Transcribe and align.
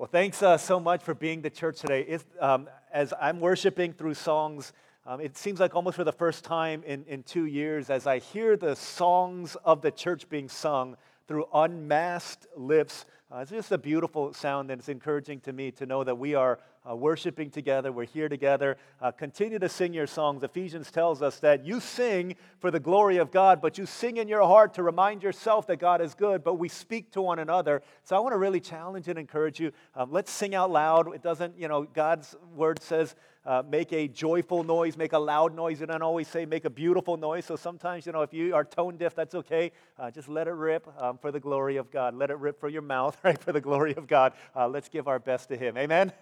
Well, 0.00 0.08
thanks 0.10 0.42
uh, 0.42 0.56
so 0.56 0.80
much 0.80 1.02
for 1.02 1.12
being 1.12 1.42
the 1.42 1.50
church 1.50 1.80
today. 1.80 2.16
Um, 2.40 2.70
as 2.90 3.12
I'm 3.20 3.38
worshiping 3.38 3.92
through 3.92 4.14
songs, 4.14 4.72
um, 5.04 5.20
it 5.20 5.36
seems 5.36 5.60
like 5.60 5.74
almost 5.74 5.96
for 5.96 6.04
the 6.04 6.10
first 6.10 6.42
time 6.42 6.82
in, 6.86 7.04
in 7.04 7.22
two 7.22 7.44
years, 7.44 7.90
as 7.90 8.06
I 8.06 8.18
hear 8.18 8.56
the 8.56 8.74
songs 8.74 9.58
of 9.62 9.82
the 9.82 9.90
church 9.90 10.26
being 10.30 10.48
sung 10.48 10.96
through 11.28 11.44
unmasked 11.52 12.46
lips, 12.56 13.04
uh, 13.30 13.40
it's 13.40 13.50
just 13.50 13.72
a 13.72 13.76
beautiful 13.76 14.32
sound, 14.32 14.70
and 14.70 14.78
it's 14.78 14.88
encouraging 14.88 15.40
to 15.40 15.52
me 15.52 15.70
to 15.72 15.84
know 15.84 16.02
that 16.02 16.16
we 16.16 16.34
are 16.34 16.60
uh, 16.88 16.96
worshiping 16.96 17.50
together. 17.50 17.92
We're 17.92 18.04
here 18.06 18.28
together. 18.28 18.76
Uh, 19.00 19.10
continue 19.10 19.58
to 19.58 19.68
sing 19.68 19.92
your 19.92 20.06
songs. 20.06 20.42
Ephesians 20.42 20.90
tells 20.90 21.22
us 21.22 21.38
that 21.40 21.64
you 21.64 21.80
sing 21.80 22.36
for 22.58 22.70
the 22.70 22.80
glory 22.80 23.18
of 23.18 23.30
God, 23.30 23.60
but 23.60 23.78
you 23.78 23.86
sing 23.86 24.16
in 24.16 24.28
your 24.28 24.42
heart 24.42 24.74
to 24.74 24.82
remind 24.82 25.22
yourself 25.22 25.66
that 25.66 25.76
God 25.76 26.00
is 26.00 26.14
good, 26.14 26.42
but 26.42 26.54
we 26.54 26.68
speak 26.68 27.10
to 27.12 27.22
one 27.22 27.38
another. 27.38 27.82
So 28.04 28.16
I 28.16 28.20
want 28.20 28.32
to 28.32 28.38
really 28.38 28.60
challenge 28.60 29.08
and 29.08 29.18
encourage 29.18 29.60
you. 29.60 29.72
Um, 29.94 30.10
let's 30.10 30.30
sing 30.30 30.54
out 30.54 30.70
loud. 30.70 31.14
It 31.14 31.22
doesn't, 31.22 31.58
you 31.58 31.68
know, 31.68 31.82
God's 31.82 32.34
word 32.54 32.82
says, 32.82 33.14
uh, 33.46 33.62
make 33.68 33.92
a 33.92 34.06
joyful 34.06 34.64
noise, 34.64 34.96
make 34.96 35.14
a 35.14 35.18
loud 35.18 35.54
noise. 35.54 35.80
You 35.80 35.86
don't 35.86 36.02
always 36.02 36.28
say 36.28 36.44
make 36.44 36.66
a 36.66 36.70
beautiful 36.70 37.16
noise. 37.16 37.46
So 37.46 37.56
sometimes, 37.56 38.04
you 38.04 38.12
know, 38.12 38.20
if 38.20 38.34
you 38.34 38.54
are 38.54 38.64
tone 38.64 38.96
deaf, 38.96 39.14
that's 39.14 39.34
okay. 39.34 39.72
Uh, 39.98 40.10
just 40.10 40.28
let 40.28 40.46
it 40.46 40.52
rip 40.52 40.86
um, 41.02 41.16
for 41.16 41.32
the 41.32 41.40
glory 41.40 41.76
of 41.76 41.90
God. 41.90 42.14
Let 42.14 42.30
it 42.30 42.38
rip 42.38 42.60
for 42.60 42.68
your 42.68 42.82
mouth, 42.82 43.18
right, 43.24 43.38
for 43.38 43.52
the 43.52 43.60
glory 43.60 43.94
of 43.94 44.06
God. 44.06 44.34
Uh, 44.54 44.68
let's 44.68 44.88
give 44.88 45.08
our 45.08 45.18
best 45.18 45.48
to 45.48 45.56
Him. 45.56 45.78
Amen? 45.78 46.12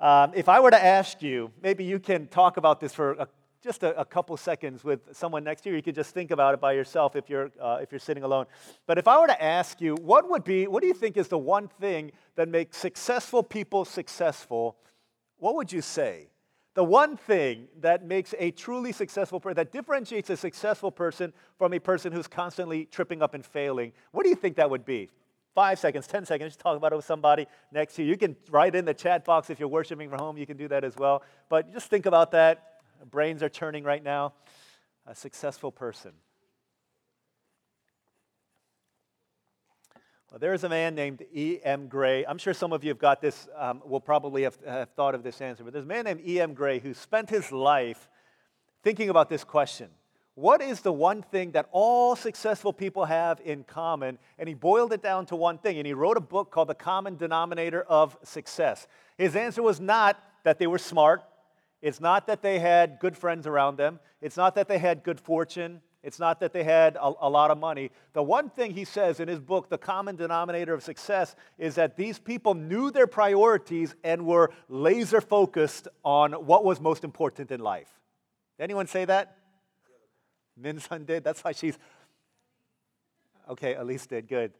Um, 0.00 0.32
if 0.34 0.48
I 0.48 0.60
were 0.60 0.70
to 0.70 0.82
ask 0.82 1.22
you, 1.22 1.52
maybe 1.62 1.84
you 1.84 1.98
can 1.98 2.26
talk 2.26 2.56
about 2.56 2.80
this 2.80 2.94
for 2.94 3.12
a, 3.12 3.28
just 3.62 3.82
a, 3.82 4.00
a, 4.00 4.04
couple 4.04 4.34
seconds 4.38 4.82
with 4.82 5.00
someone 5.12 5.44
next 5.44 5.60
to 5.62 5.68
you. 5.68 5.76
You 5.76 5.82
could 5.82 5.94
just 5.94 6.14
think 6.14 6.30
about 6.30 6.54
it 6.54 6.60
by 6.60 6.72
yourself 6.72 7.16
if 7.16 7.28
you're, 7.28 7.50
uh, 7.60 7.78
if 7.82 7.92
you're 7.92 7.98
sitting 7.98 8.22
alone. 8.22 8.46
But 8.86 8.96
if 8.96 9.06
I 9.06 9.20
were 9.20 9.26
to 9.26 9.42
ask 9.42 9.78
you, 9.80 9.96
what 9.96 10.30
would 10.30 10.42
be, 10.42 10.66
what 10.66 10.80
do 10.80 10.86
you 10.86 10.94
think 10.94 11.18
is 11.18 11.28
the 11.28 11.38
one 11.38 11.68
thing 11.68 12.12
that 12.36 12.48
makes 12.48 12.78
successful 12.78 13.42
people 13.42 13.84
successful? 13.84 14.76
what 15.40 15.56
would 15.56 15.72
you 15.72 15.82
say? 15.82 16.28
The 16.74 16.84
one 16.84 17.16
thing 17.16 17.66
that 17.80 18.04
makes 18.04 18.32
a 18.38 18.52
truly 18.52 18.92
successful 18.92 19.40
person, 19.40 19.56
that 19.56 19.72
differentiates 19.72 20.30
a 20.30 20.36
successful 20.36 20.92
person 20.92 21.32
from 21.58 21.74
a 21.74 21.80
person 21.80 22.12
who's 22.12 22.28
constantly 22.28 22.84
tripping 22.84 23.22
up 23.22 23.34
and 23.34 23.44
failing, 23.44 23.92
what 24.12 24.22
do 24.22 24.28
you 24.28 24.36
think 24.36 24.56
that 24.56 24.70
would 24.70 24.84
be? 24.84 25.10
Five 25.54 25.78
seconds, 25.78 26.06
10 26.06 26.26
seconds, 26.26 26.50
just 26.50 26.60
talk 26.60 26.76
about 26.76 26.92
it 26.92 26.96
with 26.96 27.04
somebody 27.04 27.46
next 27.72 27.94
to 27.96 28.02
you. 28.02 28.10
You 28.10 28.16
can 28.16 28.36
write 28.50 28.74
in 28.76 28.84
the 28.84 28.94
chat 28.94 29.24
box 29.24 29.50
if 29.50 29.58
you're 29.58 29.68
worshiping 29.68 30.08
from 30.08 30.18
home, 30.18 30.38
you 30.38 30.46
can 30.46 30.56
do 30.56 30.68
that 30.68 30.84
as 30.84 30.96
well. 30.96 31.22
But 31.48 31.72
just 31.72 31.90
think 31.90 32.06
about 32.06 32.30
that. 32.32 32.82
Brains 33.10 33.42
are 33.42 33.48
churning 33.48 33.82
right 33.82 34.02
now. 34.02 34.34
A 35.06 35.14
successful 35.14 35.72
person. 35.72 36.12
Well, 40.30 40.38
there's 40.38 40.62
a 40.62 40.68
man 40.68 40.94
named 40.94 41.24
E.M. 41.34 41.88
Gray. 41.88 42.24
I'm 42.24 42.38
sure 42.38 42.54
some 42.54 42.72
of 42.72 42.84
you 42.84 42.90
have 42.90 43.00
got 43.00 43.20
this, 43.20 43.48
um, 43.58 43.82
will 43.84 44.00
probably 44.00 44.44
have, 44.44 44.56
have 44.64 44.90
thought 44.90 45.16
of 45.16 45.24
this 45.24 45.40
answer, 45.40 45.64
but 45.64 45.72
there's 45.72 45.84
a 45.84 45.88
man 45.88 46.04
named 46.04 46.20
E.M. 46.24 46.54
Gray 46.54 46.78
who 46.78 46.94
spent 46.94 47.28
his 47.28 47.50
life 47.50 48.08
thinking 48.84 49.08
about 49.08 49.28
this 49.28 49.42
question 49.42 49.88
What 50.40 50.62
is 50.62 50.80
the 50.80 50.90
one 50.90 51.20
thing 51.20 51.50
that 51.50 51.68
all 51.70 52.16
successful 52.16 52.72
people 52.72 53.04
have 53.04 53.42
in 53.44 53.62
common? 53.62 54.16
And 54.38 54.48
he 54.48 54.54
boiled 54.54 54.90
it 54.94 55.02
down 55.02 55.26
to 55.26 55.36
one 55.36 55.58
thing, 55.58 55.76
and 55.76 55.86
he 55.86 55.92
wrote 55.92 56.16
a 56.16 56.20
book 56.22 56.50
called 56.50 56.68
The 56.68 56.74
Common 56.74 57.16
Denominator 57.16 57.82
of 57.82 58.16
Success. 58.22 58.88
His 59.18 59.36
answer 59.36 59.62
was 59.62 59.80
not 59.80 60.18
that 60.44 60.58
they 60.58 60.66
were 60.66 60.78
smart, 60.78 61.22
it's 61.82 62.00
not 62.00 62.26
that 62.28 62.40
they 62.40 62.58
had 62.58 63.00
good 63.00 63.18
friends 63.18 63.46
around 63.46 63.76
them, 63.76 64.00
it's 64.22 64.38
not 64.38 64.54
that 64.54 64.66
they 64.66 64.78
had 64.78 65.02
good 65.02 65.20
fortune. 65.20 65.82
It's 66.02 66.18
not 66.18 66.40
that 66.40 66.54
they 66.54 66.64
had 66.64 66.96
a, 66.96 67.12
a, 67.20 67.28
lot 67.28 67.50
of 67.50 67.58
money. 67.58 67.90
The 68.14 68.22
one 68.22 68.48
thing 68.48 68.72
he 68.72 68.86
says 68.86 69.20
in 69.20 69.28
his 69.28 69.38
book, 69.38 69.68
The 69.68 69.76
Common 69.76 70.16
Denominator 70.16 70.72
of 70.72 70.82
Success, 70.82 71.36
is 71.58 71.74
that 71.74 71.98
these 71.98 72.18
people 72.18 72.54
knew 72.54 72.90
their 72.90 73.06
priorities 73.06 73.94
and 74.02 74.24
were 74.24 74.50
laser 74.70 75.20
focused 75.20 75.88
on 76.02 76.32
what 76.32 76.64
was 76.64 76.80
most 76.80 77.04
important 77.04 77.50
in 77.50 77.60
life. 77.60 78.00
Anyone 78.58 78.86
say 78.86 79.04
that? 79.04 79.39
Minsun 80.62 81.06
did. 81.06 81.24
That's 81.24 81.42
why 81.42 81.52
she's. 81.52 81.78
Okay, 83.48 83.74
Elise 83.74 84.06
did. 84.06 84.28
Good. 84.28 84.52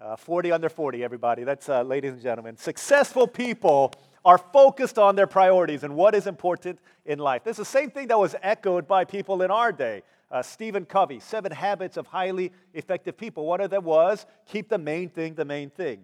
Uh, 0.00 0.14
40 0.14 0.52
under 0.52 0.68
40, 0.68 1.02
everybody. 1.02 1.42
That's, 1.42 1.68
uh, 1.68 1.82
ladies 1.82 2.12
and 2.12 2.22
gentlemen. 2.22 2.56
Successful 2.56 3.26
people 3.26 3.92
are 4.24 4.38
focused 4.38 4.96
on 4.96 5.16
their 5.16 5.26
priorities 5.26 5.82
and 5.82 5.96
what 5.96 6.14
is 6.14 6.28
important 6.28 6.78
in 7.04 7.18
life. 7.18 7.42
This 7.42 7.54
is 7.54 7.58
the 7.58 7.64
same 7.64 7.90
thing 7.90 8.08
that 8.08 8.18
was 8.18 8.36
echoed 8.42 8.86
by 8.86 9.04
people 9.04 9.42
in 9.42 9.50
our 9.50 9.72
day. 9.72 10.02
Uh, 10.30 10.42
Stephen 10.42 10.84
Covey, 10.84 11.18
Seven 11.18 11.50
Habits 11.50 11.96
of 11.96 12.06
Highly 12.06 12.52
Effective 12.74 13.16
People. 13.16 13.46
One 13.46 13.60
of 13.60 13.70
them 13.70 13.84
was 13.84 14.26
keep 14.46 14.68
the 14.68 14.78
main 14.78 15.08
thing 15.08 15.34
the 15.34 15.44
main 15.44 15.70
thing. 15.70 16.02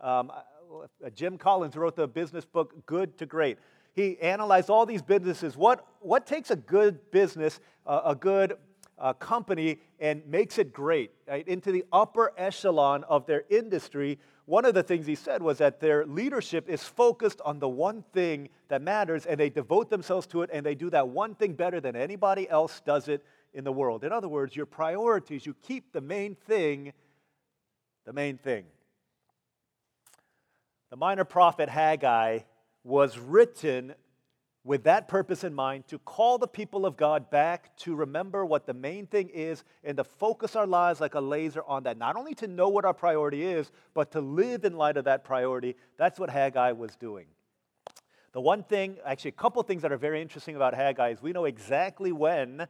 Um, 0.00 0.32
uh, 0.32 1.10
Jim 1.14 1.38
Collins 1.38 1.76
wrote 1.76 1.94
the 1.94 2.08
business 2.08 2.44
book 2.44 2.86
Good 2.86 3.18
to 3.18 3.26
Great. 3.26 3.58
He 3.92 4.18
analyzed 4.20 4.70
all 4.70 4.86
these 4.86 5.02
businesses. 5.02 5.56
What, 5.56 5.86
what 6.00 6.26
takes 6.26 6.50
a 6.50 6.56
good 6.56 7.10
business, 7.10 7.60
uh, 7.86 8.00
a 8.04 8.14
good 8.14 8.54
uh, 8.98 9.12
company, 9.14 9.80
and 10.00 10.26
makes 10.26 10.58
it 10.58 10.72
great 10.72 11.10
right, 11.28 11.46
into 11.46 11.72
the 11.72 11.84
upper 11.92 12.32
echelon 12.36 13.04
of 13.04 13.26
their 13.26 13.44
industry? 13.50 14.18
One 14.46 14.64
of 14.64 14.74
the 14.74 14.82
things 14.82 15.06
he 15.06 15.14
said 15.14 15.42
was 15.42 15.58
that 15.58 15.80
their 15.80 16.06
leadership 16.06 16.68
is 16.68 16.82
focused 16.82 17.40
on 17.44 17.58
the 17.58 17.68
one 17.68 18.04
thing 18.12 18.48
that 18.68 18.82
matters, 18.82 19.26
and 19.26 19.38
they 19.38 19.50
devote 19.50 19.90
themselves 19.90 20.26
to 20.28 20.42
it, 20.42 20.50
and 20.52 20.64
they 20.64 20.74
do 20.74 20.90
that 20.90 21.08
one 21.08 21.34
thing 21.34 21.52
better 21.52 21.80
than 21.80 21.94
anybody 21.94 22.48
else 22.48 22.80
does 22.84 23.08
it 23.08 23.24
in 23.54 23.64
the 23.64 23.72
world. 23.72 24.04
In 24.04 24.12
other 24.12 24.28
words, 24.28 24.56
your 24.56 24.66
priorities, 24.66 25.44
you 25.44 25.54
keep 25.62 25.92
the 25.92 26.00
main 26.00 26.34
thing 26.34 26.92
the 28.04 28.12
main 28.12 28.38
thing. 28.38 28.64
The 30.90 30.96
minor 30.96 31.24
prophet 31.24 31.68
Haggai 31.68 32.40
was 32.84 33.18
written 33.18 33.94
with 34.64 34.84
that 34.84 35.08
purpose 35.08 35.42
in 35.42 35.52
mind 35.52 35.88
to 35.88 35.98
call 35.98 36.38
the 36.38 36.46
people 36.46 36.86
of 36.86 36.96
God 36.96 37.30
back 37.30 37.76
to 37.78 37.94
remember 37.94 38.46
what 38.46 38.64
the 38.64 38.74
main 38.74 39.06
thing 39.06 39.28
is 39.30 39.64
and 39.82 39.96
to 39.96 40.04
focus 40.04 40.54
our 40.54 40.66
lives 40.66 41.00
like 41.00 41.14
a 41.14 41.20
laser 41.20 41.62
on 41.66 41.82
that. 41.82 41.98
Not 41.98 42.16
only 42.16 42.34
to 42.36 42.46
know 42.46 42.68
what 42.68 42.84
our 42.84 42.94
priority 42.94 43.42
is, 43.42 43.72
but 43.92 44.12
to 44.12 44.20
live 44.20 44.64
in 44.64 44.76
light 44.76 44.96
of 44.96 45.04
that 45.06 45.24
priority. 45.24 45.74
That's 45.96 46.18
what 46.18 46.30
Haggai 46.30 46.72
was 46.72 46.94
doing. 46.94 47.26
The 48.32 48.40
one 48.40 48.62
thing, 48.62 48.96
actually, 49.04 49.30
a 49.30 49.32
couple 49.32 49.62
things 49.62 49.82
that 49.82 49.92
are 49.92 49.98
very 49.98 50.22
interesting 50.22 50.56
about 50.56 50.74
Haggai 50.74 51.10
is 51.10 51.20
we 51.20 51.32
know 51.32 51.44
exactly 51.44 52.12
when 52.12 52.66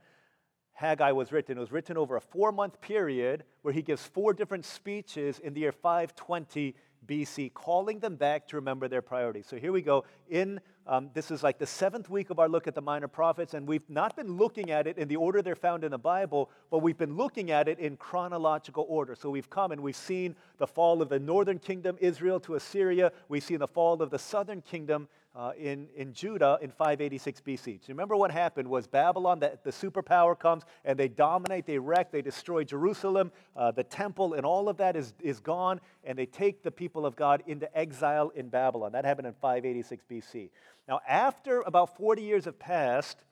Haggai 0.72 1.12
was 1.12 1.30
written. 1.30 1.56
It 1.56 1.60
was 1.60 1.70
written 1.70 1.96
over 1.96 2.16
a 2.16 2.20
four 2.20 2.52
month 2.52 2.80
period 2.80 3.44
where 3.60 3.74
he 3.74 3.82
gives 3.82 4.02
four 4.04 4.32
different 4.32 4.64
speeches 4.64 5.38
in 5.38 5.52
the 5.52 5.60
year 5.60 5.72
520 5.72 6.74
BC, 7.06 7.52
calling 7.52 7.98
them 7.98 8.16
back 8.16 8.48
to 8.48 8.56
remember 8.56 8.88
their 8.88 9.02
priorities. 9.02 9.46
So 9.46 9.56
here 9.56 9.72
we 9.72 9.82
go. 9.82 10.04
In 10.30 10.60
um, 10.86 11.10
this 11.14 11.30
is 11.30 11.44
like 11.44 11.58
the 11.58 11.66
seventh 11.66 12.10
week 12.10 12.30
of 12.30 12.40
our 12.40 12.48
look 12.48 12.66
at 12.66 12.74
the 12.74 12.82
minor 12.82 13.06
prophets, 13.06 13.54
and 13.54 13.68
we've 13.68 13.88
not 13.88 14.16
been 14.16 14.36
looking 14.36 14.72
at 14.72 14.88
it 14.88 14.98
in 14.98 15.06
the 15.06 15.14
order 15.14 15.40
they're 15.40 15.54
found 15.54 15.84
in 15.84 15.92
the 15.92 15.98
Bible, 15.98 16.50
but 16.70 16.78
we've 16.78 16.98
been 16.98 17.16
looking 17.16 17.52
at 17.52 17.68
it 17.68 17.78
in 17.78 17.96
chronological 17.96 18.86
order. 18.88 19.14
So 19.14 19.30
we've 19.30 19.48
come 19.48 19.70
and 19.70 19.80
we've 19.80 19.94
seen 19.94 20.34
the 20.58 20.66
fall 20.66 21.00
of 21.00 21.08
the 21.08 21.20
northern 21.20 21.60
kingdom, 21.60 21.96
Israel, 22.00 22.40
to 22.40 22.56
Assyria. 22.56 23.12
We've 23.28 23.44
seen 23.44 23.60
the 23.60 23.68
fall 23.68 24.02
of 24.02 24.10
the 24.10 24.18
southern 24.18 24.60
kingdom, 24.60 25.08
uh, 25.34 25.52
in, 25.58 25.88
in 25.96 26.12
Judah 26.12 26.58
in 26.60 26.70
586 26.70 27.40
BC. 27.40 27.80
So 27.80 27.88
remember 27.88 28.16
what 28.16 28.30
happened 28.30 28.68
was 28.68 28.86
Babylon, 28.86 29.38
the, 29.38 29.58
the 29.64 29.70
superpower 29.70 30.38
comes 30.38 30.64
and 30.84 30.98
they 30.98 31.08
dominate, 31.08 31.66
they 31.66 31.78
wreck, 31.78 32.12
they 32.12 32.22
destroy 32.22 32.64
Jerusalem, 32.64 33.32
uh, 33.56 33.70
the 33.70 33.84
temple, 33.84 34.34
and 34.34 34.44
all 34.44 34.68
of 34.68 34.76
that 34.76 34.96
is, 34.96 35.14
is 35.20 35.40
gone, 35.40 35.80
and 36.04 36.18
they 36.18 36.26
take 36.26 36.62
the 36.62 36.70
people 36.70 37.06
of 37.06 37.16
God 37.16 37.42
into 37.46 37.74
exile 37.76 38.30
in 38.34 38.48
Babylon. 38.48 38.92
That 38.92 39.04
happened 39.04 39.26
in 39.26 39.34
586 39.34 40.04
BC. 40.10 40.50
Now, 40.86 41.00
after 41.08 41.62
about 41.62 41.96
40 41.96 42.22
years 42.22 42.44
have 42.44 42.58
passed, 42.58 43.24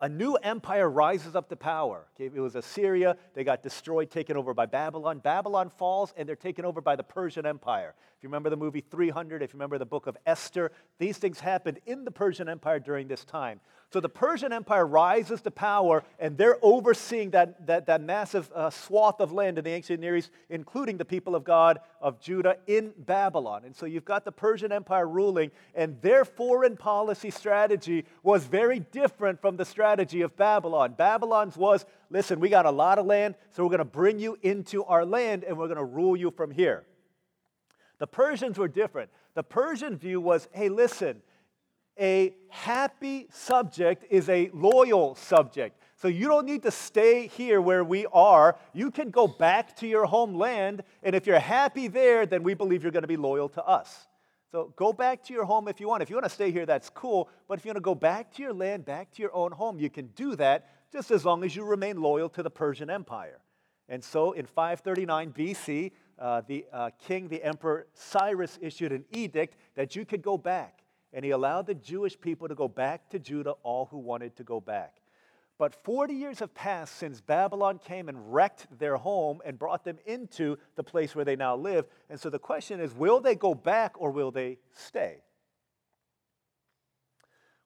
a 0.00 0.08
new 0.08 0.34
empire 0.34 0.88
rises 0.88 1.34
up 1.34 1.48
to 1.48 1.56
power. 1.56 2.06
It 2.18 2.32
was 2.34 2.54
Assyria. 2.54 3.16
They 3.34 3.42
got 3.42 3.62
destroyed, 3.62 4.10
taken 4.10 4.36
over 4.36 4.54
by 4.54 4.66
Babylon. 4.66 5.18
Babylon 5.18 5.70
falls, 5.70 6.14
and 6.16 6.28
they're 6.28 6.36
taken 6.36 6.64
over 6.64 6.80
by 6.80 6.94
the 6.94 7.02
Persian 7.02 7.44
Empire. 7.46 7.94
If 8.16 8.22
you 8.22 8.28
remember 8.28 8.50
the 8.50 8.56
movie 8.56 8.80
300, 8.80 9.42
if 9.42 9.52
you 9.52 9.58
remember 9.58 9.78
the 9.78 9.86
book 9.86 10.06
of 10.06 10.16
Esther, 10.24 10.70
these 10.98 11.18
things 11.18 11.40
happened 11.40 11.80
in 11.86 12.04
the 12.04 12.10
Persian 12.10 12.48
Empire 12.48 12.78
during 12.78 13.08
this 13.08 13.24
time. 13.24 13.60
So 13.90 14.00
the 14.00 14.08
Persian 14.08 14.52
Empire 14.52 14.86
rises 14.86 15.40
to 15.42 15.50
power, 15.50 16.04
and 16.18 16.36
they're 16.36 16.58
overseeing 16.60 17.30
that, 17.30 17.66
that, 17.66 17.86
that 17.86 18.02
massive 18.02 18.50
uh, 18.54 18.68
swath 18.68 19.18
of 19.18 19.32
land 19.32 19.56
in 19.56 19.64
the 19.64 19.70
ancient 19.70 20.00
Near 20.00 20.16
East, 20.16 20.30
including 20.50 20.98
the 20.98 21.06
people 21.06 21.34
of 21.34 21.42
God 21.42 21.80
of 22.02 22.20
Judah 22.20 22.58
in 22.66 22.92
Babylon. 22.98 23.62
And 23.64 23.74
so 23.74 23.86
you've 23.86 24.04
got 24.04 24.26
the 24.26 24.32
Persian 24.32 24.72
Empire 24.72 25.08
ruling, 25.08 25.50
and 25.74 25.96
their 26.02 26.26
foreign 26.26 26.76
policy 26.76 27.30
strategy 27.30 28.04
was 28.22 28.44
very 28.44 28.80
different 28.80 29.40
from 29.40 29.56
the 29.56 29.64
strategy 29.64 30.20
of 30.20 30.36
Babylon. 30.36 30.92
Babylon's 30.92 31.56
was 31.56 31.86
listen, 32.10 32.40
we 32.40 32.50
got 32.50 32.66
a 32.66 32.70
lot 32.70 32.98
of 32.98 33.06
land, 33.06 33.36
so 33.50 33.62
we're 33.62 33.70
going 33.70 33.78
to 33.78 33.84
bring 33.86 34.18
you 34.18 34.36
into 34.42 34.84
our 34.84 35.06
land, 35.06 35.44
and 35.44 35.56
we're 35.56 35.66
going 35.66 35.78
to 35.78 35.84
rule 35.84 36.14
you 36.14 36.30
from 36.30 36.50
here. 36.50 36.84
The 37.98 38.06
Persians 38.06 38.58
were 38.58 38.68
different. 38.68 39.10
The 39.34 39.42
Persian 39.42 39.96
view 39.96 40.20
was 40.20 40.46
hey, 40.52 40.68
listen, 40.68 41.22
a 41.98 42.34
happy 42.48 43.26
subject 43.30 44.04
is 44.10 44.28
a 44.28 44.50
loyal 44.52 45.14
subject. 45.14 45.80
So 45.96 46.06
you 46.06 46.28
don't 46.28 46.46
need 46.46 46.62
to 46.62 46.70
stay 46.70 47.26
here 47.26 47.60
where 47.60 47.82
we 47.82 48.06
are. 48.12 48.56
You 48.72 48.90
can 48.90 49.10
go 49.10 49.26
back 49.26 49.76
to 49.78 49.86
your 49.86 50.06
homeland. 50.06 50.84
And 51.02 51.16
if 51.16 51.26
you're 51.26 51.40
happy 51.40 51.88
there, 51.88 52.24
then 52.24 52.44
we 52.44 52.54
believe 52.54 52.82
you're 52.82 52.92
going 52.92 53.02
to 53.02 53.08
be 53.08 53.16
loyal 53.16 53.48
to 53.50 53.64
us. 53.64 54.06
So 54.52 54.72
go 54.76 54.92
back 54.92 55.24
to 55.24 55.34
your 55.34 55.44
home 55.44 55.66
if 55.66 55.80
you 55.80 55.88
want. 55.88 56.02
If 56.02 56.08
you 56.08 56.16
want 56.16 56.24
to 56.24 56.30
stay 56.30 56.52
here, 56.52 56.64
that's 56.64 56.88
cool. 56.88 57.28
But 57.48 57.58
if 57.58 57.64
you 57.64 57.70
want 57.70 57.78
to 57.78 57.82
go 57.82 57.94
back 57.96 58.32
to 58.34 58.42
your 58.42 58.52
land, 58.52 58.84
back 58.84 59.10
to 59.12 59.22
your 59.22 59.34
own 59.34 59.50
home, 59.50 59.78
you 59.78 59.90
can 59.90 60.06
do 60.14 60.36
that 60.36 60.68
just 60.92 61.10
as 61.10 61.24
long 61.24 61.44
as 61.44 61.54
you 61.54 61.64
remain 61.64 62.00
loyal 62.00 62.28
to 62.30 62.42
the 62.42 62.50
Persian 62.50 62.88
Empire. 62.88 63.40
And 63.88 64.02
so 64.02 64.32
in 64.32 64.46
539 64.46 65.32
BC, 65.32 65.90
uh, 66.18 66.42
the 66.46 66.64
uh, 66.72 66.90
king, 67.06 67.28
the 67.28 67.42
emperor 67.42 67.88
Cyrus, 67.94 68.58
issued 68.62 68.92
an 68.92 69.04
edict 69.12 69.56
that 69.74 69.96
you 69.96 70.04
could 70.04 70.22
go 70.22 70.38
back. 70.38 70.82
And 71.12 71.24
he 71.24 71.30
allowed 71.30 71.66
the 71.66 71.74
Jewish 71.74 72.20
people 72.20 72.48
to 72.48 72.54
go 72.54 72.68
back 72.68 73.08
to 73.10 73.18
Judah, 73.18 73.54
all 73.62 73.86
who 73.86 73.98
wanted 73.98 74.36
to 74.36 74.44
go 74.44 74.60
back. 74.60 74.96
But 75.58 75.74
40 75.84 76.14
years 76.14 76.38
have 76.38 76.54
passed 76.54 76.96
since 76.96 77.20
Babylon 77.20 77.80
came 77.84 78.08
and 78.08 78.32
wrecked 78.32 78.66
their 78.78 78.96
home 78.96 79.40
and 79.44 79.58
brought 79.58 79.84
them 79.84 79.98
into 80.06 80.56
the 80.76 80.84
place 80.84 81.16
where 81.16 81.24
they 81.24 81.34
now 81.34 81.56
live. 81.56 81.86
And 82.08 82.20
so 82.20 82.30
the 82.30 82.38
question 82.38 82.78
is 82.78 82.94
will 82.94 83.20
they 83.20 83.34
go 83.34 83.54
back 83.54 83.94
or 84.00 84.12
will 84.12 84.30
they 84.30 84.58
stay? 84.72 85.16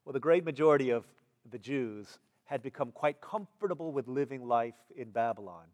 Well, 0.04 0.14
the 0.14 0.20
great 0.20 0.44
majority 0.44 0.90
of 0.90 1.04
the 1.50 1.58
Jews 1.58 2.18
had 2.44 2.62
become 2.62 2.92
quite 2.92 3.20
comfortable 3.20 3.92
with 3.92 4.08
living 4.08 4.46
life 4.46 4.74
in 4.96 5.10
Babylon. 5.10 5.66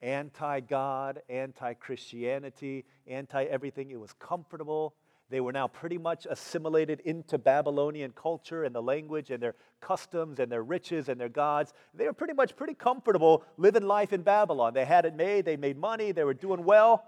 Anti 0.00 0.60
God, 0.60 1.20
anti 1.28 1.74
Christianity, 1.74 2.86
anti 3.06 3.44
everything. 3.44 3.90
It 3.90 4.00
was 4.00 4.12
comfortable. 4.14 4.94
They 5.30 5.40
were 5.40 5.52
now 5.52 5.68
pretty 5.68 5.98
much 5.98 6.26
assimilated 6.28 7.00
into 7.00 7.36
Babylonian 7.36 8.12
culture 8.12 8.64
and 8.64 8.74
the 8.74 8.80
language 8.80 9.30
and 9.30 9.42
their 9.42 9.56
customs 9.80 10.38
and 10.38 10.50
their 10.50 10.62
riches 10.62 11.10
and 11.10 11.20
their 11.20 11.28
gods. 11.28 11.74
They 11.92 12.06
were 12.06 12.14
pretty 12.14 12.32
much 12.32 12.56
pretty 12.56 12.74
comfortable 12.74 13.44
living 13.58 13.82
life 13.82 14.14
in 14.14 14.22
Babylon. 14.22 14.72
They 14.72 14.86
had 14.86 15.04
it 15.04 15.14
made, 15.14 15.44
they 15.44 15.56
made 15.56 15.76
money, 15.76 16.12
they 16.12 16.24
were 16.24 16.32
doing 16.34 16.64
well. 16.64 17.04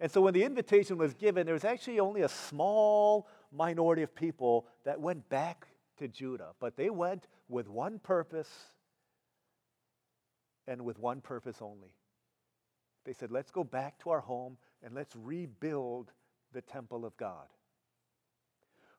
And 0.00 0.10
so 0.10 0.20
when 0.20 0.34
the 0.34 0.42
invitation 0.42 0.98
was 0.98 1.14
given, 1.14 1.46
there 1.46 1.54
was 1.54 1.64
actually 1.64 2.00
only 2.00 2.22
a 2.22 2.28
small 2.28 3.28
minority 3.52 4.02
of 4.02 4.14
people 4.14 4.66
that 4.84 5.00
went 5.00 5.28
back 5.28 5.68
to 5.98 6.08
Judah. 6.08 6.50
But 6.60 6.76
they 6.76 6.90
went 6.90 7.28
with 7.48 7.68
one 7.68 8.00
purpose 8.00 8.50
and 10.66 10.82
with 10.82 10.98
one 10.98 11.20
purpose 11.20 11.58
only. 11.60 11.94
They 13.04 13.12
said, 13.12 13.30
let's 13.30 13.52
go 13.52 13.62
back 13.62 14.00
to 14.00 14.10
our 14.10 14.20
home 14.20 14.58
and 14.82 14.94
let's 14.94 15.14
rebuild 15.14 16.10
the 16.56 16.62
temple 16.62 17.04
of 17.04 17.14
God. 17.18 17.46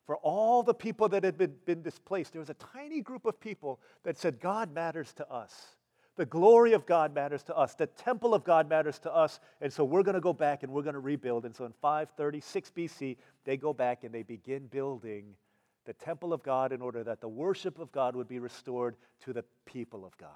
For 0.05 0.15
all 0.17 0.61
the 0.63 0.75
people 0.75 1.09
that 1.09 1.23
had 1.23 1.37
been, 1.37 1.55
been 1.65 1.81
displaced, 1.81 2.31
there 2.31 2.39
was 2.39 2.51
a 2.51 2.53
tiny 2.53 3.01
group 3.01 3.25
of 3.25 3.41
people 3.41 3.81
that 4.03 4.15
said, 4.15 4.39
God 4.39 4.73
matters 4.73 5.11
to 5.15 5.29
us. 5.29 5.53
The 6.17 6.25
glory 6.25 6.73
of 6.73 6.85
God 6.85 7.13
matters 7.13 7.43
to 7.43 7.57
us. 7.57 7.73
The 7.73 7.87
temple 7.87 8.33
of 8.33 8.43
God 8.43 8.69
matters 8.69 8.99
to 8.99 9.13
us. 9.13 9.39
And 9.59 9.73
so 9.73 9.83
we're 9.83 10.03
going 10.03 10.15
to 10.15 10.21
go 10.21 10.33
back 10.33 10.61
and 10.63 10.71
we're 10.71 10.83
going 10.83 10.93
to 10.93 10.99
rebuild. 10.99 11.45
And 11.45 11.55
so 11.55 11.65
in 11.65 11.73
536 11.81 12.71
BC, 12.77 13.17
they 13.43 13.57
go 13.57 13.73
back 13.73 14.03
and 14.03 14.13
they 14.13 14.23
begin 14.23 14.67
building 14.67 15.35
the 15.85 15.93
temple 15.93 16.33
of 16.33 16.43
God 16.43 16.71
in 16.71 16.81
order 16.81 17.03
that 17.03 17.21
the 17.21 17.27
worship 17.27 17.79
of 17.79 17.91
God 17.91 18.15
would 18.15 18.27
be 18.27 18.39
restored 18.39 18.95
to 19.25 19.33
the 19.33 19.43
people 19.65 20.05
of 20.05 20.15
God. 20.17 20.29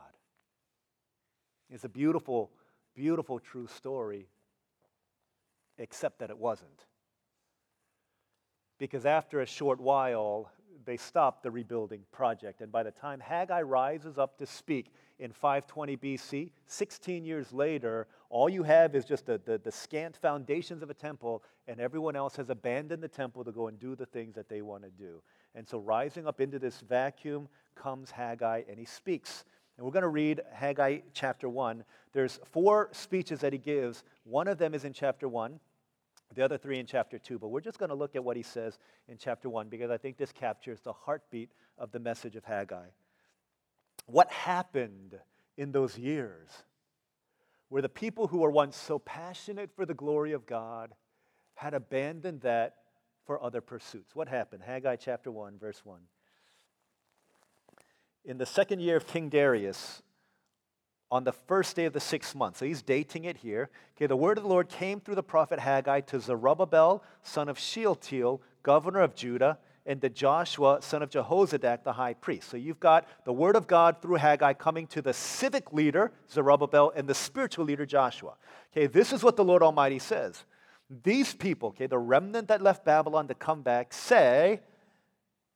It's 1.70 1.86
a 1.86 1.90
beautiful, 1.90 2.52
beautiful, 2.96 3.40
true 3.40 3.68
story, 3.68 4.28
except 5.78 6.20
that 6.20 6.30
it 6.30 6.38
wasn't 6.38 6.86
because 8.82 9.06
after 9.06 9.42
a 9.42 9.46
short 9.46 9.80
while, 9.80 10.50
they 10.86 10.98
stopped 10.98 11.44
the 11.44 11.52
rebuilding 11.52 12.02
project. 12.12 12.62
And 12.62 12.72
by 12.72 12.82
the 12.82 12.90
time 12.90 13.20
Haggai 13.20 13.62
rises 13.62 14.18
up 14.18 14.40
to 14.40 14.48
speak 14.48 14.92
in 15.20 15.32
520 15.32 15.98
BC, 15.98 16.50
16 16.66 17.24
years 17.24 17.54
later, 17.54 18.08
all 18.32 18.50
you 18.50 18.64
have 18.64 18.96
is 18.96 19.06
just 19.06 19.28
the, 19.28 19.40
the, 19.46 19.60
the, 19.60 19.72
scant 19.72 20.18
foundations 20.18 20.82
of 20.82 20.90
a 20.90 20.96
temple, 20.96 21.44
and 21.68 21.80
everyone 21.80 22.16
else 22.16 22.36
has 22.38 22.50
abandoned 22.50 23.04
the 23.04 23.08
temple 23.08 23.44
to 23.44 23.52
go 23.52 23.68
and 23.68 23.80
do 23.80 23.96
the 23.96 24.08
things 24.08 24.34
that 24.34 24.50
they 24.50 24.64
want 24.64 24.82
to 24.82 24.90
do. 24.90 25.22
And 25.54 25.68
so, 25.68 25.78
rising 25.78 26.26
up 26.26 26.42
into 26.42 26.58
this 26.58 26.80
vacuum 26.80 27.50
comes 27.76 28.10
Haggai, 28.10 28.64
and 28.68 28.80
he 28.80 28.86
speaks. 28.86 29.46
And 29.78 29.86
we're 29.86 29.94
going 29.94 30.02
to 30.02 30.10
read 30.10 30.42
Haggai 30.52 31.02
chapter 31.14 31.48
1. 31.48 31.84
There's 32.14 32.40
four 32.46 32.90
speeches 32.94 33.42
that 33.42 33.54
he 33.54 33.60
gives. 33.60 34.04
One 34.24 34.48
of 34.48 34.58
them 34.58 34.74
is 34.74 34.86
in 34.86 34.94
chapter 34.94 35.28
1 35.30 35.60
the 36.36 36.44
other 36.44 36.58
three 36.58 36.80
in 36.80 36.86
chapter 36.86 37.20
2, 37.20 37.40
but 37.40 37.50
we're 37.50 37.62
just 37.62 37.78
going 37.78 37.90
to 37.90 37.96
look 37.96 38.16
at 38.16 38.24
what 38.24 38.38
he 38.38 38.44
says 38.44 38.78
in 39.08 39.18
chapter 39.18 39.50
1 39.50 39.70
because 39.70 39.92
I 39.92 39.98
think 39.98 40.18
this 40.18 40.32
captures 40.32 40.80
the 40.82 40.94
heartbeat 40.94 41.52
of 41.78 41.92
the 41.92 42.00
message 42.00 42.36
of 42.36 42.46
Haggai. 42.46 42.88
What 44.06 44.32
happened 44.32 45.20
in 45.58 45.72
those 45.72 45.98
years 45.98 46.50
where 47.70 47.82
the 47.82 47.90
people 47.90 48.28
who 48.28 48.40
were 48.40 48.52
once 48.52 48.76
so 48.76 49.00
passionate 49.00 49.70
for 49.76 49.86
the 49.86 49.94
glory 49.94 50.34
of 50.34 50.46
God 50.46 50.94
had 51.56 51.74
abandoned 51.74 52.42
that 52.42 52.76
for 53.26 53.42
other 53.42 53.62
pursuits? 53.62 54.16
What 54.16 54.28
happened? 54.28 54.64
Haggai 54.64 54.96
chapter 54.98 55.32
1, 55.32 55.58
verse 55.58 55.82
1. 55.84 56.00
In 58.26 58.38
the 58.38 58.46
second 58.46 58.82
year 58.82 58.98
of 58.98 59.08
King 59.08 59.30
Darius, 59.30 60.02
on 61.12 61.26
the 61.26 61.34
first 61.34 61.76
day 61.76 61.86
of 61.86 61.94
the 61.94 62.00
sixth 62.00 62.34
month. 62.34 62.58
So 62.58 62.66
he's 62.66 62.82
dating 62.82 63.26
it 63.26 63.38
here. 63.38 63.70
Okay, 63.98 64.08
the 64.08 64.16
word 64.16 64.38
of 64.38 64.44
the 64.44 64.50
Lord 64.50 64.70
came 64.70 65.02
through 65.02 65.16
the 65.16 65.24
prophet 65.24 65.60
Haggai 65.60 66.02
to 66.02 66.20
Zerubbabel, 66.20 67.04
son 67.22 67.50
of 67.50 67.60
Shealtiel, 67.60 68.42
governor 68.64 69.02
of 69.02 69.14
Judah, 69.14 69.58
and 69.86 70.00
to 70.02 70.10
Joshua, 70.10 70.78
son 70.82 71.02
of 71.02 71.10
Jehozadak, 71.10 71.84
the 71.84 71.94
high 71.94 72.14
priest. 72.14 72.50
So 72.50 72.56
you've 72.56 72.80
got 72.80 73.08
the 73.26 73.34
word 73.34 73.56
of 73.56 73.68
God 73.68 74.02
through 74.02 74.16
Haggai 74.16 74.54
coming 74.54 74.88
to 74.88 75.02
the 75.02 75.14
civic 75.14 75.74
leader, 75.74 76.12
Zerubbabel, 76.32 76.94
and 76.96 77.08
the 77.08 77.16
spiritual 77.16 77.66
leader, 77.66 77.86
Joshua. 77.86 78.36
Okay, 78.72 78.88
this 78.88 79.12
is 79.12 79.24
what 79.24 79.36
the 79.36 79.44
Lord 79.44 79.64
Almighty 79.64 80.00
says. 80.00 80.46
These 81.04 81.34
people, 81.34 81.70
okay, 81.70 81.88
the 81.88 81.98
remnant 81.98 82.48
that 82.50 82.62
left 82.62 82.86
Babylon 82.86 83.28
to 83.28 83.34
come 83.34 83.64
back, 83.64 83.92
say, 83.92 84.62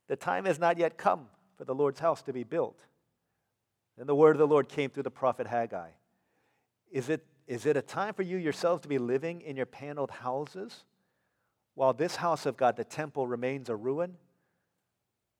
the 0.07 0.15
time 0.15 0.45
has 0.45 0.59
not 0.59 0.77
yet 0.77 0.97
come 0.97 1.27
for 1.57 1.65
the 1.65 1.75
Lord's 1.75 1.99
house 1.99 2.21
to 2.23 2.33
be 2.33 2.43
built. 2.43 2.79
Then 3.97 4.07
the 4.07 4.15
word 4.15 4.35
of 4.35 4.39
the 4.39 4.47
Lord 4.47 4.67
came 4.67 4.89
through 4.89 5.03
the 5.03 5.11
prophet 5.11 5.47
Haggai. 5.47 5.89
Is 6.91 7.09
it, 7.09 7.25
is 7.47 7.65
it 7.65 7.77
a 7.77 7.81
time 7.81 8.13
for 8.13 8.23
you 8.23 8.37
yourselves 8.37 8.81
to 8.81 8.87
be 8.87 8.97
living 8.97 9.41
in 9.41 9.55
your 9.55 9.65
paneled 9.65 10.11
houses 10.11 10.83
while 11.75 11.93
this 11.93 12.15
house 12.15 12.45
of 12.45 12.57
God, 12.57 12.77
the 12.77 12.83
temple, 12.83 13.27
remains 13.27 13.69
a 13.69 13.75
ruin? 13.75 14.15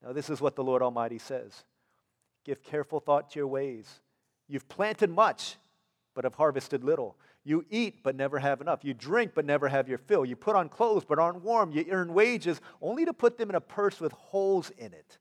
Now, 0.04 0.14
this 0.14 0.30
is 0.30 0.42
what 0.42 0.56
the 0.56 0.64
Lord 0.64 0.82
Almighty 0.82 1.18
says 1.18 1.64
Give 2.44 2.62
careful 2.62 3.00
thought 3.00 3.32
to 3.32 3.40
your 3.40 3.48
ways. 3.48 4.02
You've 4.48 4.68
planted 4.68 5.10
much, 5.10 5.56
but 6.14 6.24
have 6.24 6.36
harvested 6.36 6.84
little. 6.84 7.18
You 7.44 7.66
eat, 7.70 8.04
but 8.04 8.16
never 8.16 8.40
have 8.40 8.62
enough. 8.62 8.84
You 8.84 8.94
drink, 8.94 9.32
but 9.36 9.46
never 9.46 9.68
have 9.68 9.88
your 9.88 9.98
fill. 9.98 10.26
You 10.26 10.36
put 10.36 10.56
on 10.56 10.70
clothes, 10.70 11.04
but 11.06 11.20
aren't 11.20 11.44
warm. 11.44 11.72
You 11.72 11.86
earn 11.92 12.14
wages, 12.14 12.60
only 12.82 13.06
to 13.06 13.14
put 13.14 13.38
them 13.38 13.50
in 13.50 13.56
a 13.56 13.62
purse 13.62 14.00
with 14.00 14.12
holes 14.14 14.72
in 14.78 14.94
it. 14.94 15.20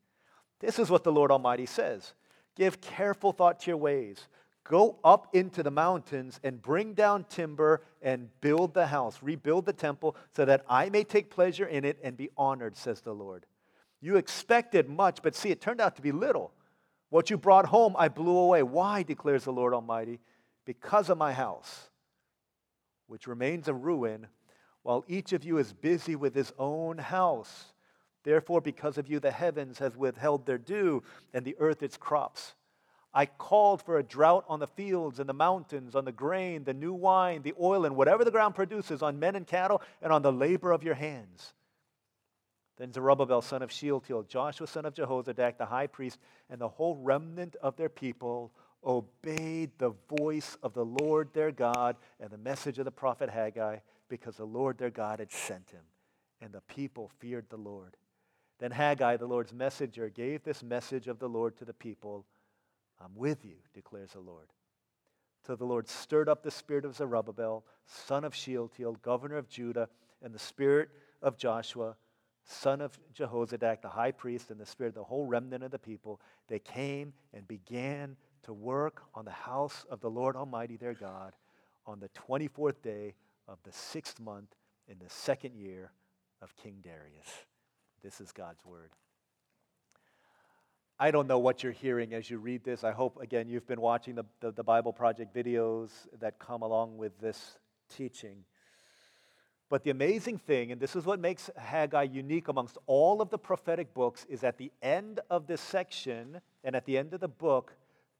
This 0.60 0.78
is 0.78 0.90
what 0.90 1.04
the 1.04 1.12
Lord 1.12 1.30
Almighty 1.30 1.66
says. 1.66 2.14
Give 2.56 2.80
careful 2.80 3.32
thought 3.32 3.60
to 3.60 3.70
your 3.70 3.76
ways. 3.76 4.28
Go 4.64 4.98
up 5.04 5.34
into 5.34 5.62
the 5.62 5.70
mountains 5.70 6.40
and 6.42 6.62
bring 6.62 6.94
down 6.94 7.24
timber 7.24 7.82
and 8.00 8.28
build 8.40 8.72
the 8.72 8.86
house, 8.86 9.18
rebuild 9.22 9.66
the 9.66 9.72
temple, 9.74 10.16
so 10.34 10.44
that 10.46 10.64
I 10.68 10.88
may 10.88 11.04
take 11.04 11.30
pleasure 11.30 11.66
in 11.66 11.84
it 11.84 11.98
and 12.02 12.16
be 12.16 12.30
honored, 12.36 12.76
says 12.76 13.02
the 13.02 13.12
Lord. 13.12 13.44
You 14.00 14.16
expected 14.16 14.88
much, 14.88 15.20
but 15.22 15.34
see, 15.34 15.50
it 15.50 15.60
turned 15.60 15.80
out 15.80 15.96
to 15.96 16.02
be 16.02 16.12
little. 16.12 16.52
What 17.10 17.28
you 17.28 17.36
brought 17.36 17.66
home, 17.66 17.94
I 17.98 18.08
blew 18.08 18.36
away. 18.36 18.62
Why, 18.62 19.02
declares 19.02 19.44
the 19.44 19.52
Lord 19.52 19.74
Almighty? 19.74 20.20
Because 20.64 21.10
of 21.10 21.18
my 21.18 21.32
house, 21.32 21.90
which 23.06 23.26
remains 23.26 23.68
a 23.68 23.74
ruin, 23.74 24.26
while 24.82 25.04
each 25.08 25.32
of 25.32 25.44
you 25.44 25.58
is 25.58 25.72
busy 25.72 26.16
with 26.16 26.34
his 26.34 26.52
own 26.58 26.98
house. 26.98 27.73
Therefore, 28.24 28.60
because 28.60 28.98
of 28.98 29.08
you, 29.08 29.20
the 29.20 29.30
heavens 29.30 29.78
has 29.78 29.96
withheld 29.96 30.46
their 30.46 30.58
dew, 30.58 31.02
and 31.32 31.44
the 31.44 31.56
earth 31.60 31.82
its 31.82 31.96
crops. 31.96 32.54
I 33.12 33.26
called 33.26 33.80
for 33.82 33.98
a 33.98 34.02
drought 34.02 34.44
on 34.48 34.58
the 34.58 34.66
fields 34.66 35.20
and 35.20 35.28
the 35.28 35.34
mountains, 35.34 35.94
on 35.94 36.04
the 36.04 36.10
grain, 36.10 36.64
the 36.64 36.74
new 36.74 36.92
wine, 36.92 37.42
the 37.42 37.54
oil, 37.60 37.84
and 37.84 37.94
whatever 37.94 38.24
the 38.24 38.32
ground 38.32 38.56
produces, 38.56 39.02
on 39.02 39.20
men 39.20 39.36
and 39.36 39.46
cattle, 39.46 39.80
and 40.02 40.12
on 40.12 40.22
the 40.22 40.32
labor 40.32 40.72
of 40.72 40.82
your 40.82 40.94
hands. 40.94 41.54
Then 42.76 42.92
Zerubbabel, 42.92 43.40
son 43.40 43.62
of 43.62 43.70
Shealtiel, 43.70 44.24
Joshua, 44.24 44.66
son 44.66 44.84
of 44.84 44.94
Jehozadak, 44.94 45.58
the 45.58 45.66
high 45.66 45.86
priest, 45.86 46.18
and 46.50 46.60
the 46.60 46.68
whole 46.68 46.96
remnant 46.96 47.54
of 47.62 47.76
their 47.76 47.88
people 47.88 48.50
obeyed 48.84 49.70
the 49.78 49.94
voice 50.18 50.56
of 50.62 50.74
the 50.74 50.84
Lord 50.84 51.32
their 51.34 51.52
God 51.52 51.96
and 52.18 52.30
the 52.30 52.38
message 52.38 52.80
of 52.80 52.84
the 52.84 52.90
prophet 52.90 53.30
Haggai, 53.30 53.76
because 54.08 54.36
the 54.36 54.44
Lord 54.44 54.76
their 54.76 54.90
God 54.90 55.20
had 55.20 55.30
sent 55.30 55.70
him. 55.70 55.82
And 56.40 56.52
the 56.52 56.62
people 56.62 57.12
feared 57.20 57.48
the 57.48 57.56
Lord. 57.56 57.96
Then 58.58 58.70
Haggai, 58.70 59.16
the 59.16 59.26
Lord's 59.26 59.52
messenger, 59.52 60.08
gave 60.08 60.42
this 60.42 60.62
message 60.62 61.08
of 61.08 61.18
the 61.18 61.28
Lord 61.28 61.56
to 61.58 61.64
the 61.64 61.74
people 61.74 62.24
I'm 63.00 63.14
with 63.16 63.44
you, 63.44 63.56
declares 63.74 64.12
the 64.12 64.20
Lord. 64.20 64.46
So 65.46 65.56
the 65.56 65.64
Lord 65.64 65.88
stirred 65.88 66.28
up 66.28 66.42
the 66.42 66.50
spirit 66.50 66.84
of 66.84 66.94
Zerubbabel, 66.94 67.64
son 67.86 68.24
of 68.24 68.34
Shealtiel, 68.34 68.94
governor 69.02 69.36
of 69.36 69.48
Judah, 69.48 69.88
and 70.22 70.32
the 70.32 70.38
spirit 70.38 70.88
of 71.20 71.36
Joshua, 71.36 71.96
son 72.44 72.80
of 72.80 72.98
Jehozadak, 73.14 73.82
the 73.82 73.88
high 73.88 74.12
priest, 74.12 74.50
and 74.50 74.58
the 74.58 74.66
spirit 74.66 74.90
of 74.90 74.94
the 74.94 75.04
whole 75.04 75.26
remnant 75.26 75.64
of 75.64 75.70
the 75.70 75.78
people. 75.78 76.20
They 76.48 76.60
came 76.60 77.12
and 77.34 77.46
began 77.46 78.16
to 78.44 78.52
work 78.52 79.02
on 79.14 79.24
the 79.24 79.30
house 79.30 79.84
of 79.90 80.00
the 80.00 80.10
Lord 80.10 80.36
Almighty 80.36 80.76
their 80.76 80.94
God 80.94 81.34
on 81.86 82.00
the 82.00 82.08
24th 82.10 82.80
day 82.82 83.14
of 83.48 83.58
the 83.64 83.72
sixth 83.72 84.20
month 84.20 84.54
in 84.88 84.98
the 84.98 85.10
second 85.10 85.56
year 85.56 85.90
of 86.40 86.54
King 86.56 86.76
Darius. 86.82 87.44
This 88.04 88.20
is 88.20 88.32
God's 88.32 88.62
word. 88.66 88.90
I 91.00 91.10
don't 91.10 91.26
know 91.26 91.38
what 91.38 91.62
you're 91.62 91.72
hearing 91.72 92.12
as 92.12 92.28
you 92.28 92.36
read 92.36 92.62
this. 92.62 92.84
I 92.84 92.92
hope, 92.92 93.18
again, 93.18 93.48
you've 93.48 93.66
been 93.66 93.80
watching 93.80 94.14
the, 94.14 94.24
the, 94.40 94.52
the, 94.52 94.62
Bible 94.62 94.92
Project 94.92 95.34
videos 95.34 95.88
that 96.20 96.38
come 96.38 96.60
along 96.60 96.98
with 96.98 97.18
this 97.18 97.58
teaching. 97.88 98.44
But 99.70 99.84
the 99.84 99.90
amazing 99.90 100.36
thing, 100.36 100.70
and 100.70 100.78
this 100.78 100.94
is 100.94 101.06
what 101.06 101.18
makes 101.18 101.48
Haggai 101.56 102.02
unique 102.02 102.48
amongst 102.48 102.76
all 102.86 103.22
of 103.22 103.30
the 103.30 103.38
prophetic 103.38 103.94
books, 103.94 104.26
is 104.28 104.44
at 104.44 104.58
the 104.58 104.70
end 104.82 105.20
of 105.30 105.46
this 105.46 105.62
section 105.62 106.42
and 106.62 106.76
at 106.76 106.84
the 106.84 106.98
end 106.98 107.14
of 107.14 107.20
the 107.20 107.28
book, 107.28 107.72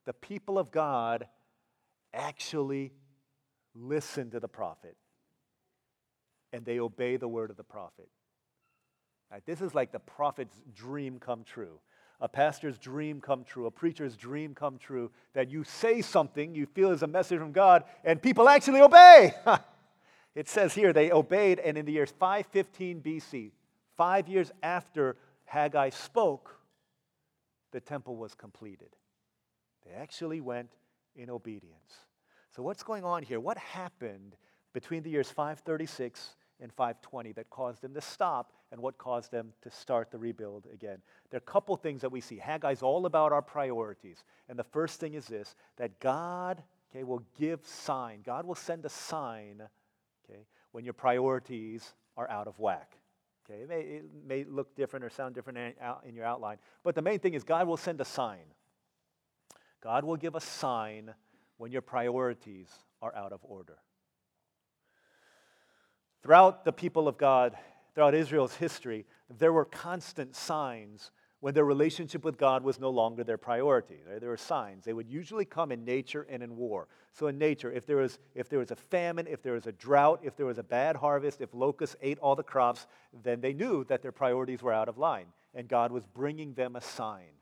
the 0.06 0.14
people 0.14 0.58
of 0.58 0.70
God 0.70 1.28
actually 2.14 2.94
listen 3.74 4.30
to 4.30 4.40
the 4.40 4.48
prophet 4.48 4.96
and 6.54 6.64
they 6.64 6.80
obey 6.80 7.18
the 7.18 7.28
word 7.28 7.50
of 7.50 7.58
the 7.58 7.64
prophet. 7.64 8.08
Right, 9.30 9.44
this 9.46 9.60
is 9.60 9.74
like 9.74 9.92
the 9.92 9.98
prophet's 9.98 10.60
dream 10.74 11.18
come 11.18 11.44
true. 11.44 11.80
A 12.20 12.28
pastor's 12.28 12.78
dream 12.78 13.20
come 13.20 13.44
true, 13.44 13.66
a 13.66 13.70
preacher's 13.70 14.16
dream 14.16 14.54
come 14.54 14.78
true, 14.78 15.10
that 15.32 15.50
you 15.50 15.64
say 15.64 16.00
something 16.00 16.54
you 16.54 16.66
feel 16.66 16.90
is 16.90 17.02
a 17.02 17.06
message 17.06 17.38
from 17.38 17.52
God, 17.52 17.84
and 18.04 18.22
people 18.22 18.48
actually 18.48 18.80
obey. 18.80 19.34
it 20.34 20.48
says 20.48 20.74
here 20.74 20.92
they 20.92 21.10
obeyed, 21.10 21.58
and 21.58 21.76
in 21.76 21.84
the 21.84 21.92
years 21.92 22.12
515 22.18 23.00
BC, 23.02 23.50
five 23.96 24.28
years 24.28 24.52
after 24.62 25.16
Haggai 25.44 25.90
spoke, 25.90 26.56
the 27.72 27.80
temple 27.80 28.16
was 28.16 28.34
completed. 28.34 28.94
They 29.84 29.92
actually 29.92 30.40
went 30.40 30.70
in 31.16 31.28
obedience. 31.30 31.92
So, 32.54 32.62
what's 32.62 32.84
going 32.84 33.04
on 33.04 33.22
here? 33.22 33.40
What 33.40 33.58
happened 33.58 34.36
between 34.72 35.02
the 35.02 35.10
years 35.10 35.28
536 35.28 36.36
and 36.60 36.72
520 36.72 37.32
that 37.32 37.50
caused 37.50 37.82
them 37.82 37.94
to 37.94 38.00
stop 38.00 38.52
and 38.72 38.80
what 38.80 38.98
caused 38.98 39.30
them 39.30 39.52
to 39.62 39.70
start 39.70 40.10
the 40.10 40.18
rebuild 40.18 40.66
again. 40.72 40.98
There 41.30 41.38
are 41.38 41.46
a 41.46 41.52
couple 41.52 41.76
things 41.76 42.00
that 42.02 42.10
we 42.10 42.20
see. 42.20 42.38
Haggai's 42.38 42.82
all 42.82 43.06
about 43.06 43.32
our 43.32 43.42
priorities. 43.42 44.24
And 44.48 44.58
the 44.58 44.64
first 44.64 45.00
thing 45.00 45.14
is 45.14 45.26
this 45.26 45.54
that 45.76 46.00
God 46.00 46.62
okay, 46.90 47.04
will 47.04 47.22
give 47.38 47.64
sign. 47.66 48.20
God 48.24 48.46
will 48.46 48.54
send 48.54 48.84
a 48.84 48.88
sign 48.88 49.62
okay, 50.28 50.46
when 50.72 50.84
your 50.84 50.94
priorities 50.94 51.94
are 52.16 52.30
out 52.30 52.46
of 52.46 52.58
whack. 52.58 52.96
Okay, 53.44 53.62
it 53.62 53.68
may, 53.68 53.80
it 53.80 54.04
may 54.26 54.44
look 54.44 54.74
different 54.74 55.04
or 55.04 55.10
sound 55.10 55.34
different 55.34 55.58
in, 55.58 55.72
in 56.08 56.14
your 56.14 56.24
outline, 56.24 56.56
but 56.82 56.94
the 56.94 57.02
main 57.02 57.18
thing 57.18 57.34
is 57.34 57.44
God 57.44 57.66
will 57.66 57.76
send 57.76 58.00
a 58.00 58.04
sign. 58.04 58.46
God 59.82 60.04
will 60.04 60.16
give 60.16 60.34
a 60.34 60.40
sign 60.40 61.12
when 61.58 61.70
your 61.70 61.82
priorities 61.82 62.70
are 63.02 63.14
out 63.14 63.32
of 63.32 63.40
order. 63.42 63.76
Throughout 66.24 66.64
the 66.64 66.72
people 66.72 67.06
of 67.06 67.18
God, 67.18 67.54
throughout 67.94 68.14
Israel's 68.14 68.54
history, 68.54 69.04
there 69.38 69.52
were 69.52 69.66
constant 69.66 70.34
signs 70.34 71.10
when 71.40 71.52
their 71.52 71.66
relationship 71.66 72.24
with 72.24 72.38
God 72.38 72.64
was 72.64 72.80
no 72.80 72.88
longer 72.88 73.24
their 73.24 73.36
priority. 73.36 73.98
There 74.18 74.30
were 74.30 74.38
signs. 74.38 74.86
They 74.86 74.94
would 74.94 75.06
usually 75.06 75.44
come 75.44 75.70
in 75.70 75.84
nature 75.84 76.26
and 76.30 76.42
in 76.42 76.56
war. 76.56 76.88
So, 77.12 77.26
in 77.26 77.36
nature, 77.36 77.70
if 77.70 77.84
there, 77.84 77.98
was, 77.98 78.18
if 78.34 78.48
there 78.48 78.58
was 78.58 78.70
a 78.70 78.76
famine, 78.76 79.26
if 79.26 79.42
there 79.42 79.52
was 79.52 79.66
a 79.66 79.72
drought, 79.72 80.20
if 80.22 80.34
there 80.34 80.46
was 80.46 80.56
a 80.56 80.62
bad 80.62 80.96
harvest, 80.96 81.42
if 81.42 81.52
locusts 81.52 81.96
ate 82.00 82.18
all 82.20 82.34
the 82.34 82.42
crops, 82.42 82.86
then 83.22 83.42
they 83.42 83.52
knew 83.52 83.84
that 83.84 84.00
their 84.00 84.10
priorities 84.10 84.62
were 84.62 84.72
out 84.72 84.88
of 84.88 84.96
line. 84.96 85.26
And 85.54 85.68
God 85.68 85.92
was 85.92 86.06
bringing 86.06 86.54
them 86.54 86.74
a 86.74 86.80
sign. 86.80 87.34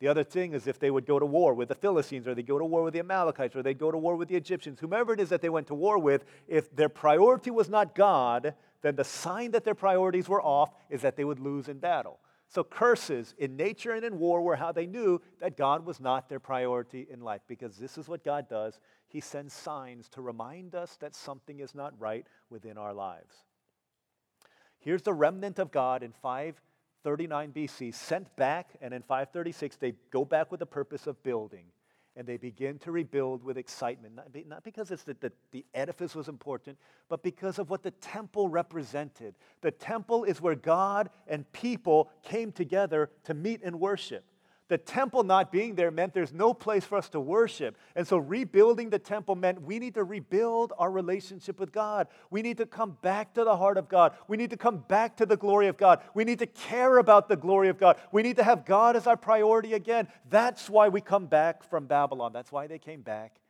The 0.00 0.08
other 0.08 0.22
thing 0.22 0.52
is 0.52 0.66
if 0.66 0.78
they 0.78 0.90
would 0.90 1.06
go 1.06 1.18
to 1.18 1.26
war 1.26 1.54
with 1.54 1.68
the 1.68 1.74
Philistines, 1.74 2.28
or 2.28 2.34
they 2.34 2.42
go 2.42 2.58
to 2.58 2.64
war 2.64 2.84
with 2.84 2.94
the 2.94 3.00
Amalekites, 3.00 3.56
or 3.56 3.62
they 3.62 3.74
go 3.74 3.90
to 3.90 3.98
war 3.98 4.14
with 4.16 4.28
the 4.28 4.36
Egyptians, 4.36 4.78
whomever 4.78 5.12
it 5.12 5.20
is 5.20 5.28
that 5.30 5.42
they 5.42 5.48
went 5.48 5.66
to 5.68 5.74
war 5.74 5.98
with, 5.98 6.24
if 6.46 6.74
their 6.74 6.88
priority 6.88 7.50
was 7.50 7.68
not 7.68 7.94
God, 7.94 8.54
then 8.82 8.94
the 8.94 9.04
sign 9.04 9.50
that 9.50 9.64
their 9.64 9.74
priorities 9.74 10.28
were 10.28 10.42
off 10.42 10.72
is 10.88 11.02
that 11.02 11.16
they 11.16 11.24
would 11.24 11.40
lose 11.40 11.68
in 11.68 11.78
battle. 11.78 12.20
So 12.46 12.62
curses 12.62 13.34
in 13.38 13.56
nature 13.56 13.92
and 13.92 14.04
in 14.04 14.18
war 14.18 14.40
were 14.40 14.56
how 14.56 14.72
they 14.72 14.86
knew 14.86 15.20
that 15.40 15.56
God 15.56 15.84
was 15.84 16.00
not 16.00 16.28
their 16.28 16.40
priority 16.40 17.08
in 17.10 17.20
life, 17.20 17.42
because 17.48 17.76
this 17.76 17.98
is 17.98 18.08
what 18.08 18.24
God 18.24 18.48
does. 18.48 18.78
He 19.08 19.20
sends 19.20 19.52
signs 19.52 20.08
to 20.10 20.22
remind 20.22 20.76
us 20.76 20.96
that 21.00 21.16
something 21.16 21.58
is 21.58 21.74
not 21.74 21.92
right 21.98 22.26
within 22.50 22.78
our 22.78 22.94
lives. 22.94 23.34
Here's 24.78 25.02
the 25.02 25.12
remnant 25.12 25.58
of 25.58 25.72
God 25.72 26.04
in 26.04 26.12
5 26.12 26.60
39 27.04 27.52
BC, 27.52 27.94
sent 27.94 28.34
back, 28.36 28.70
and 28.80 28.92
in 28.92 29.02
536, 29.02 29.76
they 29.76 29.94
go 30.10 30.24
back 30.24 30.50
with 30.50 30.60
the 30.60 30.66
purpose 30.66 31.06
of 31.06 31.22
building. 31.22 31.64
And 32.16 32.26
they 32.26 32.36
begin 32.36 32.80
to 32.80 32.90
rebuild 32.90 33.44
with 33.44 33.56
excitement, 33.56 34.16
not, 34.16 34.26
not 34.48 34.64
because 34.64 34.90
it's 34.90 35.04
that 35.04 35.20
the, 35.20 35.30
the 35.52 35.64
edifice 35.72 36.16
was 36.16 36.28
important, 36.28 36.76
but 37.08 37.22
because 37.22 37.60
of 37.60 37.70
what 37.70 37.84
the 37.84 37.92
temple 37.92 38.48
represented. 38.48 39.36
The 39.60 39.70
temple 39.70 40.24
is 40.24 40.40
where 40.40 40.56
God 40.56 41.10
and 41.28 41.50
people 41.52 42.10
came 42.24 42.50
together 42.50 43.10
to 43.24 43.34
meet 43.34 43.62
and 43.62 43.78
worship. 43.78 44.24
The 44.68 44.76
temple 44.76 45.24
not 45.24 45.50
being 45.50 45.74
there 45.74 45.90
meant 45.90 46.12
there's 46.12 46.32
no 46.32 46.52
place 46.52 46.84
for 46.84 46.98
us 46.98 47.08
to 47.10 47.20
worship. 47.20 47.76
And 47.96 48.06
so 48.06 48.18
rebuilding 48.18 48.90
the 48.90 48.98
temple 48.98 49.34
meant 49.34 49.62
we 49.62 49.78
need 49.78 49.94
to 49.94 50.04
rebuild 50.04 50.74
our 50.78 50.90
relationship 50.90 51.58
with 51.58 51.72
God. 51.72 52.06
We 52.30 52.42
need 52.42 52.58
to 52.58 52.66
come 52.66 52.98
back 53.00 53.32
to 53.34 53.44
the 53.44 53.56
heart 53.56 53.78
of 53.78 53.88
God. 53.88 54.14
We 54.28 54.36
need 54.36 54.50
to 54.50 54.58
come 54.58 54.84
back 54.86 55.16
to 55.16 55.26
the 55.26 55.38
glory 55.38 55.68
of 55.68 55.78
God. 55.78 56.02
We 56.12 56.24
need 56.24 56.38
to 56.40 56.46
care 56.46 56.98
about 56.98 57.28
the 57.28 57.36
glory 57.36 57.70
of 57.70 57.78
God. 57.78 57.98
We 58.12 58.22
need 58.22 58.36
to 58.36 58.44
have 58.44 58.66
God 58.66 58.94
as 58.94 59.06
our 59.06 59.16
priority 59.16 59.72
again. 59.72 60.06
That's 60.28 60.68
why 60.68 60.88
we 60.88 61.00
come 61.00 61.26
back 61.26 61.62
from 61.62 61.86
Babylon. 61.86 62.34
That's 62.34 62.52
why 62.52 62.66
they 62.66 62.78
came 62.78 63.00
back 63.00 63.40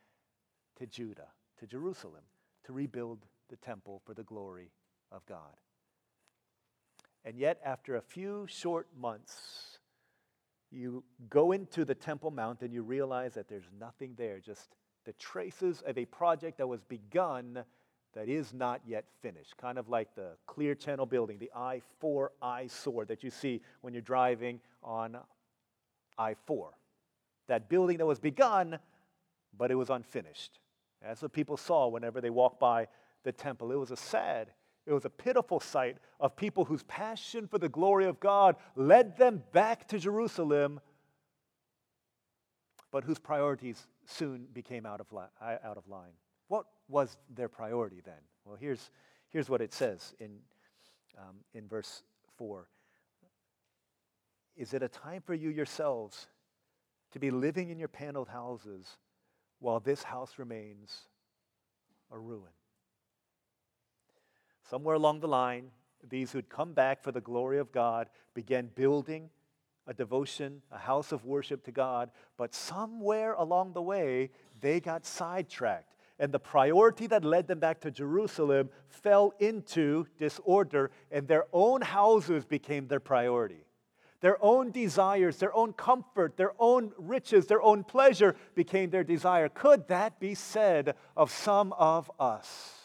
to 0.78 0.86
Judah, 0.86 1.28
to 1.58 1.66
Jerusalem, 1.66 2.22
to 2.66 2.72
rebuild 2.72 3.18
the 3.48 3.56
temple 3.56 4.02
for 4.04 4.14
the 4.14 4.22
glory 4.22 4.70
of 5.10 5.26
God. 5.26 5.56
And 7.24 7.36
yet, 7.36 7.60
after 7.64 7.96
a 7.96 8.00
few 8.00 8.46
short 8.48 8.86
months, 8.96 9.77
you 10.70 11.02
go 11.30 11.52
into 11.52 11.84
the 11.84 11.94
Temple 11.94 12.30
Mount 12.30 12.62
and 12.62 12.72
you 12.72 12.82
realize 12.82 13.34
that 13.34 13.48
there's 13.48 13.68
nothing 13.78 14.14
there, 14.16 14.38
just 14.38 14.76
the 15.04 15.12
traces 15.14 15.82
of 15.86 15.96
a 15.96 16.04
project 16.04 16.58
that 16.58 16.66
was 16.66 16.82
begun 16.82 17.64
that 18.14 18.28
is 18.28 18.52
not 18.52 18.80
yet 18.86 19.04
finished. 19.22 19.56
Kind 19.56 19.78
of 19.78 19.88
like 19.88 20.14
the 20.14 20.30
Clear 20.46 20.74
Channel 20.74 21.06
building, 21.06 21.38
the 21.38 21.50
I 21.54 21.82
4 22.00 22.32
eyesore 22.42 23.04
that 23.06 23.22
you 23.22 23.30
see 23.30 23.60
when 23.80 23.94
you're 23.94 24.02
driving 24.02 24.60
on 24.82 25.16
I 26.18 26.34
4. 26.46 26.72
That 27.48 27.68
building 27.68 27.98
that 27.98 28.06
was 28.06 28.18
begun, 28.18 28.78
but 29.56 29.70
it 29.70 29.74
was 29.74 29.90
unfinished. 29.90 30.60
That's 31.02 31.22
what 31.22 31.32
people 31.32 31.56
saw 31.56 31.88
whenever 31.88 32.20
they 32.20 32.30
walked 32.30 32.60
by 32.60 32.88
the 33.24 33.32
temple. 33.32 33.72
It 33.72 33.76
was 33.76 33.90
a 33.90 33.96
sad 33.96 34.50
it 34.88 34.94
was 34.94 35.04
a 35.04 35.10
pitiful 35.10 35.60
sight 35.60 35.98
of 36.18 36.34
people 36.34 36.64
whose 36.64 36.82
passion 36.84 37.46
for 37.46 37.58
the 37.58 37.68
glory 37.68 38.06
of 38.06 38.18
God 38.20 38.56
led 38.74 39.18
them 39.18 39.42
back 39.52 39.86
to 39.88 39.98
Jerusalem, 39.98 40.80
but 42.90 43.04
whose 43.04 43.18
priorities 43.18 43.86
soon 44.06 44.46
became 44.54 44.86
out 44.86 45.00
of, 45.00 45.12
li- 45.12 45.28
out 45.42 45.76
of 45.76 45.86
line. 45.88 46.14
What 46.48 46.64
was 46.88 47.18
their 47.28 47.50
priority 47.50 48.00
then? 48.02 48.14
Well, 48.46 48.56
here's, 48.58 48.90
here's 49.28 49.50
what 49.50 49.60
it 49.60 49.74
says 49.74 50.14
in, 50.18 50.38
um, 51.18 51.36
in 51.52 51.68
verse 51.68 52.02
4 52.38 52.66
Is 54.56 54.72
it 54.72 54.82
a 54.82 54.88
time 54.88 55.20
for 55.20 55.34
you 55.34 55.50
yourselves 55.50 56.28
to 57.12 57.18
be 57.18 57.30
living 57.30 57.68
in 57.68 57.78
your 57.78 57.88
paneled 57.88 58.28
houses 58.28 58.96
while 59.58 59.80
this 59.80 60.02
house 60.02 60.38
remains 60.38 61.08
a 62.10 62.18
ruin? 62.18 62.48
Somewhere 64.68 64.96
along 64.96 65.20
the 65.20 65.28
line, 65.28 65.70
these 66.08 66.32
who'd 66.32 66.50
come 66.50 66.72
back 66.72 67.02
for 67.02 67.10
the 67.10 67.20
glory 67.20 67.58
of 67.58 67.72
God 67.72 68.08
began 68.34 68.70
building 68.74 69.30
a 69.86 69.94
devotion, 69.94 70.60
a 70.70 70.76
house 70.76 71.10
of 71.10 71.24
worship 71.24 71.64
to 71.64 71.72
God, 71.72 72.10
but 72.36 72.54
somewhere 72.54 73.32
along 73.32 73.72
the 73.72 73.80
way, 73.80 74.30
they 74.60 74.78
got 74.78 75.06
sidetracked. 75.06 75.94
And 76.18 76.32
the 76.32 76.38
priority 76.38 77.06
that 77.06 77.24
led 77.24 77.46
them 77.46 77.60
back 77.60 77.80
to 77.80 77.90
Jerusalem 77.90 78.68
fell 78.88 79.32
into 79.38 80.06
disorder, 80.18 80.90
and 81.10 81.26
their 81.26 81.46
own 81.54 81.80
houses 81.80 82.44
became 82.44 82.88
their 82.88 83.00
priority. 83.00 83.64
Their 84.20 84.36
own 84.44 84.70
desires, 84.70 85.38
their 85.38 85.54
own 85.54 85.72
comfort, 85.72 86.36
their 86.36 86.52
own 86.58 86.92
riches, 86.98 87.46
their 87.46 87.62
own 87.62 87.84
pleasure 87.84 88.36
became 88.54 88.90
their 88.90 89.04
desire. 89.04 89.48
Could 89.48 89.88
that 89.88 90.20
be 90.20 90.34
said 90.34 90.94
of 91.16 91.30
some 91.30 91.72
of 91.74 92.10
us? 92.18 92.77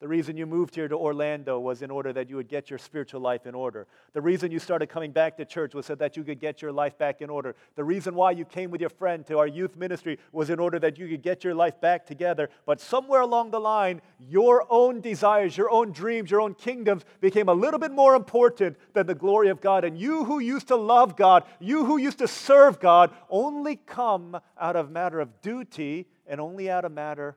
The 0.00 0.08
reason 0.08 0.34
you 0.34 0.46
moved 0.46 0.74
here 0.74 0.88
to 0.88 0.96
Orlando 0.96 1.60
was 1.60 1.82
in 1.82 1.90
order 1.90 2.10
that 2.14 2.30
you 2.30 2.36
would 2.36 2.48
get 2.48 2.70
your 2.70 2.78
spiritual 2.78 3.20
life 3.20 3.46
in 3.46 3.54
order. 3.54 3.86
The 4.14 4.22
reason 4.22 4.50
you 4.50 4.58
started 4.58 4.88
coming 4.88 5.12
back 5.12 5.36
to 5.36 5.44
church 5.44 5.74
was 5.74 5.84
so 5.84 5.94
that 5.96 6.16
you 6.16 6.24
could 6.24 6.40
get 6.40 6.62
your 6.62 6.72
life 6.72 6.96
back 6.96 7.20
in 7.20 7.28
order. 7.28 7.54
The 7.76 7.84
reason 7.84 8.14
why 8.14 8.30
you 8.30 8.46
came 8.46 8.70
with 8.70 8.80
your 8.80 8.88
friend 8.88 9.26
to 9.26 9.36
our 9.36 9.46
youth 9.46 9.76
ministry 9.76 10.18
was 10.32 10.48
in 10.48 10.58
order 10.58 10.78
that 10.78 10.98
you 10.98 11.06
could 11.06 11.20
get 11.20 11.44
your 11.44 11.54
life 11.54 11.78
back 11.82 12.06
together. 12.06 12.48
But 12.64 12.80
somewhere 12.80 13.20
along 13.20 13.50
the 13.50 13.60
line, 13.60 14.00
your 14.18 14.66
own 14.70 15.02
desires, 15.02 15.54
your 15.54 15.70
own 15.70 15.92
dreams, 15.92 16.30
your 16.30 16.40
own 16.40 16.54
kingdoms 16.54 17.04
became 17.20 17.50
a 17.50 17.54
little 17.54 17.78
bit 17.78 17.92
more 17.92 18.14
important 18.14 18.78
than 18.94 19.06
the 19.06 19.14
glory 19.14 19.50
of 19.50 19.60
God. 19.60 19.84
And 19.84 19.98
you 19.98 20.24
who 20.24 20.38
used 20.38 20.68
to 20.68 20.76
love 20.76 21.14
God, 21.14 21.44
you 21.58 21.84
who 21.84 21.98
used 21.98 22.20
to 22.20 22.28
serve 22.28 22.80
God, 22.80 23.10
only 23.28 23.76
come 23.76 24.40
out 24.58 24.76
of 24.76 24.90
matter 24.90 25.20
of 25.20 25.42
duty 25.42 26.06
and 26.26 26.40
only 26.40 26.70
out 26.70 26.86
of 26.86 26.92
matter 26.92 27.36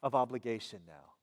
of 0.00 0.14
obligation 0.14 0.78
now. 0.86 1.13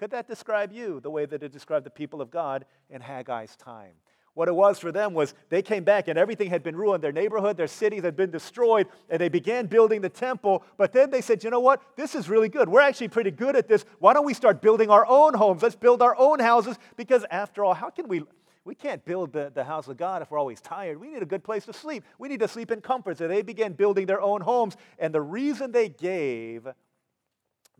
Could 0.00 0.12
that 0.12 0.26
describe 0.26 0.72
you 0.72 0.98
the 1.00 1.10
way 1.10 1.26
that 1.26 1.42
it 1.42 1.52
described 1.52 1.84
the 1.84 1.90
people 1.90 2.22
of 2.22 2.30
God 2.30 2.64
in 2.88 3.02
Haggai's 3.02 3.54
time? 3.54 3.92
What 4.32 4.48
it 4.48 4.54
was 4.54 4.78
for 4.78 4.90
them 4.90 5.12
was 5.12 5.34
they 5.50 5.60
came 5.60 5.84
back 5.84 6.08
and 6.08 6.18
everything 6.18 6.48
had 6.48 6.62
been 6.62 6.74
ruined. 6.74 7.04
Their 7.04 7.12
neighborhood, 7.12 7.58
their 7.58 7.66
cities 7.66 8.02
had 8.02 8.16
been 8.16 8.30
destroyed, 8.30 8.86
and 9.10 9.20
they 9.20 9.28
began 9.28 9.66
building 9.66 10.00
the 10.00 10.08
temple. 10.08 10.64
But 10.78 10.94
then 10.94 11.10
they 11.10 11.20
said, 11.20 11.44
you 11.44 11.50
know 11.50 11.60
what? 11.60 11.82
This 11.96 12.14
is 12.14 12.30
really 12.30 12.48
good. 12.48 12.66
We're 12.66 12.80
actually 12.80 13.08
pretty 13.08 13.30
good 13.30 13.56
at 13.56 13.68
this. 13.68 13.84
Why 13.98 14.14
don't 14.14 14.24
we 14.24 14.32
start 14.32 14.62
building 14.62 14.88
our 14.88 15.04
own 15.06 15.34
homes? 15.34 15.62
Let's 15.62 15.76
build 15.76 16.00
our 16.00 16.16
own 16.16 16.38
houses 16.38 16.78
because, 16.96 17.26
after 17.30 17.62
all, 17.62 17.74
how 17.74 17.90
can 17.90 18.08
we? 18.08 18.22
We 18.64 18.74
can't 18.74 19.04
build 19.04 19.34
the, 19.34 19.52
the 19.54 19.64
house 19.64 19.86
of 19.88 19.98
God 19.98 20.22
if 20.22 20.30
we're 20.30 20.38
always 20.38 20.62
tired. 20.62 20.98
We 20.98 21.08
need 21.08 21.22
a 21.22 21.26
good 21.26 21.44
place 21.44 21.66
to 21.66 21.74
sleep. 21.74 22.04
We 22.18 22.28
need 22.28 22.40
to 22.40 22.48
sleep 22.48 22.70
in 22.70 22.80
comfort. 22.80 23.18
So 23.18 23.28
they 23.28 23.42
began 23.42 23.74
building 23.74 24.06
their 24.06 24.22
own 24.22 24.40
homes. 24.40 24.78
And 24.98 25.14
the 25.14 25.20
reason 25.20 25.72
they 25.72 25.90
gave 25.90 26.66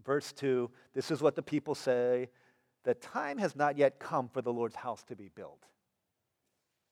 Verse 0.04 0.32
2 0.32 0.70
this 0.94 1.10
is 1.10 1.22
what 1.22 1.34
the 1.34 1.42
people 1.42 1.74
say 1.74 2.28
the 2.84 2.94
time 2.94 3.38
has 3.38 3.54
not 3.54 3.76
yet 3.76 3.98
come 3.98 4.28
for 4.28 4.42
the 4.42 4.52
Lord's 4.52 4.76
house 4.76 5.02
to 5.04 5.16
be 5.16 5.28
built. 5.34 5.64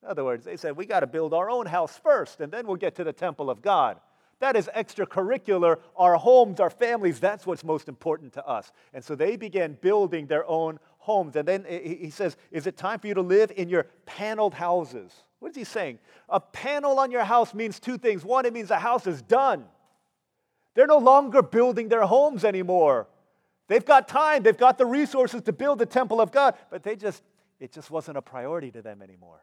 In 0.02 0.08
other 0.08 0.24
words, 0.24 0.44
they 0.44 0.56
said, 0.56 0.76
we 0.76 0.86
got 0.86 1.00
to 1.00 1.06
build 1.06 1.34
our 1.34 1.50
own 1.50 1.66
house 1.66 1.98
first, 1.98 2.40
and 2.40 2.52
then 2.52 2.66
we'll 2.66 2.76
get 2.76 2.94
to 2.96 3.04
the 3.04 3.12
temple 3.12 3.50
of 3.50 3.62
God. 3.62 3.98
That 4.40 4.54
is 4.54 4.70
extracurricular. 4.76 5.78
Our 5.96 6.16
homes, 6.16 6.60
our 6.60 6.70
families, 6.70 7.18
that's 7.18 7.44
what's 7.44 7.64
most 7.64 7.88
important 7.88 8.34
to 8.34 8.46
us. 8.46 8.70
And 8.94 9.02
so 9.02 9.16
they 9.16 9.36
began 9.36 9.76
building 9.80 10.26
their 10.26 10.46
own 10.46 10.78
homes. 10.98 11.34
And 11.34 11.48
then 11.48 11.64
he 11.68 12.10
says, 12.10 12.36
Is 12.52 12.68
it 12.68 12.76
time 12.76 13.00
for 13.00 13.08
you 13.08 13.14
to 13.14 13.22
live 13.22 13.50
in 13.56 13.68
your 13.68 13.86
paneled 14.06 14.54
houses? 14.54 15.12
What 15.40 15.50
is 15.50 15.56
he 15.56 15.64
saying? 15.64 15.98
A 16.28 16.38
panel 16.38 17.00
on 17.00 17.10
your 17.10 17.24
house 17.24 17.52
means 17.52 17.80
two 17.80 17.98
things. 17.98 18.24
One, 18.24 18.46
it 18.46 18.52
means 18.52 18.68
the 18.68 18.78
house 18.78 19.08
is 19.08 19.22
done. 19.22 19.64
They're 20.78 20.86
no 20.86 20.98
longer 20.98 21.42
building 21.42 21.88
their 21.88 22.06
homes 22.06 22.44
anymore. 22.44 23.08
They've 23.66 23.84
got 23.84 24.06
time, 24.06 24.44
they've 24.44 24.56
got 24.56 24.78
the 24.78 24.86
resources 24.86 25.42
to 25.42 25.52
build 25.52 25.80
the 25.80 25.86
temple 25.86 26.20
of 26.20 26.30
God, 26.30 26.54
but 26.70 26.84
they 26.84 26.94
just, 26.94 27.24
it 27.58 27.72
just 27.72 27.90
wasn't 27.90 28.16
a 28.16 28.22
priority 28.22 28.70
to 28.70 28.80
them 28.80 29.02
anymore. 29.02 29.42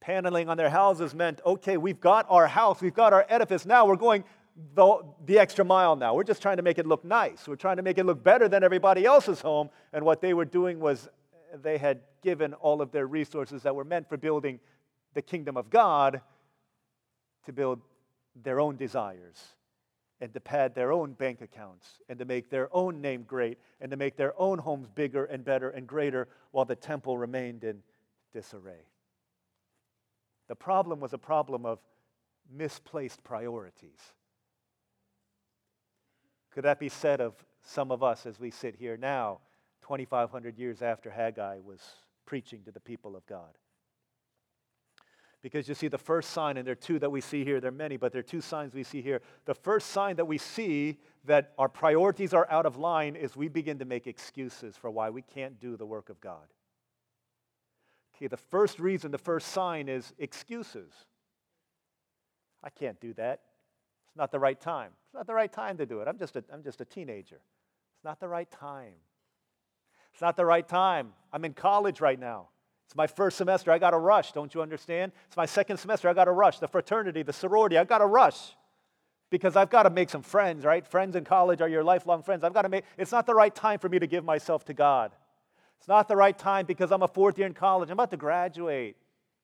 Paneling 0.00 0.48
on 0.48 0.56
their 0.56 0.70
houses 0.70 1.16
meant, 1.16 1.40
okay, 1.44 1.78
we've 1.78 1.98
got 1.98 2.26
our 2.28 2.46
house, 2.46 2.80
we've 2.80 2.94
got 2.94 3.12
our 3.12 3.26
edifice, 3.28 3.66
now 3.66 3.86
we're 3.86 3.96
going 3.96 4.22
the, 4.76 5.00
the 5.26 5.36
extra 5.36 5.64
mile 5.64 5.96
now. 5.96 6.14
We're 6.14 6.22
just 6.22 6.42
trying 6.42 6.58
to 6.58 6.62
make 6.62 6.78
it 6.78 6.86
look 6.86 7.04
nice. 7.04 7.48
We're 7.48 7.56
trying 7.56 7.78
to 7.78 7.82
make 7.82 7.98
it 7.98 8.06
look 8.06 8.22
better 8.22 8.46
than 8.46 8.62
everybody 8.62 9.04
else's 9.04 9.40
home. 9.40 9.68
And 9.92 10.04
what 10.04 10.20
they 10.20 10.32
were 10.32 10.44
doing 10.44 10.78
was 10.78 11.08
they 11.60 11.76
had 11.76 12.02
given 12.22 12.54
all 12.54 12.80
of 12.80 12.92
their 12.92 13.08
resources 13.08 13.64
that 13.64 13.74
were 13.74 13.84
meant 13.84 14.08
for 14.08 14.16
building 14.16 14.60
the 15.14 15.22
kingdom 15.22 15.56
of 15.56 15.70
God 15.70 16.20
to 17.46 17.52
build 17.52 17.80
their 18.36 18.60
own 18.60 18.76
desires 18.76 19.56
and 20.20 20.32
to 20.34 20.40
pad 20.40 20.74
their 20.74 20.92
own 20.92 21.12
bank 21.12 21.40
accounts 21.40 22.00
and 22.08 22.18
to 22.18 22.24
make 22.24 22.50
their 22.50 22.68
own 22.74 23.00
name 23.00 23.22
great 23.22 23.58
and 23.80 23.90
to 23.90 23.96
make 23.96 24.16
their 24.16 24.38
own 24.40 24.58
homes 24.58 24.88
bigger 24.94 25.24
and 25.26 25.44
better 25.44 25.70
and 25.70 25.86
greater 25.86 26.28
while 26.50 26.64
the 26.64 26.76
temple 26.76 27.16
remained 27.16 27.64
in 27.64 27.82
disarray. 28.32 28.86
The 30.48 30.56
problem 30.56 30.98
was 31.00 31.12
a 31.12 31.18
problem 31.18 31.64
of 31.64 31.78
misplaced 32.50 33.22
priorities. 33.22 34.00
Could 36.50 36.64
that 36.64 36.80
be 36.80 36.88
said 36.88 37.20
of 37.20 37.34
some 37.62 37.92
of 37.92 38.02
us 38.02 38.26
as 38.26 38.40
we 38.40 38.50
sit 38.50 38.74
here 38.74 38.96
now, 38.96 39.40
2,500 39.82 40.58
years 40.58 40.82
after 40.82 41.10
Haggai 41.10 41.58
was 41.64 41.80
preaching 42.26 42.62
to 42.64 42.72
the 42.72 42.80
people 42.80 43.14
of 43.14 43.26
God? 43.26 43.56
Because 45.40 45.68
you 45.68 45.74
see, 45.74 45.86
the 45.86 45.98
first 45.98 46.30
sign, 46.30 46.56
and 46.56 46.66
there 46.66 46.72
are 46.72 46.74
two 46.74 46.98
that 46.98 47.10
we 47.10 47.20
see 47.20 47.44
here, 47.44 47.60
there 47.60 47.68
are 47.68 47.72
many, 47.72 47.96
but 47.96 48.10
there 48.10 48.18
are 48.20 48.24
two 48.24 48.40
signs 48.40 48.74
we 48.74 48.82
see 48.82 49.00
here. 49.00 49.20
The 49.44 49.54
first 49.54 49.90
sign 49.90 50.16
that 50.16 50.24
we 50.24 50.36
see 50.36 50.98
that 51.26 51.52
our 51.58 51.68
priorities 51.68 52.34
are 52.34 52.46
out 52.50 52.66
of 52.66 52.76
line 52.76 53.14
is 53.14 53.36
we 53.36 53.48
begin 53.48 53.78
to 53.78 53.84
make 53.84 54.08
excuses 54.08 54.76
for 54.76 54.90
why 54.90 55.10
we 55.10 55.22
can't 55.22 55.60
do 55.60 55.76
the 55.76 55.86
work 55.86 56.10
of 56.10 56.20
God. 56.20 56.46
Okay, 58.16 58.26
the 58.26 58.36
first 58.36 58.80
reason, 58.80 59.12
the 59.12 59.18
first 59.18 59.52
sign 59.52 59.88
is 59.88 60.12
excuses. 60.18 60.92
I 62.64 62.70
can't 62.70 63.00
do 63.00 63.12
that. 63.14 63.42
It's 64.08 64.16
not 64.16 64.32
the 64.32 64.40
right 64.40 64.60
time. 64.60 64.90
It's 65.06 65.14
not 65.14 65.28
the 65.28 65.34
right 65.34 65.52
time 65.52 65.76
to 65.78 65.86
do 65.86 66.00
it. 66.00 66.08
I'm 66.08 66.18
just 66.18 66.34
a, 66.34 66.42
I'm 66.52 66.64
just 66.64 66.80
a 66.80 66.84
teenager. 66.84 67.40
It's 67.94 68.04
not 68.04 68.18
the 68.18 68.28
right 68.28 68.50
time. 68.50 68.94
It's 70.12 70.20
not 70.20 70.36
the 70.36 70.44
right 70.44 70.66
time. 70.66 71.12
I'm 71.32 71.44
in 71.44 71.52
college 71.52 72.00
right 72.00 72.18
now. 72.18 72.48
It's 72.88 72.96
my 72.96 73.06
first 73.06 73.36
semester. 73.36 73.70
I 73.70 73.78
got 73.78 73.90
to 73.90 73.98
rush. 73.98 74.32
Don't 74.32 74.54
you 74.54 74.62
understand? 74.62 75.12
It's 75.26 75.36
my 75.36 75.44
second 75.44 75.76
semester. 75.76 76.08
I 76.08 76.14
got 76.14 76.24
to 76.24 76.32
rush. 76.32 76.58
The 76.58 76.68
fraternity, 76.68 77.22
the 77.22 77.34
sorority, 77.34 77.76
I 77.76 77.84
got 77.84 77.98
to 77.98 78.06
rush 78.06 78.56
because 79.28 79.56
I've 79.56 79.68
got 79.68 79.82
to 79.82 79.90
make 79.90 80.08
some 80.08 80.22
friends, 80.22 80.64
right? 80.64 80.86
Friends 80.86 81.14
in 81.14 81.22
college 81.22 81.60
are 81.60 81.68
your 81.68 81.84
lifelong 81.84 82.22
friends. 82.22 82.44
I've 82.44 82.54
got 82.54 82.62
to 82.62 82.70
make, 82.70 82.84
it's 82.96 83.12
not 83.12 83.26
the 83.26 83.34
right 83.34 83.54
time 83.54 83.78
for 83.78 83.90
me 83.90 83.98
to 83.98 84.06
give 84.06 84.24
myself 84.24 84.64
to 84.64 84.72
God. 84.72 85.12
It's 85.78 85.86
not 85.86 86.08
the 86.08 86.16
right 86.16 86.36
time 86.38 86.64
because 86.64 86.90
I'm 86.90 87.02
a 87.02 87.08
fourth 87.08 87.36
year 87.36 87.46
in 87.46 87.52
college. 87.52 87.90
I'm 87.90 87.92
about 87.92 88.10
to 88.12 88.16
graduate. 88.16 88.96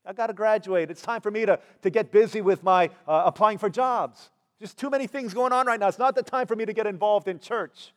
I've 0.06 0.16
got 0.16 0.28
to 0.28 0.32
graduate. 0.32 0.90
It's 0.90 1.02
time 1.02 1.20
for 1.20 1.30
me 1.30 1.44
to, 1.44 1.60
to 1.82 1.90
get 1.90 2.10
busy 2.10 2.40
with 2.40 2.62
my 2.62 2.88
uh, 3.06 3.24
applying 3.26 3.58
for 3.58 3.68
jobs. 3.68 4.30
Just 4.58 4.78
too 4.78 4.88
many 4.88 5.06
things 5.06 5.34
going 5.34 5.52
on 5.52 5.66
right 5.66 5.78
now. 5.78 5.88
It's 5.88 5.98
not 5.98 6.14
the 6.14 6.22
time 6.22 6.46
for 6.46 6.56
me 6.56 6.64
to 6.64 6.72
get 6.72 6.86
involved 6.86 7.28
in 7.28 7.38
church. 7.38 7.92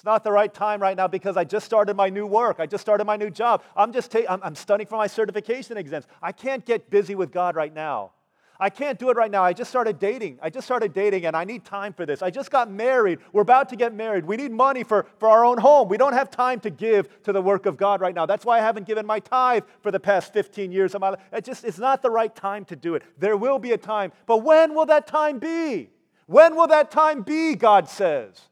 It's 0.00 0.04
not 0.06 0.24
the 0.24 0.32
right 0.32 0.52
time 0.54 0.80
right 0.80 0.96
now 0.96 1.08
because 1.08 1.36
I 1.36 1.44
just 1.44 1.66
started 1.66 1.94
my 1.94 2.08
new 2.08 2.24
work. 2.24 2.56
I 2.58 2.64
just 2.64 2.80
started 2.80 3.04
my 3.04 3.18
new 3.18 3.28
job. 3.28 3.62
I'm 3.76 3.92
just 3.92 4.10
ta- 4.10 4.24
I'm, 4.30 4.42
I'm 4.42 4.54
studying 4.54 4.86
for 4.86 4.96
my 4.96 5.06
certification 5.06 5.76
exams. 5.76 6.06
I 6.22 6.32
can't 6.32 6.64
get 6.64 6.88
busy 6.88 7.14
with 7.14 7.30
God 7.30 7.54
right 7.54 7.74
now. 7.74 8.12
I 8.58 8.70
can't 8.70 8.98
do 8.98 9.10
it 9.10 9.18
right 9.18 9.30
now. 9.30 9.44
I 9.44 9.52
just 9.52 9.68
started 9.68 9.98
dating. 9.98 10.38
I 10.40 10.48
just 10.48 10.66
started 10.66 10.94
dating 10.94 11.26
and 11.26 11.36
I 11.36 11.44
need 11.44 11.66
time 11.66 11.92
for 11.92 12.06
this. 12.06 12.22
I 12.22 12.30
just 12.30 12.50
got 12.50 12.70
married. 12.70 13.18
We're 13.34 13.42
about 13.42 13.68
to 13.68 13.76
get 13.76 13.92
married. 13.92 14.24
We 14.24 14.38
need 14.38 14.52
money 14.52 14.84
for, 14.84 15.04
for 15.18 15.28
our 15.28 15.44
own 15.44 15.58
home. 15.58 15.90
We 15.90 15.98
don't 15.98 16.14
have 16.14 16.30
time 16.30 16.60
to 16.60 16.70
give 16.70 17.22
to 17.24 17.32
the 17.34 17.42
work 17.42 17.66
of 17.66 17.76
God 17.76 18.00
right 18.00 18.14
now. 18.14 18.24
That's 18.24 18.46
why 18.46 18.56
I 18.56 18.62
haven't 18.62 18.86
given 18.86 19.04
my 19.04 19.20
tithe 19.20 19.64
for 19.82 19.90
the 19.90 20.00
past 20.00 20.32
15 20.32 20.72
years 20.72 20.94
of 20.94 21.02
my 21.02 21.10
life. 21.10 21.20
It 21.30 21.44
just, 21.44 21.62
it's 21.62 21.78
not 21.78 22.00
the 22.00 22.10
right 22.10 22.34
time 22.34 22.64
to 22.64 22.74
do 22.74 22.94
it. 22.94 23.02
There 23.18 23.36
will 23.36 23.58
be 23.58 23.72
a 23.72 23.78
time. 23.78 24.12
But 24.24 24.38
when 24.38 24.74
will 24.74 24.86
that 24.86 25.06
time 25.06 25.38
be? 25.38 25.90
When 26.24 26.56
will 26.56 26.68
that 26.68 26.90
time 26.90 27.20
be, 27.20 27.54
God 27.54 27.86
says? 27.86 28.46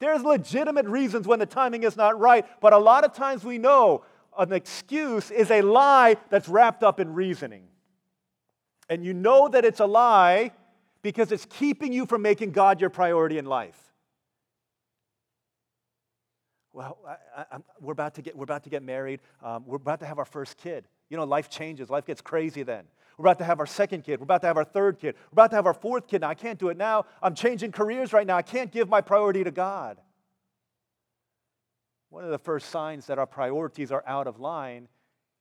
There's 0.00 0.22
legitimate 0.22 0.86
reasons 0.86 1.26
when 1.26 1.38
the 1.38 1.46
timing 1.46 1.82
is 1.84 1.96
not 1.96 2.18
right, 2.18 2.44
but 2.60 2.72
a 2.72 2.78
lot 2.78 3.04
of 3.04 3.14
times 3.14 3.44
we 3.44 3.58
know 3.58 4.04
an 4.36 4.52
excuse 4.52 5.30
is 5.30 5.50
a 5.50 5.62
lie 5.62 6.16
that's 6.30 6.48
wrapped 6.48 6.82
up 6.82 7.00
in 7.00 7.14
reasoning. 7.14 7.68
And 8.88 9.04
you 9.04 9.14
know 9.14 9.48
that 9.48 9.64
it's 9.64 9.80
a 9.80 9.86
lie 9.86 10.52
because 11.02 11.32
it's 11.32 11.46
keeping 11.46 11.92
you 11.92 12.06
from 12.06 12.22
making 12.22 12.50
God 12.50 12.80
your 12.80 12.90
priority 12.90 13.38
in 13.38 13.46
life. 13.46 13.78
Well, 16.72 16.98
I, 17.06 17.44
I, 17.52 17.58
we're, 17.80 17.92
about 17.92 18.14
to 18.16 18.22
get, 18.22 18.36
we're 18.36 18.44
about 18.44 18.64
to 18.64 18.70
get 18.70 18.82
married. 18.82 19.20
Um, 19.42 19.64
we're 19.64 19.76
about 19.76 20.00
to 20.00 20.06
have 20.06 20.18
our 20.18 20.24
first 20.24 20.56
kid. 20.56 20.84
You 21.08 21.16
know, 21.16 21.24
life 21.24 21.48
changes. 21.48 21.88
Life 21.88 22.04
gets 22.04 22.20
crazy 22.20 22.64
then. 22.64 22.84
We're 23.16 23.26
about 23.26 23.38
to 23.38 23.44
have 23.44 23.60
our 23.60 23.66
second 23.66 24.02
kid. 24.02 24.20
We're 24.20 24.24
about 24.24 24.40
to 24.42 24.46
have 24.46 24.56
our 24.56 24.64
third 24.64 24.98
kid. 24.98 25.14
We're 25.30 25.34
about 25.42 25.50
to 25.50 25.56
have 25.56 25.66
our 25.66 25.74
fourth 25.74 26.08
kid. 26.08 26.22
Now, 26.22 26.28
I 26.28 26.34
can't 26.34 26.58
do 26.58 26.68
it 26.68 26.76
now. 26.76 27.06
I'm 27.22 27.34
changing 27.34 27.72
careers 27.72 28.12
right 28.12 28.26
now. 28.26 28.36
I 28.36 28.42
can't 28.42 28.70
give 28.70 28.88
my 28.88 29.00
priority 29.00 29.44
to 29.44 29.50
God. 29.50 30.00
One 32.10 32.24
of 32.24 32.30
the 32.30 32.38
first 32.38 32.70
signs 32.70 33.06
that 33.06 33.18
our 33.18 33.26
priorities 33.26 33.90
are 33.90 34.04
out 34.06 34.26
of 34.26 34.38
line 34.38 34.88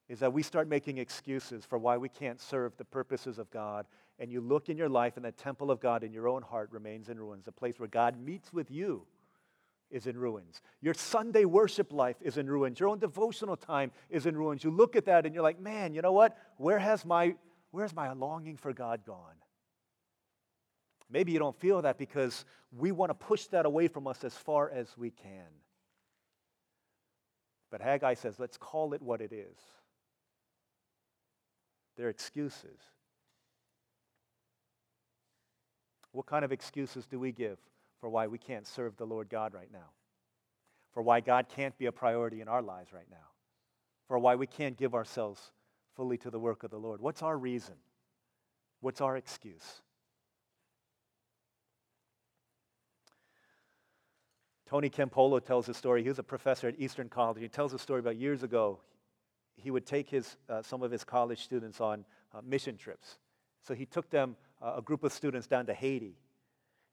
is 0.09 0.19
that 0.19 0.33
we 0.33 0.43
start 0.43 0.67
making 0.67 0.97
excuses 0.97 1.65
for 1.65 1.77
why 1.77 1.97
we 1.97 2.09
can't 2.09 2.41
serve 2.41 2.75
the 2.77 2.85
purposes 2.85 3.39
of 3.39 3.49
God. 3.51 3.85
And 4.19 4.31
you 4.31 4.41
look 4.41 4.69
in 4.69 4.77
your 4.77 4.89
life, 4.89 5.15
and 5.15 5.25
the 5.25 5.31
temple 5.31 5.71
of 5.71 5.79
God 5.79 6.03
in 6.03 6.13
your 6.13 6.27
own 6.27 6.41
heart 6.41 6.69
remains 6.71 7.09
in 7.09 7.19
ruins, 7.19 7.45
The 7.45 7.51
place 7.51 7.79
where 7.79 7.87
God 7.87 8.19
meets 8.19 8.53
with 8.53 8.69
you 8.69 9.05
is 9.89 10.07
in 10.07 10.17
ruins. 10.17 10.61
Your 10.81 10.93
Sunday 10.93 11.45
worship 11.45 11.93
life 11.93 12.17
is 12.21 12.37
in 12.37 12.49
ruins. 12.49 12.79
Your 12.79 12.89
own 12.89 12.99
devotional 12.99 13.55
time 13.55 13.91
is 14.09 14.25
in 14.25 14.35
ruins. 14.35 14.63
You 14.63 14.71
look 14.71 14.95
at 14.95 15.05
that 15.05 15.25
and 15.25 15.33
you're 15.33 15.43
like, 15.43 15.59
man, 15.59 15.93
you 15.93 16.01
know 16.01 16.11
what? 16.11 16.35
Where 16.57 16.79
has 16.79 17.05
my 17.05 17.35
Where's 17.73 17.93
my 17.93 18.13
longing 18.13 18.55
for 18.55 18.71
God 18.71 19.03
gone? 19.05 19.35
Maybe 21.09 21.33
you 21.33 21.39
don't 21.39 21.59
feel 21.59 21.81
that 21.81 21.97
because 21.97 22.45
we 22.71 22.93
want 22.93 23.09
to 23.09 23.13
push 23.13 23.47
that 23.47 23.65
away 23.65 23.89
from 23.89 24.07
us 24.07 24.23
as 24.23 24.33
far 24.33 24.69
as 24.69 24.87
we 24.97 25.11
can. 25.11 25.49
But 27.69 27.81
Haggai 27.81 28.13
says, 28.13 28.39
let's 28.39 28.57
call 28.57 28.93
it 28.93 29.01
what 29.01 29.19
it 29.19 29.33
is. 29.33 29.57
They're 31.97 32.09
excuses. 32.09 32.79
What 36.13 36.27
kind 36.27 36.45
of 36.45 36.53
excuses 36.53 37.05
do 37.05 37.19
we 37.19 37.33
give 37.33 37.57
for 37.99 38.07
why 38.07 38.27
we 38.27 38.37
can't 38.37 38.65
serve 38.65 38.95
the 38.95 39.05
Lord 39.05 39.27
God 39.29 39.53
right 39.53 39.71
now? 39.73 39.89
for 40.93 41.01
why 41.01 41.19
God 41.19 41.47
can't 41.49 41.77
be 41.77 41.87
a 41.87 41.91
priority 41.91 42.39
in 42.39 42.47
our 42.47 42.61
lives 42.61 42.93
right 42.93 43.09
now, 43.09 43.31
for 44.07 44.19
why 44.19 44.35
we 44.35 44.47
can't 44.47 44.77
give 44.77 44.93
ourselves 44.93 45.51
fully 45.95 46.17
to 46.19 46.29
the 46.29 46.39
work 46.39 46.63
of 46.63 46.71
the 46.71 46.77
Lord. 46.77 47.01
What's 47.01 47.21
our 47.21 47.37
reason? 47.37 47.75
What's 48.81 49.01
our 49.01 49.15
excuse? 49.17 49.81
Tony 54.73 54.89
Campolo 54.89 55.43
tells 55.43 55.69
a 55.69 55.73
story. 55.73 56.01
He 56.01 56.09
was 56.09 56.17
a 56.19 56.23
professor 56.23 56.67
at 56.67 56.79
Eastern 56.79 57.07
College. 57.07 57.39
He 57.39 57.47
tells 57.47 57.73
a 57.73 57.79
story 57.79 57.99
about 57.99 58.17
years 58.17 58.41
ago. 58.41 58.79
He 59.55 59.69
would 59.69 59.85
take 59.85 60.09
his, 60.09 60.35
uh, 60.49 60.63
some 60.63 60.81
of 60.81 60.89
his 60.89 61.03
college 61.03 61.43
students 61.43 61.79
on 61.79 62.05
uh, 62.33 62.41
mission 62.43 62.75
trips. 62.75 63.19
So 63.61 63.75
he 63.75 63.85
took 63.85 64.09
them, 64.09 64.35
uh, 64.61 64.73
a 64.77 64.81
group 64.81 65.03
of 65.03 65.13
students, 65.13 65.45
down 65.45 65.67
to 65.67 65.73
Haiti. 65.73 66.17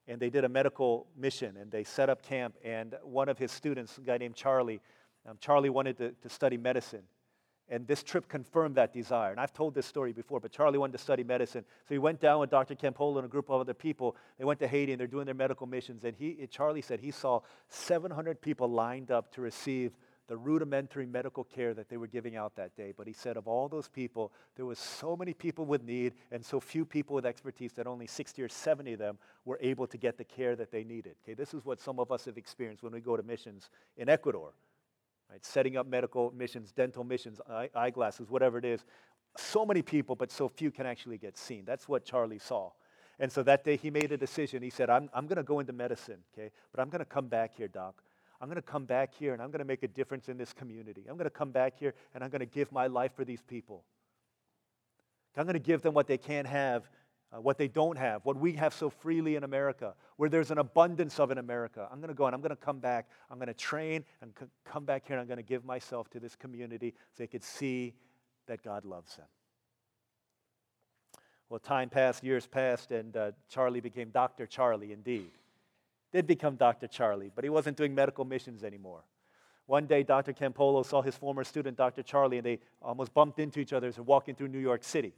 And 0.07 0.19
they 0.19 0.29
did 0.29 0.43
a 0.43 0.49
medical 0.49 1.07
mission 1.17 1.57
and 1.57 1.71
they 1.71 1.83
set 1.83 2.09
up 2.09 2.21
camp. 2.21 2.55
And 2.63 2.95
one 3.03 3.29
of 3.29 3.39
his 3.39 3.51
students, 3.51 3.97
a 3.97 4.01
guy 4.01 4.17
named 4.17 4.35
Charlie, 4.35 4.79
um, 5.27 5.37
Charlie 5.39 5.69
wanted 5.69 5.97
to, 5.97 6.11
to 6.11 6.29
study 6.29 6.57
medicine. 6.57 7.03
And 7.71 7.87
this 7.87 8.03
trip 8.03 8.27
confirmed 8.27 8.75
that 8.75 8.93
desire. 8.93 9.31
And 9.31 9.39
I've 9.39 9.53
told 9.53 9.73
this 9.73 9.85
story 9.85 10.11
before, 10.11 10.41
but 10.41 10.51
Charlie 10.51 10.77
wanted 10.77 10.91
to 10.91 10.97
study 10.97 11.23
medicine. 11.23 11.63
So 11.87 11.95
he 11.95 11.99
went 11.99 12.19
down 12.19 12.41
with 12.41 12.49
Dr. 12.49 12.75
Campolo 12.75 13.15
and 13.15 13.25
a 13.25 13.29
group 13.29 13.49
of 13.49 13.61
other 13.61 13.73
people. 13.73 14.17
They 14.37 14.43
went 14.43 14.59
to 14.59 14.67
Haiti 14.67 14.91
and 14.91 14.99
they're 14.99 15.07
doing 15.07 15.25
their 15.25 15.33
medical 15.33 15.65
missions. 15.65 16.03
And 16.03 16.13
he, 16.13 16.45
Charlie 16.51 16.81
said 16.81 16.99
he 16.99 17.11
saw 17.11 17.39
700 17.69 18.41
people 18.41 18.67
lined 18.69 19.09
up 19.09 19.31
to 19.35 19.41
receive 19.41 19.93
the 20.27 20.35
rudimentary 20.35 21.05
medical 21.05 21.45
care 21.45 21.73
that 21.73 21.87
they 21.87 21.95
were 21.95 22.07
giving 22.07 22.35
out 22.35 22.57
that 22.57 22.75
day. 22.75 22.93
But 22.95 23.07
he 23.07 23.13
said 23.13 23.37
of 23.37 23.47
all 23.47 23.69
those 23.69 23.87
people, 23.87 24.33
there 24.57 24.65
was 24.65 24.77
so 24.77 25.15
many 25.15 25.33
people 25.33 25.63
with 25.65 25.81
need 25.81 26.13
and 26.29 26.45
so 26.45 26.59
few 26.59 26.83
people 26.83 27.15
with 27.15 27.25
expertise 27.25 27.71
that 27.73 27.87
only 27.87 28.05
60 28.05 28.41
or 28.43 28.49
70 28.49 28.93
of 28.93 28.99
them 28.99 29.17
were 29.45 29.59
able 29.61 29.87
to 29.87 29.97
get 29.97 30.17
the 30.17 30.25
care 30.25 30.57
that 30.57 30.71
they 30.71 30.83
needed. 30.83 31.15
Okay, 31.23 31.35
this 31.35 31.53
is 31.53 31.63
what 31.63 31.79
some 31.79 31.99
of 31.99 32.11
us 32.11 32.25
have 32.25 32.37
experienced 32.37 32.83
when 32.83 32.91
we 32.91 32.99
go 32.99 33.15
to 33.15 33.23
missions 33.23 33.69
in 33.95 34.09
Ecuador 34.09 34.51
right? 35.31 35.45
setting 35.45 35.77
up 35.77 35.87
medical 35.87 36.31
missions, 36.35 36.71
dental 36.71 37.03
missions, 37.03 37.39
eye, 37.49 37.69
eyeglasses, 37.75 38.29
whatever 38.29 38.57
it 38.57 38.65
is. 38.65 38.83
So 39.37 39.65
many 39.65 39.81
people, 39.81 40.15
but 40.15 40.31
so 40.31 40.49
few 40.49 40.71
can 40.71 40.85
actually 40.85 41.17
get 41.17 41.37
seen. 41.37 41.63
That's 41.65 41.87
what 41.87 42.03
Charlie 42.03 42.39
saw. 42.39 42.71
And 43.19 43.31
so 43.31 43.43
that 43.43 43.63
day 43.63 43.77
he 43.77 43.89
made 43.89 44.11
a 44.11 44.17
decision. 44.17 44.61
He 44.61 44.69
said, 44.69 44.89
I'm, 44.89 45.09
I'm 45.13 45.27
going 45.27 45.37
to 45.37 45.43
go 45.43 45.59
into 45.59 45.73
medicine, 45.73 46.17
okay? 46.33 46.51
But 46.71 46.81
I'm 46.81 46.89
going 46.89 46.99
to 46.99 47.05
come 47.05 47.27
back 47.27 47.55
here, 47.55 47.67
doc. 47.67 48.01
I'm 48.41 48.47
going 48.47 48.55
to 48.55 48.61
come 48.63 48.85
back 48.85 49.13
here 49.13 49.33
and 49.33 49.41
I'm 49.41 49.51
going 49.51 49.59
to 49.59 49.65
make 49.65 49.83
a 49.83 49.87
difference 49.87 50.27
in 50.27 50.37
this 50.37 50.51
community. 50.51 51.05
I'm 51.07 51.15
going 51.15 51.25
to 51.25 51.29
come 51.29 51.51
back 51.51 51.77
here 51.77 51.93
and 52.15 52.23
I'm 52.23 52.31
going 52.31 52.39
to 52.39 52.47
give 52.47 52.71
my 52.71 52.87
life 52.87 53.11
for 53.15 53.23
these 53.23 53.43
people. 53.43 53.83
I'm 55.37 55.45
going 55.45 55.53
to 55.53 55.59
give 55.59 55.81
them 55.81 55.93
what 55.93 56.07
they 56.07 56.17
can't 56.17 56.47
have 56.47 56.89
uh, 57.33 57.39
what 57.39 57.57
they 57.57 57.67
don't 57.67 57.97
have, 57.97 58.25
what 58.25 58.37
we 58.37 58.53
have 58.53 58.73
so 58.73 58.89
freely 58.89 59.35
in 59.35 59.43
America, 59.43 59.93
where 60.17 60.29
there's 60.29 60.51
an 60.51 60.57
abundance 60.57 61.19
of 61.19 61.31
in 61.31 61.37
America. 61.37 61.87
I'm 61.91 61.99
going 61.99 62.09
to 62.09 62.13
go 62.13 62.25
and 62.25 62.35
I'm 62.35 62.41
going 62.41 62.49
to 62.49 62.55
come 62.55 62.79
back. 62.79 63.09
I'm 63.29 63.37
going 63.37 63.47
to 63.47 63.53
train 63.53 64.03
and 64.21 64.31
c- 64.37 64.45
come 64.65 64.83
back 64.83 65.07
here 65.07 65.15
and 65.15 65.21
I'm 65.21 65.27
going 65.27 65.37
to 65.37 65.43
give 65.43 65.63
myself 65.63 66.09
to 66.11 66.19
this 66.19 66.35
community 66.35 66.93
so 67.11 67.23
they 67.23 67.27
could 67.27 67.43
see 67.43 67.93
that 68.47 68.61
God 68.63 68.83
loves 68.83 69.15
them. 69.15 69.27
Well, 71.49 71.59
time 71.59 71.89
passed, 71.89 72.23
years 72.23 72.47
passed, 72.47 72.91
and 72.91 73.15
uh, 73.17 73.31
Charlie 73.49 73.81
became 73.81 74.09
Dr. 74.09 74.45
Charlie 74.45 74.93
indeed. 74.93 75.31
Did 76.13 76.25
become 76.25 76.55
Dr. 76.55 76.87
Charlie, 76.87 77.31
but 77.33 77.43
he 77.43 77.49
wasn't 77.49 77.77
doing 77.77 77.93
medical 77.93 78.23
missions 78.23 78.63
anymore. 78.63 79.03
One 79.65 79.85
day, 79.85 80.03
Dr. 80.03 80.33
Campolo 80.33 80.85
saw 80.85 81.01
his 81.01 81.15
former 81.15 81.43
student, 81.43 81.77
Dr. 81.77 82.03
Charlie, 82.03 82.37
and 82.37 82.45
they 82.45 82.59
almost 82.81 83.13
bumped 83.13 83.39
into 83.39 83.59
each 83.59 83.73
other 83.73 83.87
as 83.87 83.95
they're 83.95 84.03
walking 84.03 84.35
through 84.35 84.49
New 84.49 84.59
York 84.59 84.83
City. 84.83 85.13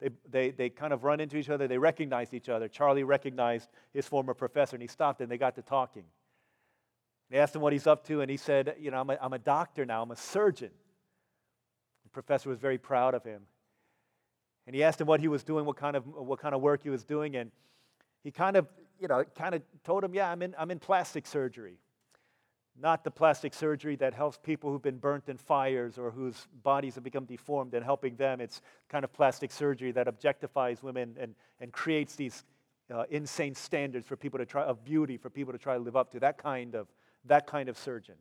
They, 0.00 0.10
they, 0.30 0.50
they 0.50 0.68
kind 0.70 0.92
of 0.92 1.04
run 1.04 1.20
into 1.20 1.36
each 1.36 1.50
other. 1.50 1.68
They 1.68 1.78
recognized 1.78 2.34
each 2.34 2.48
other. 2.48 2.68
Charlie 2.68 3.04
recognized 3.04 3.68
his 3.92 4.06
former 4.06 4.34
professor, 4.34 4.76
and 4.76 4.82
he 4.82 4.88
stopped 4.88 5.20
and 5.20 5.30
they 5.30 5.38
got 5.38 5.54
to 5.56 5.62
talking. 5.62 6.04
They 7.30 7.38
asked 7.38 7.54
him 7.54 7.62
what 7.62 7.72
he's 7.72 7.86
up 7.86 8.06
to, 8.08 8.20
and 8.20 8.30
he 8.30 8.36
said, 8.36 8.76
You 8.78 8.90
know, 8.90 9.00
I'm 9.00 9.10
a, 9.10 9.18
I'm 9.20 9.32
a 9.32 9.38
doctor 9.38 9.84
now, 9.84 10.02
I'm 10.02 10.10
a 10.10 10.16
surgeon. 10.16 10.70
The 12.04 12.10
professor 12.10 12.48
was 12.48 12.58
very 12.58 12.78
proud 12.78 13.14
of 13.14 13.24
him. 13.24 13.42
And 14.66 14.74
he 14.74 14.82
asked 14.82 15.00
him 15.00 15.06
what 15.06 15.20
he 15.20 15.28
was 15.28 15.42
doing, 15.42 15.64
what 15.64 15.76
kind 15.76 15.96
of, 15.96 16.06
what 16.06 16.38
kind 16.38 16.54
of 16.54 16.60
work 16.60 16.82
he 16.82 16.90
was 16.90 17.04
doing, 17.04 17.36
and 17.36 17.50
he 18.22 18.30
kind 18.30 18.56
of, 18.56 18.66
you 19.00 19.08
know, 19.08 19.24
kind 19.36 19.54
of 19.54 19.62
told 19.84 20.04
him, 20.04 20.14
Yeah, 20.14 20.30
I'm 20.30 20.42
in, 20.42 20.54
I'm 20.58 20.70
in 20.70 20.78
plastic 20.78 21.26
surgery 21.26 21.78
not 22.80 23.04
the 23.04 23.10
plastic 23.10 23.54
surgery 23.54 23.96
that 23.96 24.14
helps 24.14 24.38
people 24.38 24.70
who've 24.70 24.82
been 24.82 24.98
burnt 24.98 25.28
in 25.28 25.36
fires 25.36 25.96
or 25.98 26.10
whose 26.10 26.48
bodies 26.62 26.94
have 26.96 27.04
become 27.04 27.24
deformed 27.24 27.74
and 27.74 27.84
helping 27.84 28.16
them. 28.16 28.40
It's 28.40 28.62
kind 28.88 29.04
of 29.04 29.12
plastic 29.12 29.52
surgery 29.52 29.92
that 29.92 30.06
objectifies 30.06 30.82
women 30.82 31.16
and, 31.18 31.34
and 31.60 31.72
creates 31.72 32.16
these 32.16 32.44
uh, 32.92 33.04
insane 33.10 33.54
standards 33.54 34.06
for 34.06 34.16
people 34.16 34.38
to 34.38 34.46
try 34.46 34.62
of 34.62 34.84
beauty 34.84 35.16
for 35.16 35.30
people 35.30 35.52
to 35.52 35.58
try 35.58 35.74
to 35.74 35.80
live 35.80 35.96
up 35.96 36.10
to. 36.12 36.20
That 36.20 36.36
kind 36.36 36.74
of 36.74 36.88
that 37.26 37.46
kind 37.46 37.68
of 37.68 37.78
surgeon. 37.78 38.16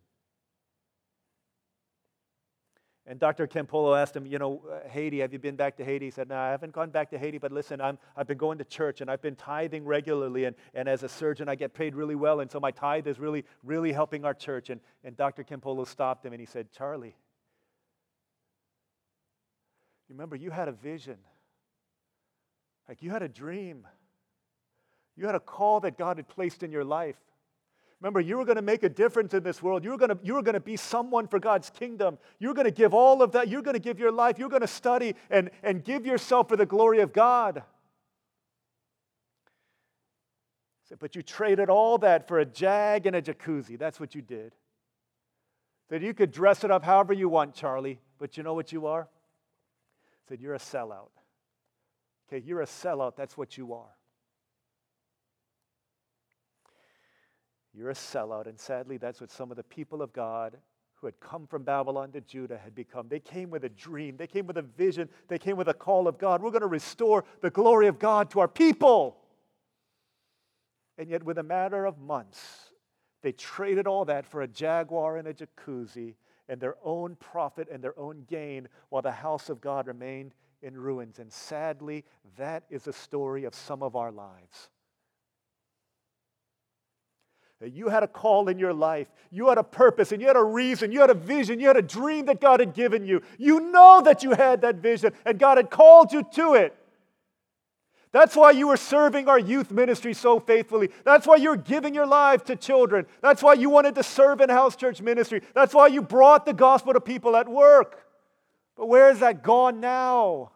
And 3.06 3.20
Dr. 3.20 3.48
Campolo 3.48 4.00
asked 4.00 4.16
him, 4.16 4.26
you 4.26 4.40
know, 4.40 4.64
uh, 4.72 4.88
Haiti, 4.88 5.20
have 5.20 5.34
you 5.34 5.40
been 5.40 5.58
back 5.58 5.76
to 5.78 5.84
Haiti? 5.84 6.06
He 6.06 6.12
said, 6.12 6.30
no, 6.30 6.38
I 6.38 6.52
haven't 6.52 6.72
gone 6.72 6.90
back 6.90 7.10
to 7.10 7.18
Haiti, 7.18 7.38
but 7.38 7.52
listen, 7.52 7.82
I'm, 7.82 7.98
I've 8.16 8.28
been 8.28 8.38
going 8.38 8.58
to 8.60 8.64
church 8.64 9.02
and 9.02 9.12
I've 9.12 9.22
been 9.22 9.36
tithing 9.36 9.84
regularly. 9.84 10.46
And, 10.46 10.56
and 10.74 10.88
as 10.88 11.04
a 11.04 11.10
surgeon, 11.10 11.50
I 11.50 11.56
get 11.56 11.74
paid 11.74 11.96
really 11.96 12.16
well. 12.16 12.40
And 12.40 12.50
so 12.50 12.62
my 12.62 12.72
tithe 12.72 13.08
is 13.08 13.20
really, 13.20 13.44
really 13.62 13.92
helping 13.92 14.24
our 14.24 14.34
church. 14.34 14.70
And, 14.70 14.80
and 15.04 15.18
Dr. 15.18 15.44
Campolo 15.44 15.86
stopped 15.86 16.26
him 16.26 16.32
and 16.32 16.40
he 16.40 16.46
said, 16.46 16.72
Charlie, 16.72 17.16
remember, 20.08 20.38
you 20.38 20.52
had 20.52 20.70
a 20.70 20.74
vision. 20.74 21.18
Like 22.88 23.02
you 23.02 23.10
had 23.10 23.22
a 23.22 23.30
dream. 23.30 23.86
You 25.18 25.26
had 25.26 25.36
a 25.36 25.42
call 25.42 25.82
that 25.82 25.98
God 25.98 26.18
had 26.18 26.30
placed 26.30 26.64
in 26.64 26.72
your 26.72 26.86
life. 26.86 27.18
Remember, 28.04 28.20
you 28.20 28.36
were 28.36 28.44
going 28.44 28.58
to 28.58 28.62
make 28.62 28.84
a 28.84 28.90
difference 28.90 29.34
in 29.34 29.44
this 29.44 29.64
world. 29.64 29.86
You 29.86 29.92
were 29.92 29.98
going 29.98 30.10
to, 30.10 30.20
you 30.22 30.34
were 30.34 30.42
going 30.42 30.56
to 30.56 30.60
be 30.60 30.76
someone 30.76 31.26
for 31.26 31.40
God's 31.40 31.70
kingdom. 31.70 32.18
You 32.38 32.50
were 32.50 32.54
going 32.54 32.66
to 32.66 32.72
give 32.72 32.94
all 32.94 33.22
of 33.22 33.32
that. 33.32 33.48
You're 33.48 33.62
going 33.62 33.76
to 33.76 33.80
give 33.80 33.98
your 33.98 34.12
life. 34.12 34.38
You're 34.38 34.50
going 34.50 34.62
to 34.62 34.68
study 34.68 35.16
and, 35.30 35.50
and 35.64 35.82
give 35.86 36.06
yourself 36.06 36.50
for 36.50 36.58
the 36.58 36.66
glory 36.66 37.00
of 37.00 37.14
God. 37.14 37.64
Said, 40.90 41.00
But 41.00 41.16
you 41.16 41.22
traded 41.22 41.70
all 41.70 41.98
that 42.00 42.28
for 42.28 42.40
a 42.40 42.46
jag 42.46 43.06
and 43.06 43.16
a 43.16 43.22
jacuzzi. 43.22 43.80
That's 43.80 44.02
what 44.02 44.14
you 44.14 44.22
did. 44.22 44.54
That 45.88 46.02
you 46.02 46.14
could 46.14 46.34
dress 46.34 46.66
it 46.66 46.72
up 46.72 46.84
however 46.84 47.14
you 47.14 47.30
want, 47.30 47.56
Charlie, 47.56 48.02
but 48.20 48.36
you 48.36 48.44
know 48.44 48.54
what 48.54 48.74
you 48.74 48.86
are? 48.88 49.08
Said 50.28 50.42
you're 50.42 50.56
a 50.56 50.60
sellout. 50.60 51.12
Okay, 52.28 52.44
you're 52.46 52.64
a 52.64 52.66
sellout. 52.66 53.16
That's 53.16 53.38
what 53.38 53.58
you 53.58 53.74
are. 53.74 53.96
You're 57.74 57.90
a 57.90 57.96
sellout. 57.96 58.48
And 58.48 58.60
sadly, 58.60 58.98
that's 58.98 59.20
what 59.20 59.32
some 59.32 59.52
of 59.52 59.58
the 59.58 59.64
people 59.64 60.02
of 60.02 60.14
God 60.14 60.58
who 60.96 61.08
had 61.08 61.20
come 61.20 61.48
from 61.48 61.64
Babylon 61.64 62.12
to 62.12 62.22
Judah 62.22 62.58
had 62.58 62.74
become. 62.74 63.08
They 63.10 63.20
came 63.20 63.50
with 63.50 63.66
a 63.66 63.70
dream, 63.70 64.16
they 64.16 64.28
came 64.28 64.48
with 64.48 64.58
a 64.58 64.62
vision, 64.62 65.10
they 65.28 65.38
came 65.38 65.58
with 65.58 65.68
a 65.68 65.74
call 65.74 66.08
of 66.08 66.18
God. 66.18 66.42
We're 66.42 66.52
going 66.52 66.62
to 66.62 66.68
restore 66.68 67.26
the 67.42 67.50
glory 67.50 67.88
of 67.88 68.00
God 68.00 68.30
to 68.32 68.40
our 68.40 68.48
people. 68.48 69.18
And 70.98 71.10
yet, 71.10 71.24
with 71.24 71.40
a 71.40 71.44
matter 71.44 71.86
of 71.86 71.98
months, 71.98 72.70
they 73.22 73.32
traded 73.32 73.88
all 73.88 74.06
that 74.06 74.26
for 74.26 74.44
a 74.44 74.48
Jaguar 74.48 75.18
and 75.18 75.28
a 75.28 75.34
jacuzzi 75.34 76.16
and 76.48 76.62
their 76.62 76.76
own 76.84 77.16
profit 77.16 77.68
and 77.72 77.84
their 77.84 77.98
own 78.00 78.26
gain 78.28 78.68
while 78.90 79.02
the 79.02 79.12
house 79.12 79.50
of 79.50 79.60
God 79.60 79.88
remained 79.88 80.34
in 80.62 80.78
ruins. 80.78 81.20
And 81.20 81.32
sadly, 81.32 82.06
that 82.38 82.64
is 82.70 82.84
the 82.84 82.94
story 82.94 83.44
of 83.44 83.56
some 83.56 83.82
of 83.82 83.96
our 83.96 84.12
lives. 84.12 84.70
You 87.72 87.90
had 87.90 88.04
a 88.04 88.08
call 88.08 88.50
in 88.50 88.60
your 88.60 88.74
life. 88.74 89.08
You 89.32 89.50
had 89.50 89.58
a 89.58 89.64
purpose 89.64 90.12
and 90.12 90.22
you 90.22 90.28
had 90.28 90.36
a 90.36 90.44
reason. 90.44 90.92
You 90.92 91.02
had 91.02 91.10
a 91.10 91.16
vision. 91.16 91.60
You 91.60 91.68
had 91.68 91.78
a 91.78 91.82
dream 91.82 92.26
that 92.26 92.42
God 92.42 92.60
had 92.60 92.74
given 92.74 93.06
you. 93.06 93.22
You 93.38 93.60
know 93.60 94.02
that 94.04 94.24
you 94.24 94.32
had 94.32 94.62
that 94.62 94.78
vision 94.78 95.14
and 95.26 95.40
God 95.40 95.58
had 95.58 95.70
called 95.70 96.12
you 96.12 96.24
to 96.34 96.56
it. 96.56 96.76
That's 98.12 98.36
why 98.36 98.52
you 98.52 98.68
were 98.68 98.78
serving 98.78 99.28
our 99.28 99.40
youth 99.40 99.72
ministry 99.72 100.14
so 100.14 100.40
faithfully. 100.40 100.90
That's 101.04 101.26
why 101.26 101.38
you're 101.38 101.56
giving 101.56 101.96
your 101.96 102.06
life 102.06 102.44
to 102.46 102.56
children. 102.56 103.08
That's 103.22 103.42
why 103.42 103.54
you 103.54 103.72
wanted 103.72 103.96
to 103.96 104.04
serve 104.04 104.40
in 104.40 104.50
house 104.50 104.76
church 104.76 105.02
ministry. 105.02 105.42
That's 105.56 105.74
why 105.74 105.88
you 105.88 106.02
brought 106.02 106.46
the 106.46 106.54
gospel 106.54 106.94
to 106.94 107.02
people 107.02 107.36
at 107.36 107.50
work. 107.50 108.06
But 108.76 108.88
where 108.88 109.10
is 109.10 109.20
that 109.20 109.42
gone 109.42 109.80
now? 109.80 110.52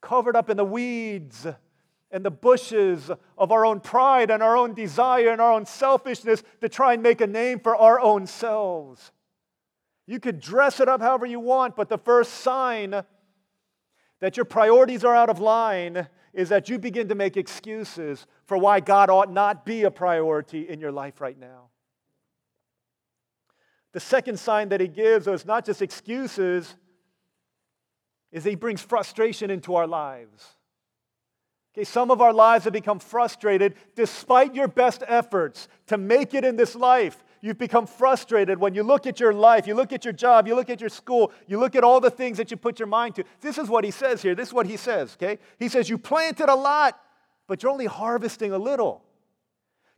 Covered 0.00 0.36
up 0.36 0.48
in 0.48 0.56
the 0.56 0.64
weeds 0.64 1.46
and 2.12 2.24
the 2.24 2.30
bushes 2.30 3.10
of 3.38 3.50
our 3.50 3.64
own 3.64 3.80
pride 3.80 4.30
and 4.30 4.42
our 4.42 4.56
own 4.56 4.74
desire 4.74 5.30
and 5.30 5.40
our 5.40 5.52
own 5.52 5.64
selfishness 5.64 6.42
to 6.60 6.68
try 6.68 6.92
and 6.92 7.02
make 7.02 7.22
a 7.22 7.26
name 7.26 7.58
for 7.58 7.74
our 7.74 7.98
own 7.98 8.26
selves. 8.26 9.10
You 10.06 10.20
could 10.20 10.38
dress 10.38 10.78
it 10.78 10.88
up 10.88 11.00
however 11.00 11.24
you 11.24 11.40
want, 11.40 11.74
but 11.74 11.88
the 11.88 11.98
first 11.98 12.34
sign 12.34 13.02
that 14.20 14.36
your 14.36 14.44
priorities 14.44 15.04
are 15.04 15.14
out 15.14 15.30
of 15.30 15.40
line 15.40 16.06
is 16.34 16.50
that 16.50 16.68
you 16.68 16.78
begin 16.78 17.08
to 17.08 17.14
make 17.14 17.36
excuses 17.36 18.26
for 18.46 18.58
why 18.58 18.80
God 18.80 19.10
ought 19.10 19.32
not 19.32 19.64
be 19.64 19.84
a 19.84 19.90
priority 19.90 20.68
in 20.68 20.80
your 20.80 20.92
life 20.92 21.20
right 21.20 21.38
now. 21.38 21.70
The 23.92 24.00
second 24.00 24.38
sign 24.38 24.70
that 24.70 24.80
he 24.80 24.88
gives 24.88 25.26
is 25.26 25.44
not 25.44 25.64
just 25.64 25.82
excuses, 25.82 26.74
is 28.32 28.44
he 28.44 28.54
brings 28.54 28.80
frustration 28.80 29.50
into 29.50 29.74
our 29.74 29.86
lives. 29.86 30.46
Okay, 31.74 31.84
some 31.84 32.10
of 32.10 32.20
our 32.20 32.34
lives 32.34 32.64
have 32.64 32.72
become 32.74 32.98
frustrated 32.98 33.74
despite 33.94 34.54
your 34.54 34.68
best 34.68 35.02
efforts 35.06 35.68
to 35.86 35.96
make 35.96 36.34
it 36.34 36.44
in 36.44 36.56
this 36.56 36.74
life. 36.74 37.24
You've 37.40 37.58
become 37.58 37.86
frustrated 37.86 38.58
when 38.60 38.74
you 38.74 38.82
look 38.82 39.06
at 39.06 39.18
your 39.18 39.32
life, 39.32 39.66
you 39.66 39.74
look 39.74 39.92
at 39.92 40.04
your 40.04 40.12
job, 40.12 40.46
you 40.46 40.54
look 40.54 40.70
at 40.70 40.80
your 40.80 40.90
school, 40.90 41.32
you 41.46 41.58
look 41.58 41.74
at 41.74 41.82
all 41.82 41.98
the 41.98 42.10
things 42.10 42.36
that 42.36 42.50
you 42.50 42.56
put 42.56 42.78
your 42.78 42.86
mind 42.86 43.14
to. 43.16 43.24
This 43.40 43.58
is 43.58 43.68
what 43.68 43.84
he 43.84 43.90
says 43.90 44.22
here. 44.22 44.34
This 44.34 44.48
is 44.48 44.54
what 44.54 44.66
he 44.66 44.76
says, 44.76 45.16
okay? 45.20 45.38
He 45.58 45.68
says, 45.68 45.88
You 45.88 45.96
planted 45.96 46.50
a 46.50 46.54
lot, 46.54 47.00
but 47.48 47.62
you're 47.62 47.72
only 47.72 47.86
harvesting 47.86 48.52
a 48.52 48.58
little. 48.58 49.02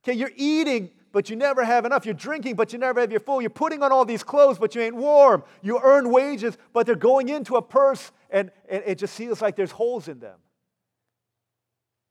Okay, 0.05 0.17
you're 0.17 0.33
eating, 0.37 0.91
but 1.13 1.29
you 1.29 1.35
never 1.35 1.65
have 1.65 1.85
enough. 1.85 2.07
You're 2.07 2.15
drinking, 2.15 2.55
but 2.55 2.73
you 2.73 2.79
never 2.79 3.01
have 3.01 3.11
your 3.11 3.21
full. 3.21 3.41
You're 3.41 3.51
putting 3.51 3.83
on 3.83 3.91
all 3.91 4.05
these 4.05 4.23
clothes, 4.23 4.59
but 4.59 4.75
you 4.75 4.81
ain't 4.81 4.97
warm. 4.97 5.43
You 5.61 5.81
earn 5.83 6.11
wages, 6.11 6.57
but 6.73 6.87
they're 6.87 6.95
going 6.95 7.31
into 7.31 7.57
a 7.57 7.63
purse, 7.63 8.13
and, 8.31 8.51
and 8.69 8.83
it 8.87 8.97
just 8.97 9.17
feels 9.17 9.43
like 9.43 9.57
there's 9.57 9.73
holes 9.73 10.09
in 10.09 10.21
them. 10.21 10.39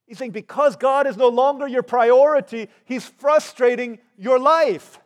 He's 0.06 0.18
saying 0.18 0.32
because 0.32 0.76
God 0.76 1.06
is 1.06 1.16
no 1.16 1.28
longer 1.28 1.66
your 1.66 1.82
priority, 1.82 2.68
He's 2.84 3.06
frustrating 3.06 3.98
your 4.16 4.38
life. 4.38 5.00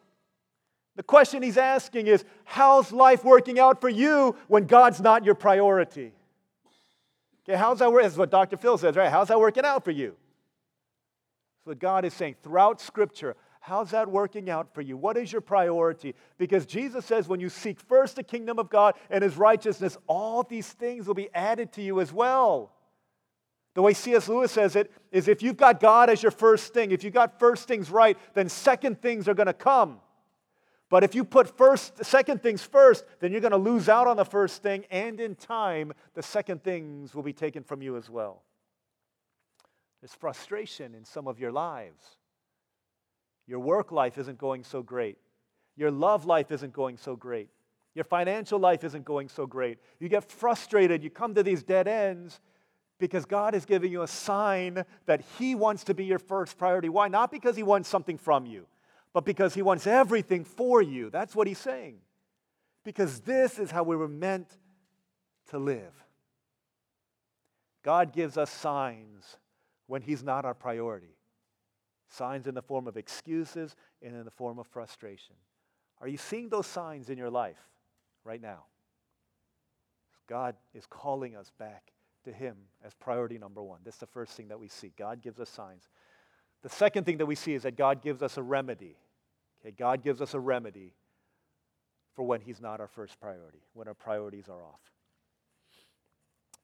The 0.97 1.03
question 1.03 1.43
He's 1.43 1.57
asking 1.59 2.09
is 2.09 2.25
how's 2.45 2.91
life 2.91 3.25
working 3.25 3.59
out 3.61 3.81
for 3.81 3.89
you 3.89 4.37
when 4.49 4.67
God's 4.67 5.01
not 5.01 5.25
your 5.25 5.37
priority? 5.37 6.13
Okay, 7.49 7.57
how's 7.57 7.79
that 7.79 7.93
work? 7.93 8.03
That's 8.03 8.17
what 8.17 8.31
Dr. 8.31 8.57
Phil 8.57 8.77
says, 8.77 8.97
right? 8.97 9.11
How's 9.11 9.29
that 9.29 9.39
working 9.39 9.65
out 9.65 9.85
for 9.85 9.93
you? 9.93 10.17
That's 11.59 11.67
what 11.67 11.79
God 11.79 12.05
is 12.05 12.13
saying 12.13 12.37
throughout 12.43 12.81
Scripture. 12.81 13.37
How's 13.61 13.91
that 13.91 14.11
working 14.11 14.49
out 14.49 14.73
for 14.75 14.81
you? 14.81 14.97
What 14.97 15.17
is 15.17 15.31
your 15.31 15.41
priority? 15.43 16.15
Because 16.39 16.65
Jesus 16.65 17.05
says, 17.05 17.29
when 17.29 17.39
you 17.39 17.49
seek 17.49 17.79
first 17.81 18.17
the 18.17 18.23
kingdom 18.23 18.59
of 18.59 18.71
God 18.71 18.95
and 19.11 19.23
his 19.23 19.37
righteousness, 19.37 19.99
all 20.07 20.43
these 20.43 20.73
things 20.73 21.07
will 21.07 21.15
be 21.15 21.29
added 21.35 21.73
to 21.73 21.83
you 21.83 22.01
as 22.01 22.13
well. 22.13 22.73
The 23.79 23.83
way 23.83 23.95
C.S. 23.95 24.29
Lewis 24.29 24.51
says 24.51 24.75
it 24.75 24.91
is 25.13 25.29
if 25.29 25.41
you've 25.41 25.57
got 25.57 25.79
God 25.79 26.11
as 26.11 26.21
your 26.21 26.33
first 26.33 26.75
thing, 26.75 26.91
if 26.91 27.05
you've 27.05 27.15
got 27.15 27.39
first 27.39 27.69
things 27.69 27.93
right, 27.93 28.19
then 28.35 28.49
second 28.49 29.01
things 29.01 29.29
are 29.29 29.35
going 29.35 29.47
to 29.47 29.53
come. 29.53 30.01
But 30.91 31.05
if 31.05 31.15
you 31.15 31.23
put 31.23 31.57
first, 31.57 32.05
second 32.05 32.43
things 32.43 32.61
first, 32.61 33.05
then 33.21 33.31
you're 33.31 33.41
going 33.41 33.53
to 33.53 33.57
lose 33.57 33.89
out 33.89 34.09
on 34.09 34.17
the 34.17 34.25
first 34.25 34.65
thing, 34.65 34.85
and 34.91 35.21
in 35.21 35.37
time, 35.37 35.93
the 36.15 36.25
second 36.25 36.65
things 36.65 37.15
will 37.15 37.23
be 37.23 37.33
taken 37.33 37.63
from 37.63 37.81
you 37.81 37.97
as 37.97 38.11
well. 38.11 38.43
There's 40.01 40.13
frustration 40.13 40.93
in 40.97 41.05
some 41.05 41.29
of 41.29 41.39
your 41.39 41.53
lives. 41.53 42.03
Your 43.47 43.61
work 43.61 43.93
life 43.93 44.19
isn't 44.19 44.39
going 44.39 44.65
so 44.65 44.83
great. 44.83 45.19
Your 45.77 45.93
love 45.93 46.27
life 46.27 46.51
isn't 46.51 46.73
going 46.73 46.97
so 46.97 47.15
great. 47.15 47.49
Your 47.95 48.05
financial 48.05 48.59
life 48.59 48.83
isn't 48.83 49.05
going 49.05 49.29
so 49.29 49.47
great. 49.47 49.79
You 50.01 50.09
get 50.09 50.29
frustrated. 50.29 51.05
You 51.05 51.11
come 51.11 51.33
to 51.37 51.45
these 51.45 51.63
dead 51.63 51.87
ends 51.87 52.41
because 52.99 53.25
God 53.25 53.55
is 53.55 53.65
giving 53.65 53.93
you 53.93 54.03
a 54.03 54.09
sign 54.09 54.85
that 55.07 55.23
He 55.39 55.55
wants 55.55 55.85
to 55.85 55.95
be 55.95 56.05
your 56.05 56.19
first 56.19 56.59
priority. 56.59 56.89
Why? 56.89 57.09
Not 57.09 57.31
because 57.31 57.57
He 57.57 57.63
wants 57.63 57.89
something 57.89 58.19
from 58.19 58.47
you, 58.47 58.67
but 59.13 59.25
because 59.25 59.55
He 59.55 59.63
wants 59.63 59.87
everything 59.87 60.45
for 60.45 60.83
you. 60.83 61.11
That's 61.11 61.35
what 61.35 61.47
He's 61.47 61.59
saying. 61.59 61.99
Because 62.85 63.21
this 63.21 63.59
is 63.59 63.71
how 63.71 63.83
we 63.83 63.97
were 63.97 64.09
meant 64.09 64.49
to 65.51 65.59
live. 65.59 65.93
God 67.83 68.13
gives 68.13 68.37
us 68.37 68.51
signs 68.51 69.37
when 69.87 70.03
He's 70.03 70.23
not 70.23 70.45
our 70.45 70.55
priority 70.55 71.19
signs 72.09 72.47
in 72.47 72.55
the 72.55 72.63
form 72.63 72.87
of 72.87 72.97
excuses 72.97 73.77
and 74.03 74.15
in 74.15 74.25
the 74.25 74.31
form 74.31 74.59
of 74.59 74.67
frustration. 74.67 75.35
Are 76.01 76.09
you 76.09 76.17
seeing 76.17 76.49
those 76.49 76.67
signs 76.67 77.11
in 77.11 77.19
your 77.19 77.31
life 77.31 77.59
right 78.25 78.41
now? 78.41 78.65
God 80.29 80.57
is 80.75 80.87
calling 80.87 81.37
us 81.37 81.51
back 81.59 81.93
to 82.29 82.33
Him 82.33 82.57
as 82.85 82.95
priority 82.95 83.39
number 83.39 83.63
one. 83.63 83.81
That's 83.85 83.97
the 83.97 84.07
first 84.07 84.33
thing 84.33 84.49
that 84.49 84.61
we 84.61 84.69
see. 84.69 84.93
God 84.97 85.23
gives 85.23 85.41
us 85.41 85.49
signs. 85.49 85.89
The 86.63 86.69
second 86.69 87.05
thing 87.05 87.19
that 87.19 87.27
we 87.27 87.35
see 87.35 87.55
is 87.55 87.63
that 87.63 87.77
God 87.77 88.03
gives 88.03 88.23
us 88.23 88.37
a 88.37 88.43
remedy. 88.43 88.97
Okay, 89.61 89.75
God 89.77 90.03
gives 90.03 90.21
us 90.21 90.35
a 90.35 90.41
remedy 90.41 90.95
for 92.15 92.25
when 92.25 92.41
He's 92.41 92.61
not 92.61 92.81
our 92.81 92.89
first 92.89 93.21
priority, 93.21 93.63
when 93.75 93.89
our 93.89 93.95
priorities 93.95 94.49
are 94.49 94.65
off. 94.65 94.81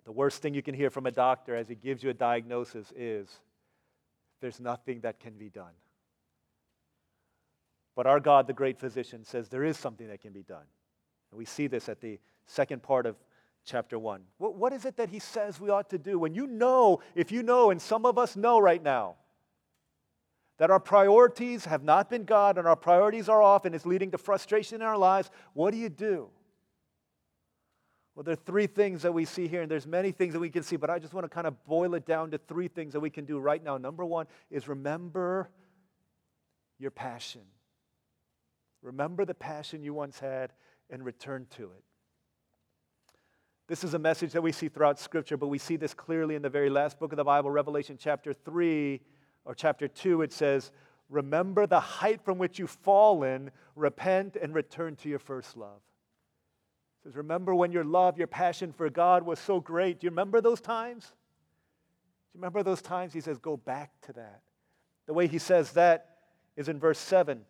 The 0.05 0.13
worst 0.13 0.43
thing 0.43 0.55
you 0.55 0.63
can 0.63 0.75
hear 0.75 0.91
from 0.91 1.07
a 1.07 1.11
doctor 1.11 1.57
as 1.57 1.69
he 1.69 1.75
gives 1.75 2.03
you 2.03 2.11
a 2.11 2.15
diagnosis 2.15 2.93
is 2.95 3.29
there's 4.41 4.61
nothing 4.61 5.01
that 5.01 5.19
can 5.19 5.35
be 5.35 5.49
done. 5.49 5.73
But 7.97 8.07
our 8.07 8.21
God, 8.21 8.47
the 8.47 8.53
great 8.53 8.79
physician, 8.79 9.25
says 9.25 9.49
there 9.49 9.65
is 9.65 9.79
something 9.79 10.09
that 10.09 10.21
can 10.21 10.33
be 10.33 10.43
done. 10.43 10.67
And 11.31 11.39
we 11.39 11.47
see 11.47 11.69
this 11.69 11.89
at 11.89 12.01
the 12.01 12.19
second 12.47 12.83
part 12.83 13.07
of 13.07 13.17
chapter 13.65 13.99
1. 13.99 14.23
What, 14.39 14.55
what 14.55 14.73
is 14.73 14.85
it 14.85 14.97
that 14.97 15.09
he 15.09 15.19
says 15.19 15.61
we 15.61 15.71
ought 15.71 15.91
to 15.91 15.99
do? 15.99 16.19
When 16.19 16.35
you 16.35 16.47
know, 16.47 17.01
if 17.15 17.33
you 17.33 17.43
know, 17.43 17.71
and 17.71 17.81
some 17.81 18.07
of 18.07 18.19
us 18.19 18.37
know 18.37 18.59
right 18.59 18.83
now, 18.83 19.17
that 20.59 20.71
our 20.71 20.81
priorities 20.81 21.65
have 21.65 21.83
not 21.83 22.09
been 22.09 22.25
God 22.25 22.59
and 22.59 22.69
our 22.69 22.77
priorities 22.77 23.29
are 23.29 23.43
off 23.43 23.65
and 23.65 23.75
it's 23.75 23.87
leading 23.87 24.11
to 24.13 24.19
frustration 24.19 24.77
in 24.77 24.83
our 24.83 24.97
lives, 24.97 25.31
what 25.53 25.73
do 25.73 25.77
you 25.77 25.89
do? 25.89 26.29
Well, 28.15 28.23
there 28.23 28.35
are 28.35 28.37
three 28.37 28.69
things 28.69 29.03
that 29.03 29.13
we 29.13 29.25
see 29.25 29.49
here, 29.49 29.63
and 29.63 29.71
there's 29.71 29.89
many 29.89 30.13
things 30.13 30.35
that 30.35 30.39
we 30.39 30.49
can 30.49 30.63
see, 30.63 30.77
but 30.77 30.89
I 30.89 31.01
just 31.01 31.13
want 31.13 31.25
to 31.25 31.29
kind 31.29 31.49
of 31.49 31.65
boil 31.67 31.95
it 31.95 32.07
down 32.07 32.31
to 32.31 32.39
three 32.39 32.69
things 32.69 32.93
that 32.93 33.01
we 33.01 33.11
can 33.11 33.25
do 33.25 33.41
right 33.41 33.63
now. 33.63 33.77
Number 33.77 34.05
one 34.05 34.27
is 34.51 34.69
remember 34.69 35.51
your 36.79 36.93
passion. 36.93 37.41
Remember 38.83 39.25
the 39.25 39.35
passion 39.35 39.83
you 39.83 39.95
once 39.95 40.21
had 40.21 40.53
and 40.91 41.05
return 41.05 41.47
to 41.57 41.65
it. 41.65 41.84
This 43.67 43.83
is 43.83 43.95
a 43.95 43.99
message 43.99 44.33
that 44.33 44.43
we 44.43 44.53
see 44.53 44.69
throughout 44.69 44.99
Scripture, 44.99 45.39
but 45.39 45.49
we 45.49 45.57
see 45.57 45.77
this 45.77 45.95
clearly 45.95 46.35
in 46.35 46.43
the 46.43 46.51
very 46.51 46.69
last 46.69 46.99
book 46.99 47.13
of 47.13 47.17
the 47.17 47.25
Bible, 47.25 47.51
Revelation 47.51 47.97
chapter 47.99 48.35
3 48.35 49.01
or 49.47 49.55
chapter 49.55 49.89
2. 49.89 50.21
It 50.21 50.35
says, 50.35 50.71
Remember 51.09 51.67
the 51.67 51.81
height 51.81 52.23
from 52.23 52.37
which 52.37 52.59
you've 52.59 52.71
fallen, 52.71 53.51
repent 53.75 54.37
and 54.37 54.55
return 54.55 54.97
to 54.97 55.09
your 55.09 55.19
first 55.19 55.57
love. 55.57 55.81
It 57.01 57.09
says, 57.09 57.17
Remember 57.17 57.55
when 57.55 57.73
your 57.73 57.85
love, 57.85 58.19
your 58.19 58.27
passion 58.27 58.71
for 58.71 58.91
God 58.91 59.23
was 59.23 59.39
so 59.39 59.61
great. 59.61 60.01
Do 60.01 60.07
you 60.07 60.11
remember 60.11 60.43
those 60.43 60.61
times? 60.61 61.05
Do 61.05 61.11
you 62.35 62.41
remember 62.41 62.63
those 62.63 62.83
times? 62.83 63.15
He 63.15 63.23
says, 63.23 63.39
Go 63.39 63.57
back 63.57 63.93
to 64.03 64.13
that. 64.13 64.43
The 65.07 65.15
way 65.15 65.27
he 65.27 65.39
says 65.39 65.73
that 65.73 66.19
is 66.55 66.69
in 66.69 66.79
verse 66.79 66.99
7 66.99 67.47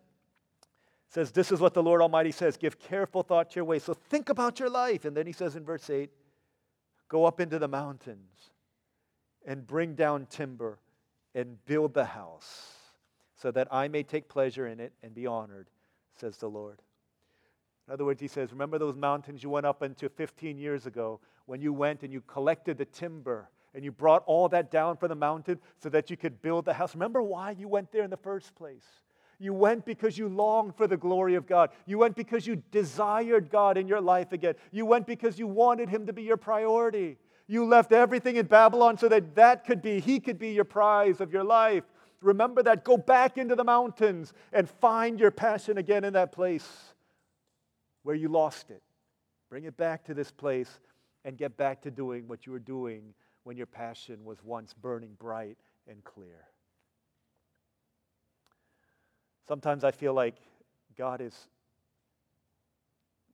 says, 1.14 1.30
This 1.30 1.52
is 1.52 1.60
what 1.60 1.74
the 1.74 1.82
Lord 1.82 2.02
Almighty 2.02 2.32
says 2.32 2.56
give 2.56 2.78
careful 2.78 3.22
thought 3.22 3.50
to 3.50 3.56
your 3.56 3.64
ways. 3.64 3.84
So 3.84 3.94
think 3.94 4.28
about 4.28 4.58
your 4.58 4.68
life. 4.68 5.04
And 5.04 5.16
then 5.16 5.26
he 5.26 5.32
says 5.32 5.54
in 5.54 5.64
verse 5.64 5.88
8, 5.88 6.10
Go 7.08 7.24
up 7.24 7.40
into 7.40 7.58
the 7.58 7.68
mountains 7.68 8.50
and 9.46 9.66
bring 9.66 9.94
down 9.94 10.26
timber 10.26 10.80
and 11.34 11.64
build 11.66 11.94
the 11.94 12.04
house 12.04 12.72
so 13.36 13.50
that 13.52 13.68
I 13.70 13.88
may 13.88 14.02
take 14.02 14.28
pleasure 14.28 14.66
in 14.66 14.80
it 14.80 14.92
and 15.02 15.14
be 15.14 15.26
honored, 15.26 15.68
says 16.18 16.36
the 16.38 16.48
Lord. 16.48 16.80
In 17.86 17.94
other 17.94 18.04
words, 18.04 18.20
he 18.20 18.28
says, 18.28 18.50
Remember 18.50 18.78
those 18.78 18.96
mountains 18.96 19.42
you 19.42 19.50
went 19.50 19.66
up 19.66 19.82
into 19.82 20.08
15 20.08 20.58
years 20.58 20.86
ago 20.86 21.20
when 21.46 21.60
you 21.60 21.72
went 21.72 22.02
and 22.02 22.12
you 22.12 22.22
collected 22.22 22.76
the 22.76 22.86
timber 22.86 23.50
and 23.74 23.84
you 23.84 23.92
brought 23.92 24.22
all 24.26 24.48
that 24.48 24.70
down 24.70 24.96
from 24.96 25.10
the 25.10 25.14
mountain 25.14 25.60
so 25.78 25.88
that 25.90 26.10
you 26.10 26.16
could 26.16 26.42
build 26.42 26.64
the 26.64 26.72
house? 26.72 26.94
Remember 26.94 27.22
why 27.22 27.52
you 27.52 27.68
went 27.68 27.92
there 27.92 28.02
in 28.02 28.10
the 28.10 28.16
first 28.16 28.54
place? 28.56 29.03
You 29.44 29.52
went 29.52 29.84
because 29.84 30.16
you 30.16 30.30
longed 30.30 30.74
for 30.74 30.86
the 30.86 30.96
glory 30.96 31.34
of 31.34 31.46
God. 31.46 31.68
You 31.84 31.98
went 31.98 32.16
because 32.16 32.46
you 32.46 32.62
desired 32.70 33.50
God 33.50 33.76
in 33.76 33.86
your 33.86 34.00
life 34.00 34.32
again. 34.32 34.54
You 34.72 34.86
went 34.86 35.06
because 35.06 35.38
you 35.38 35.46
wanted 35.46 35.90
Him 35.90 36.06
to 36.06 36.14
be 36.14 36.22
your 36.22 36.38
priority. 36.38 37.18
You 37.46 37.66
left 37.66 37.92
everything 37.92 38.36
in 38.36 38.46
Babylon 38.46 38.96
so 38.96 39.06
that 39.10 39.34
that 39.34 39.66
could 39.66 39.82
be, 39.82 40.00
He 40.00 40.18
could 40.18 40.38
be 40.38 40.52
your 40.52 40.64
prize 40.64 41.20
of 41.20 41.30
your 41.30 41.44
life. 41.44 41.84
Remember 42.22 42.62
that. 42.62 42.84
Go 42.84 42.96
back 42.96 43.36
into 43.36 43.54
the 43.54 43.64
mountains 43.64 44.32
and 44.50 44.66
find 44.66 45.20
your 45.20 45.30
passion 45.30 45.76
again 45.76 46.04
in 46.04 46.14
that 46.14 46.32
place 46.32 46.94
where 48.02 48.16
you 48.16 48.28
lost 48.28 48.70
it. 48.70 48.82
Bring 49.50 49.64
it 49.64 49.76
back 49.76 50.04
to 50.06 50.14
this 50.14 50.30
place 50.30 50.80
and 51.26 51.36
get 51.36 51.58
back 51.58 51.82
to 51.82 51.90
doing 51.90 52.26
what 52.28 52.46
you 52.46 52.52
were 52.52 52.58
doing 52.58 53.12
when 53.42 53.58
your 53.58 53.66
passion 53.66 54.24
was 54.24 54.42
once 54.42 54.72
burning 54.72 55.14
bright 55.18 55.58
and 55.86 56.02
clear. 56.02 56.46
Sometimes 59.46 59.84
I 59.84 59.90
feel 59.90 60.14
like 60.14 60.36
God 60.96 61.20
is 61.20 61.48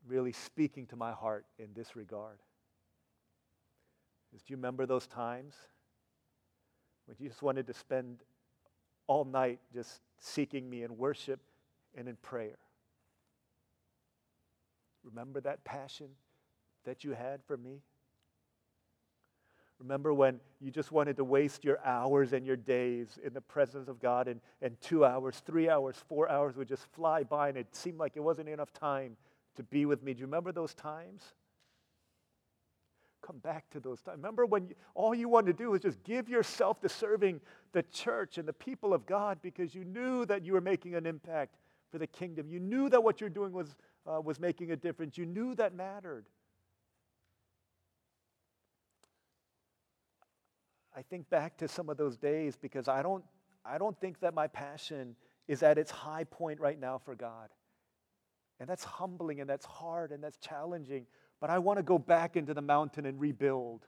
really 0.07 0.33
speaking 0.33 0.87
to 0.87 0.97
my 0.97 1.13
heart 1.13 1.47
in 1.59 1.69
this 1.75 1.95
regard. 1.95 2.39
do 4.33 4.39
you 4.47 4.57
remember 4.57 4.87
those 4.87 5.07
times 5.07 5.55
when 7.07 7.17
you 7.21 7.29
just 7.29 7.43
wanted 7.43 7.67
to 7.67 7.75
spend 7.75 8.19
all 9.07 9.25
night 9.25 9.61
just 9.73 10.01
seeking 10.19 10.69
me 10.69 10.83
in 10.83 10.97
worship 10.97 11.41
and 11.95 12.09
in 12.09 12.17
prayer? 12.17 12.59
Remember 15.05 15.41
that 15.41 15.65
passion 15.65 16.09
that 16.85 17.05
you 17.05 17.13
had 17.13 17.41
for 17.47 17.57
me? 17.57 17.83
Remember 19.81 20.13
when 20.13 20.41
you 20.61 20.71
just 20.71 20.93
wanted 20.93 21.17
to 21.17 21.25
waste 21.25 21.65
your 21.65 21.79
hours 21.85 22.33
and 22.33 22.47
your 22.47 22.57
days 22.57 23.19
in 23.25 23.33
the 23.33 23.41
presence 23.41 23.89
of 23.89 23.99
God, 23.99 24.29
and, 24.29 24.41
and 24.61 24.79
two 24.81 25.05
hours, 25.05 25.43
three 25.47 25.69
hours, 25.69 25.97
four 26.09 26.31
hours 26.31 26.57
would 26.57 26.69
just 26.69 26.87
fly 26.93 27.23
by, 27.23 27.49
and 27.49 27.57
it 27.57 27.75
seemed 27.75 27.99
like 27.99 28.13
it 28.17 28.21
wasn't 28.21 28.49
enough 28.49 28.73
time 28.73 29.17
to 29.57 29.63
be 29.63 29.87
with 29.87 30.03
me. 30.03 30.13
Do 30.13 30.21
you 30.21 30.27
remember 30.27 30.53
those 30.53 30.75
times? 30.75 31.23
come 33.31 33.39
back 33.39 33.69
to 33.71 33.81
those 33.81 34.01
times. 34.01 34.17
Remember 34.17 34.47
when 34.47 34.69
you, 34.69 34.75
all 34.95 35.15
you 35.15 35.29
wanted 35.29 35.57
to 35.57 35.65
do 35.65 35.71
was 35.71 35.83
just 35.83 36.03
give 36.05 36.29
yourself 36.29 36.81
to 36.81 36.89
serving 36.89 37.41
the 37.73 37.83
church 37.85 38.39
and 38.39 38.49
the 38.49 38.53
people 38.53 38.93
of 38.93 39.07
God 39.07 39.39
because 39.43 39.75
you 39.75 39.85
knew 39.85 40.25
that 40.27 40.45
you 40.45 40.55
were 40.55 40.61
making 40.61 40.95
an 40.95 41.07
impact 41.07 41.57
for 41.91 41.99
the 41.99 42.07
kingdom. 42.07 42.49
You 42.49 42.61
knew 42.61 42.89
that 42.89 43.03
what 43.03 43.21
you're 43.21 43.31
doing 43.31 43.53
was, 43.53 43.77
uh, 44.07 44.21
was 44.21 44.41
making 44.41 44.73
a 44.73 44.77
difference. 44.77 45.19
You 45.19 45.27
knew 45.27 45.55
that 45.57 45.75
mattered. 45.75 46.27
I 51.01 51.03
think 51.09 51.31
back 51.31 51.57
to 51.57 51.67
some 51.67 51.89
of 51.89 51.97
those 51.97 52.19
days 52.19 52.59
because 52.61 52.87
I 52.87 53.03
don't, 53.03 53.25
I 53.65 53.79
don't 53.79 53.99
think 54.03 54.21
that 54.21 54.35
my 54.35 54.49
passion 54.49 55.17
is 55.49 55.63
at 55.63 55.79
its 55.79 55.91
high 55.91 56.25
point 56.25 56.61
right 56.61 56.79
now 56.79 56.99
for 56.99 57.15
God. 57.15 57.49
And 58.61 58.69
that's 58.69 58.85
humbling 58.85 59.41
and 59.41 59.49
that's 59.49 59.65
hard 59.65 60.13
and 60.13 60.23
that's 60.23 60.37
challenging. 60.37 61.07
But 61.41 61.49
I 61.49 61.59
want 61.59 61.79
to 61.79 61.83
go 61.83 61.99
back 61.99 62.37
into 62.37 62.53
the 62.53 62.61
mountain 62.61 63.07
and 63.07 63.19
rebuild. 63.19 63.87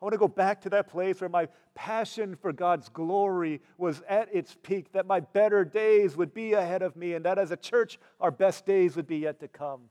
I 0.00 0.04
want 0.04 0.12
to 0.12 0.18
go 0.18 0.28
back 0.28 0.60
to 0.60 0.70
that 0.70 0.86
place 0.86 1.20
where 1.20 1.28
my 1.28 1.48
passion 1.74 2.36
for 2.36 2.52
God's 2.52 2.88
glory 2.88 3.60
was 3.76 4.00
at 4.08 4.32
its 4.32 4.56
peak, 4.62 4.92
that 4.92 5.06
my 5.06 5.18
better 5.18 5.64
days 5.64 6.16
would 6.16 6.32
be 6.32 6.52
ahead 6.52 6.82
of 6.82 6.94
me, 6.94 7.14
and 7.14 7.24
that 7.24 7.36
as 7.36 7.50
a 7.50 7.56
church, 7.56 7.98
our 8.20 8.30
best 8.30 8.64
days 8.64 8.94
would 8.94 9.08
be 9.08 9.18
yet 9.18 9.40
to 9.40 9.48
come. 9.48 9.90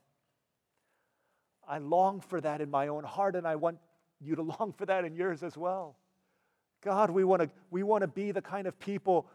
I 1.67 1.79
long 1.79 2.21
for 2.21 2.39
that 2.39 2.61
in 2.61 2.71
my 2.71 2.87
own 2.87 3.03
heart, 3.03 3.35
and 3.35 3.45
I 3.45 3.57
want 3.57 3.79
you 4.21 4.35
to 4.35 4.41
long 4.59 4.73
for 4.77 4.85
that 4.85 5.03
in 5.03 5.13
yours 5.13 5.43
as 5.43 5.57
well. 5.57 5.97
God, 6.83 7.09
we 7.09 7.23
want 7.23 7.41
to, 7.41 7.49
we 7.71 7.83
want 7.83 8.01
to 8.01 8.07
be 8.07 8.31
the 8.31 8.41
kind 8.41 8.67
of 8.67 8.79
people 8.79 9.27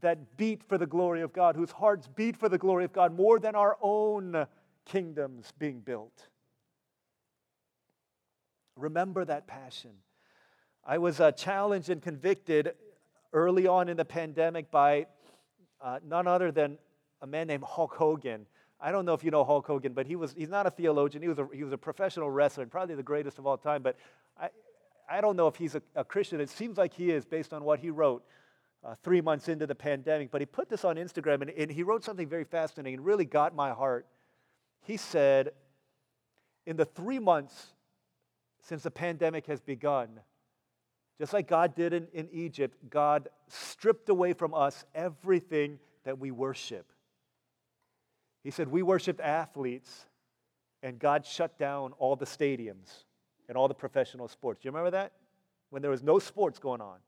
that 0.00 0.36
beat 0.36 0.62
for 0.62 0.76
the 0.76 0.86
glory 0.86 1.22
of 1.22 1.32
God, 1.32 1.56
whose 1.56 1.70
hearts 1.70 2.08
beat 2.14 2.36
for 2.36 2.48
the 2.48 2.58
glory 2.58 2.84
of 2.84 2.92
God 2.92 3.16
more 3.16 3.38
than 3.38 3.54
our 3.54 3.76
own 3.80 4.46
kingdoms 4.84 5.52
being 5.58 5.80
built. 5.80 6.28
Remember 8.76 9.24
that 9.24 9.46
passion. 9.46 9.92
I 10.84 10.98
was 10.98 11.20
uh, 11.20 11.32
challenged 11.32 11.88
and 11.88 12.02
convicted 12.02 12.74
early 13.32 13.66
on 13.66 13.88
in 13.88 13.96
the 13.96 14.04
pandemic 14.04 14.70
by 14.70 15.06
uh, 15.80 16.00
none 16.06 16.26
other 16.26 16.52
than 16.52 16.78
a 17.22 17.26
man 17.26 17.46
named 17.46 17.64
Hulk 17.64 17.94
Hogan. 17.94 18.46
I 18.80 18.92
don't 18.92 19.06
know 19.06 19.14
if 19.14 19.24
you 19.24 19.30
know 19.30 19.44
Hulk 19.44 19.66
Hogan, 19.66 19.94
but 19.94 20.06
he 20.06 20.16
was, 20.16 20.34
he's 20.36 20.50
not 20.50 20.66
a 20.66 20.70
theologian. 20.70 21.22
He 21.22 21.28
was 21.28 21.38
a, 21.38 21.48
he 21.54 21.64
was 21.64 21.72
a 21.72 21.78
professional 21.78 22.30
wrestler 22.30 22.62
and 22.62 22.70
probably 22.70 22.94
the 22.94 23.02
greatest 23.02 23.38
of 23.38 23.46
all 23.46 23.56
time. 23.56 23.82
But 23.82 23.96
I, 24.38 24.50
I 25.08 25.20
don't 25.20 25.36
know 25.36 25.46
if 25.46 25.56
he's 25.56 25.74
a, 25.74 25.82
a 25.94 26.04
Christian. 26.04 26.40
It 26.40 26.48
seems 26.48 26.78
like 26.78 26.94
he 26.94 27.10
is 27.10 27.24
based 27.24 27.52
on 27.52 27.64
what 27.64 27.78
he 27.78 27.90
wrote 27.90 28.24
uh, 28.84 28.94
three 29.02 29.20
months 29.20 29.48
into 29.48 29.66
the 29.66 29.74
pandemic. 29.74 30.30
But 30.30 30.40
he 30.40 30.46
put 30.46 30.68
this 30.68 30.84
on 30.84 30.96
Instagram 30.96 31.42
and, 31.42 31.50
and 31.50 31.70
he 31.70 31.82
wrote 31.82 32.04
something 32.04 32.28
very 32.28 32.44
fascinating 32.44 32.94
and 32.94 33.04
really 33.04 33.24
got 33.24 33.54
my 33.54 33.70
heart. 33.70 34.06
He 34.82 34.96
said, 34.96 35.50
In 36.66 36.76
the 36.76 36.84
three 36.84 37.18
months 37.18 37.72
since 38.62 38.82
the 38.82 38.90
pandemic 38.90 39.46
has 39.46 39.60
begun, 39.60 40.20
just 41.18 41.32
like 41.32 41.46
God 41.46 41.74
did 41.74 41.92
in, 41.92 42.08
in 42.12 42.28
Egypt, 42.32 42.76
God 42.90 43.28
stripped 43.48 44.08
away 44.08 44.32
from 44.32 44.52
us 44.54 44.84
everything 44.94 45.78
that 46.04 46.18
we 46.18 46.30
worship. 46.30 46.90
He 48.42 48.50
said, 48.50 48.68
We 48.68 48.82
worshiped 48.82 49.20
athletes, 49.20 50.06
and 50.82 50.98
God 50.98 51.24
shut 51.24 51.58
down 51.58 51.92
all 51.98 52.16
the 52.16 52.26
stadiums 52.26 53.03
and 53.48 53.56
all 53.56 53.68
the 53.68 53.74
professional 53.74 54.28
sports. 54.28 54.62
Do 54.62 54.68
you 54.68 54.72
remember 54.72 54.90
that? 54.92 55.12
When 55.70 55.82
there 55.82 55.90
was 55.90 56.02
no 56.02 56.18
sports 56.18 56.58
going 56.58 56.80
on. 56.80 56.98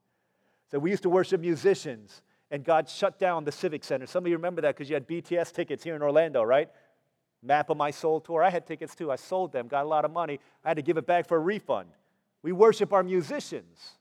So 0.71 0.79
we 0.79 0.89
used 0.89 1.03
to 1.03 1.09
worship 1.09 1.41
musicians, 1.41 2.21
and 2.51 2.63
God 2.63 2.89
shut 2.89 3.19
down 3.19 3.45
the 3.45 3.51
Civic 3.51 3.83
Center. 3.83 4.05
Some 4.05 4.25
of 4.25 4.29
you 4.29 4.35
remember 4.35 4.61
that 4.61 4.75
because 4.75 4.89
you 4.89 4.95
had 4.95 5.07
BTS 5.07 5.53
tickets 5.53 5.83
here 5.83 5.95
in 5.95 6.01
Orlando, 6.01 6.43
right? 6.43 6.69
Map 7.41 7.69
of 7.69 7.77
My 7.77 7.91
Soul 7.91 8.19
tour. 8.19 8.43
I 8.43 8.49
had 8.49 8.65
tickets 8.65 8.95
too. 8.95 9.11
I 9.11 9.15
sold 9.15 9.51
them, 9.51 9.67
got 9.67 9.85
a 9.85 9.87
lot 9.87 10.05
of 10.05 10.11
money. 10.11 10.39
I 10.65 10.69
had 10.69 10.77
to 10.77 10.83
give 10.83 10.97
it 10.97 11.05
back 11.05 11.27
for 11.27 11.37
a 11.37 11.39
refund. 11.39 11.89
We 12.41 12.51
worship 12.51 12.93
our 12.93 13.03
musicians. 13.03 13.93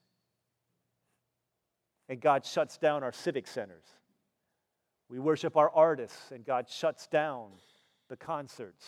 And 2.09 2.21
God 2.21 2.45
shuts 2.45 2.79
down 2.79 3.03
our 3.03 3.13
civic 3.13 3.47
centers. 3.47 3.85
We 5.09 5.19
worship 5.19 5.57
our 5.57 5.71
artists, 5.71 6.31
and 6.33 6.45
God 6.45 6.69
shuts 6.69 7.07
down 7.07 7.51
the 8.09 8.17
concerts. 8.17 8.87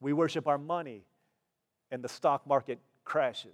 We 0.00 0.12
worship 0.12 0.46
our 0.46 0.58
money, 0.58 1.04
and 1.92 2.02
the 2.02 2.08
stock 2.08 2.44
market 2.46 2.80
crashes. 3.04 3.52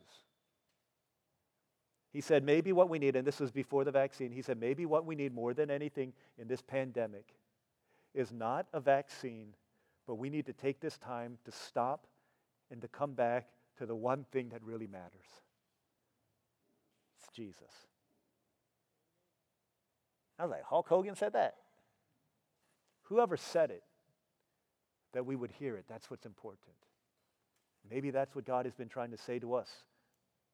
He 2.12 2.22
said, 2.22 2.42
maybe 2.42 2.72
what 2.72 2.88
we 2.88 2.98
need, 2.98 3.16
and 3.16 3.26
this 3.26 3.40
was 3.40 3.50
before 3.50 3.84
the 3.84 3.90
vaccine, 3.90 4.30
he 4.32 4.40
said, 4.40 4.58
maybe 4.58 4.86
what 4.86 5.04
we 5.04 5.14
need 5.14 5.34
more 5.34 5.52
than 5.52 5.70
anything 5.70 6.14
in 6.38 6.48
this 6.48 6.62
pandemic 6.62 7.34
is 8.14 8.32
not 8.32 8.66
a 8.72 8.80
vaccine, 8.80 9.48
but 10.06 10.14
we 10.14 10.30
need 10.30 10.46
to 10.46 10.54
take 10.54 10.80
this 10.80 10.96
time 10.96 11.36
to 11.44 11.52
stop 11.52 12.06
and 12.70 12.80
to 12.80 12.88
come 12.88 13.12
back 13.12 13.48
to 13.76 13.84
the 13.84 13.94
one 13.94 14.24
thing 14.32 14.48
that 14.50 14.62
really 14.62 14.86
matters 14.86 15.42
it's 17.18 17.28
Jesus. 17.34 17.72
I 20.38 20.44
was 20.44 20.52
like, 20.52 20.62
Hulk 20.62 20.88
Hogan 20.88 21.16
said 21.16 21.32
that? 21.32 21.56
Whoever 23.02 23.36
said 23.36 23.72
it, 23.72 23.82
that 25.12 25.26
we 25.26 25.34
would 25.34 25.50
hear 25.50 25.76
it, 25.76 25.86
that's 25.88 26.10
what's 26.10 26.26
important. 26.26 26.76
Maybe 27.90 28.10
that's 28.10 28.34
what 28.34 28.44
God 28.44 28.64
has 28.64 28.74
been 28.74 28.88
trying 28.88 29.10
to 29.10 29.16
say 29.16 29.38
to 29.38 29.54
us 29.54 29.68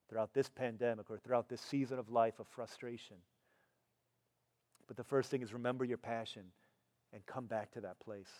throughout 0.08 0.34
this 0.34 0.48
pandemic 0.48 1.10
or 1.10 1.18
throughout 1.18 1.48
this 1.48 1.60
season 1.60 1.98
of 1.98 2.10
life 2.10 2.38
of 2.38 2.46
frustration. 2.48 3.16
But 4.86 4.96
the 4.96 5.04
first 5.04 5.30
thing 5.30 5.42
is 5.42 5.52
remember 5.52 5.84
your 5.84 5.98
passion 5.98 6.44
and 7.12 7.24
come 7.26 7.46
back 7.46 7.72
to 7.72 7.80
that 7.82 7.98
place. 8.00 8.30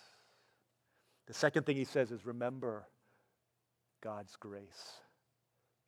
The 1.27 1.35
second 1.35 1.65
thing 1.65 1.77
he 1.77 1.85
says 1.85 2.11
is 2.11 2.27
remember 2.27 2.87
God's 4.03 4.37
grace. 4.37 5.01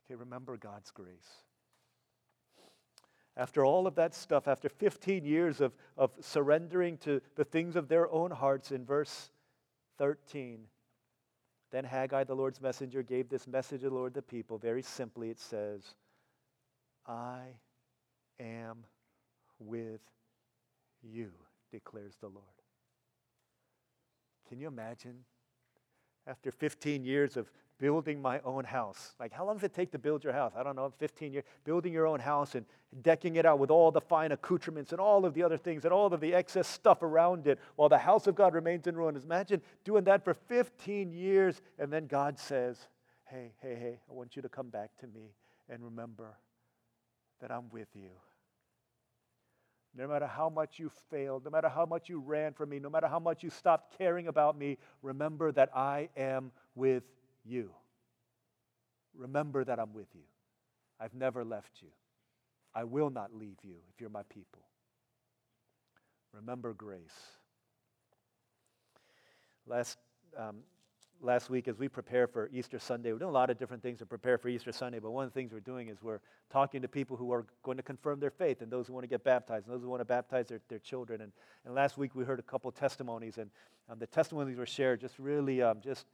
Okay, 0.06 0.14
remember 0.14 0.56
God's 0.56 0.90
grace. 0.90 1.44
After 3.36 3.66
all 3.66 3.86
of 3.86 3.96
that 3.96 4.14
stuff, 4.14 4.48
after 4.48 4.70
15 4.70 5.26
years 5.26 5.60
of, 5.60 5.76
of 5.98 6.10
surrendering 6.20 6.96
to 6.98 7.20
the 7.34 7.44
things 7.44 7.76
of 7.76 7.88
their 7.88 8.10
own 8.10 8.30
hearts, 8.30 8.70
in 8.72 8.86
verse 8.86 9.30
13, 9.98 10.60
then 11.72 11.84
Haggai, 11.84 12.24
the 12.24 12.34
Lord's 12.34 12.60
messenger, 12.60 13.02
gave 13.02 13.28
this 13.28 13.46
message 13.46 13.80
to 13.80 13.88
the 13.88 13.94
Lord 13.94 14.14
the 14.14 14.22
people. 14.22 14.58
Very 14.58 14.82
simply, 14.82 15.30
it 15.30 15.40
says, 15.40 15.82
I 17.06 17.40
am 18.38 18.84
with 19.58 20.00
you, 21.02 21.30
declares 21.72 22.16
the 22.20 22.28
Lord. 22.28 22.44
Can 24.48 24.58
you 24.58 24.68
imagine? 24.68 25.24
After 26.26 26.50
15 26.50 27.04
years 27.04 27.36
of 27.36 27.50
building 27.78 28.20
my 28.20 28.40
own 28.44 28.64
house. 28.64 29.14
Like, 29.20 29.32
how 29.32 29.44
long 29.44 29.56
does 29.56 29.64
it 29.64 29.74
take 29.74 29.92
to 29.92 29.98
build 29.98 30.24
your 30.24 30.32
house? 30.32 30.52
I 30.56 30.62
don't 30.62 30.76
know, 30.76 30.92
15 30.98 31.32
years. 31.32 31.44
Building 31.64 31.92
your 31.92 32.06
own 32.06 32.20
house 32.20 32.54
and 32.54 32.64
decking 33.02 33.36
it 33.36 33.44
out 33.44 33.58
with 33.58 33.70
all 33.70 33.90
the 33.90 34.00
fine 34.00 34.32
accoutrements 34.32 34.92
and 34.92 35.00
all 35.00 35.24
of 35.24 35.34
the 35.34 35.42
other 35.42 35.58
things 35.58 35.84
and 35.84 35.92
all 35.92 36.12
of 36.12 36.20
the 36.20 36.34
excess 36.34 36.66
stuff 36.66 37.02
around 37.02 37.46
it 37.46 37.58
while 37.76 37.88
the 37.88 37.98
house 37.98 38.26
of 38.26 38.34
God 38.34 38.54
remains 38.54 38.86
in 38.86 38.96
ruins. 38.96 39.24
Imagine 39.24 39.60
doing 39.84 40.04
that 40.04 40.24
for 40.24 40.34
15 40.34 41.12
years 41.12 41.60
and 41.78 41.92
then 41.92 42.06
God 42.06 42.38
says, 42.38 42.78
Hey, 43.24 43.52
hey, 43.60 43.74
hey, 43.74 43.98
I 44.08 44.12
want 44.12 44.36
you 44.36 44.42
to 44.42 44.48
come 44.48 44.68
back 44.68 44.90
to 45.00 45.06
me 45.08 45.34
and 45.68 45.84
remember 45.84 46.38
that 47.40 47.50
I'm 47.50 47.68
with 47.70 47.88
you. 47.94 48.10
No 49.96 50.06
matter 50.06 50.26
how 50.26 50.48
much 50.48 50.78
you 50.78 50.90
failed, 51.10 51.44
no 51.44 51.50
matter 51.50 51.68
how 51.68 51.86
much 51.86 52.08
you 52.08 52.20
ran 52.20 52.52
from 52.52 52.68
me, 52.68 52.78
no 52.78 52.90
matter 52.90 53.08
how 53.08 53.18
much 53.18 53.42
you 53.42 53.50
stopped 53.50 53.96
caring 53.96 54.28
about 54.28 54.56
me, 54.56 54.76
remember 55.02 55.50
that 55.52 55.70
I 55.74 56.10
am 56.16 56.52
with 56.74 57.02
you. 57.46 57.70
Remember 59.14 59.64
that 59.64 59.78
I'm 59.78 59.92
with 59.92 60.08
you. 60.14 60.22
I've 61.00 61.14
never 61.14 61.44
left 61.44 61.72
you. 61.82 61.88
I 62.74 62.84
will 62.84 63.10
not 63.10 63.34
leave 63.34 63.58
you 63.62 63.76
if 63.92 64.00
you're 64.00 64.10
my 64.10 64.22
people. 64.24 64.62
Remember 66.32 66.74
grace. 66.74 67.16
Last, 69.66 69.98
um, 70.36 70.56
last 71.22 71.48
week, 71.48 71.66
as 71.66 71.78
we 71.78 71.88
prepare 71.88 72.26
for 72.26 72.50
Easter 72.52 72.78
Sunday, 72.78 73.12
we're 73.12 73.18
doing 73.18 73.30
a 73.30 73.34
lot 73.34 73.48
of 73.48 73.58
different 73.58 73.82
things 73.82 73.98
to 74.00 74.06
prepare 74.06 74.36
for 74.36 74.48
Easter 74.48 74.72
Sunday, 74.72 74.98
but 74.98 75.10
one 75.10 75.24
of 75.24 75.32
the 75.32 75.34
things 75.34 75.52
we're 75.52 75.60
doing 75.60 75.88
is 75.88 76.02
we're 76.02 76.20
talking 76.50 76.82
to 76.82 76.88
people 76.88 77.16
who 77.16 77.32
are 77.32 77.46
going 77.62 77.78
to 77.78 77.82
confirm 77.82 78.20
their 78.20 78.30
faith 78.30 78.60
and 78.60 78.70
those 78.70 78.86
who 78.86 78.92
want 78.92 79.04
to 79.04 79.08
get 79.08 79.24
baptized 79.24 79.66
and 79.66 79.74
those 79.74 79.82
who 79.82 79.88
want 79.88 80.00
to 80.00 80.04
baptize 80.04 80.46
their, 80.46 80.60
their 80.68 80.78
children. 80.78 81.22
And, 81.22 81.32
and 81.64 81.74
last 81.74 81.96
week, 81.96 82.14
we 82.14 82.24
heard 82.24 82.38
a 82.38 82.42
couple 82.42 82.70
testimonies, 82.70 83.38
and 83.38 83.50
um, 83.88 83.98
the 83.98 84.06
testimonies 84.06 84.58
were 84.58 84.66
shared 84.66 85.00
just 85.00 85.18
really 85.18 85.62
um, 85.62 85.80
just 85.82 86.06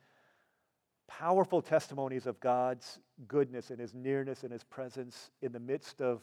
powerful 1.19 1.61
testimonies 1.61 2.27
of 2.27 2.41
God's 2.41 2.99
goodness 3.29 3.71
and 3.71 3.79
His 3.79 3.95
nearness 3.95 4.43
and 4.43 4.53
His 4.53 4.65
presence 4.65 5.31
in 5.43 5.53
the 5.53 5.61
midst 5.61 6.01
of 6.01 6.23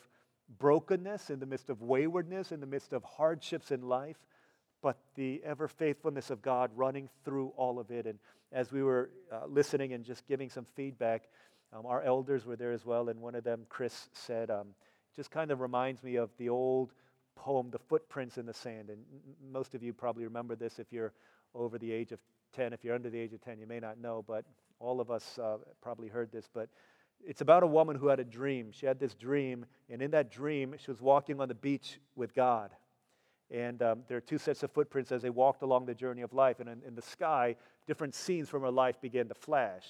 brokenness, 0.58 1.30
in 1.30 1.40
the 1.40 1.46
midst 1.46 1.70
of 1.70 1.82
waywardness, 1.82 2.52
in 2.52 2.60
the 2.60 2.66
midst 2.66 2.94
of 2.94 3.04
hardships 3.04 3.72
in 3.72 3.82
life, 3.82 4.18
but 4.82 4.98
the 5.16 5.42
ever 5.46 5.68
faithfulness 5.68 6.32
of 6.32 6.42
God 6.42 6.72
running 6.76 7.08
through 7.24 7.54
all 7.56 7.80
of 7.80 7.92
it. 7.92 8.08
And 8.08 8.18
as 8.52 8.72
we 8.72 8.82
were 8.82 9.12
uh, 9.32 9.46
listening 9.48 9.94
and 9.94 10.04
just 10.04 10.26
giving 10.28 10.50
some 10.50 10.66
feedback, 10.76 11.28
um, 11.72 11.86
our 11.86 12.02
elders 12.02 12.46
were 12.46 12.56
there 12.56 12.72
as 12.72 12.86
well, 12.86 13.10
and 13.10 13.22
one 13.22 13.36
of 13.36 13.44
them, 13.44 13.66
Chris, 13.70 14.10
said, 14.14 14.50
um, 14.50 14.70
just 15.16 15.30
kind 15.30 15.52
of 15.52 15.62
reminds 15.62 16.02
me 16.02 16.16
of 16.16 16.32
the 16.38 16.50
old 16.50 16.94
poem, 17.36 17.70
The 17.70 17.80
Footprints 17.80 18.38
in 18.40 18.46
the 18.48 18.54
Sand. 18.54 18.90
And 18.90 19.00
most 19.52 19.76
of 19.76 19.84
you 19.84 19.94
probably 19.94 20.24
remember 20.24 20.56
this 20.56 20.80
if 20.80 20.92
you're 20.92 21.14
over 21.54 21.78
the 21.78 21.92
age 21.92 22.12
of 22.12 22.20
10. 22.56 22.74
If 22.74 22.84
you're 22.84 22.96
under 22.96 23.12
the 23.12 23.20
age 23.20 23.34
of 23.34 23.42
10, 23.42 23.60
you 23.60 23.68
may 23.68 23.80
not 23.80 24.00
know, 24.00 24.24
but 24.28 24.46
all 24.80 25.02
of 25.02 25.12
us 25.12 25.38
uh, 25.38 25.58
probably 25.82 26.08
heard 26.08 26.32
this, 26.32 26.50
but 26.54 26.70
It's 27.26 27.42
about 27.42 27.64
a 27.64 27.68
woman 27.68 27.98
who 27.98 28.08
had 28.08 28.20
a 28.20 28.24
dream. 28.24 28.72
She 28.72 28.86
had 28.86 29.00
this 29.00 29.14
dream, 29.14 29.66
and 29.90 30.02
in 30.02 30.12
that 30.12 30.32
dream, 30.32 30.76
she 30.78 30.90
was 30.90 31.02
walking 31.02 31.42
on 31.42 31.48
the 31.50 31.56
beach 31.56 32.00
with 32.16 32.34
God. 32.34 32.72
And 33.52 33.82
um, 33.82 34.04
there 34.08 34.18
are 34.18 34.22
two 34.22 34.38
sets 34.38 34.64
of 34.64 34.72
footprints 34.72 35.12
as 35.12 35.22
they 35.22 35.30
walked 35.30 35.62
along 35.64 35.86
the 35.86 35.96
journey 35.96 36.22
of 36.22 36.34
life. 36.34 36.60
And 36.60 36.70
in, 36.70 36.82
in 36.88 36.96
the 36.96 37.02
sky, 37.02 37.56
different 37.88 38.16
scenes 38.16 38.48
from 38.48 38.62
her 38.62 38.72
life 38.72 39.02
began 39.02 39.28
to 39.28 39.34
flash 39.34 39.86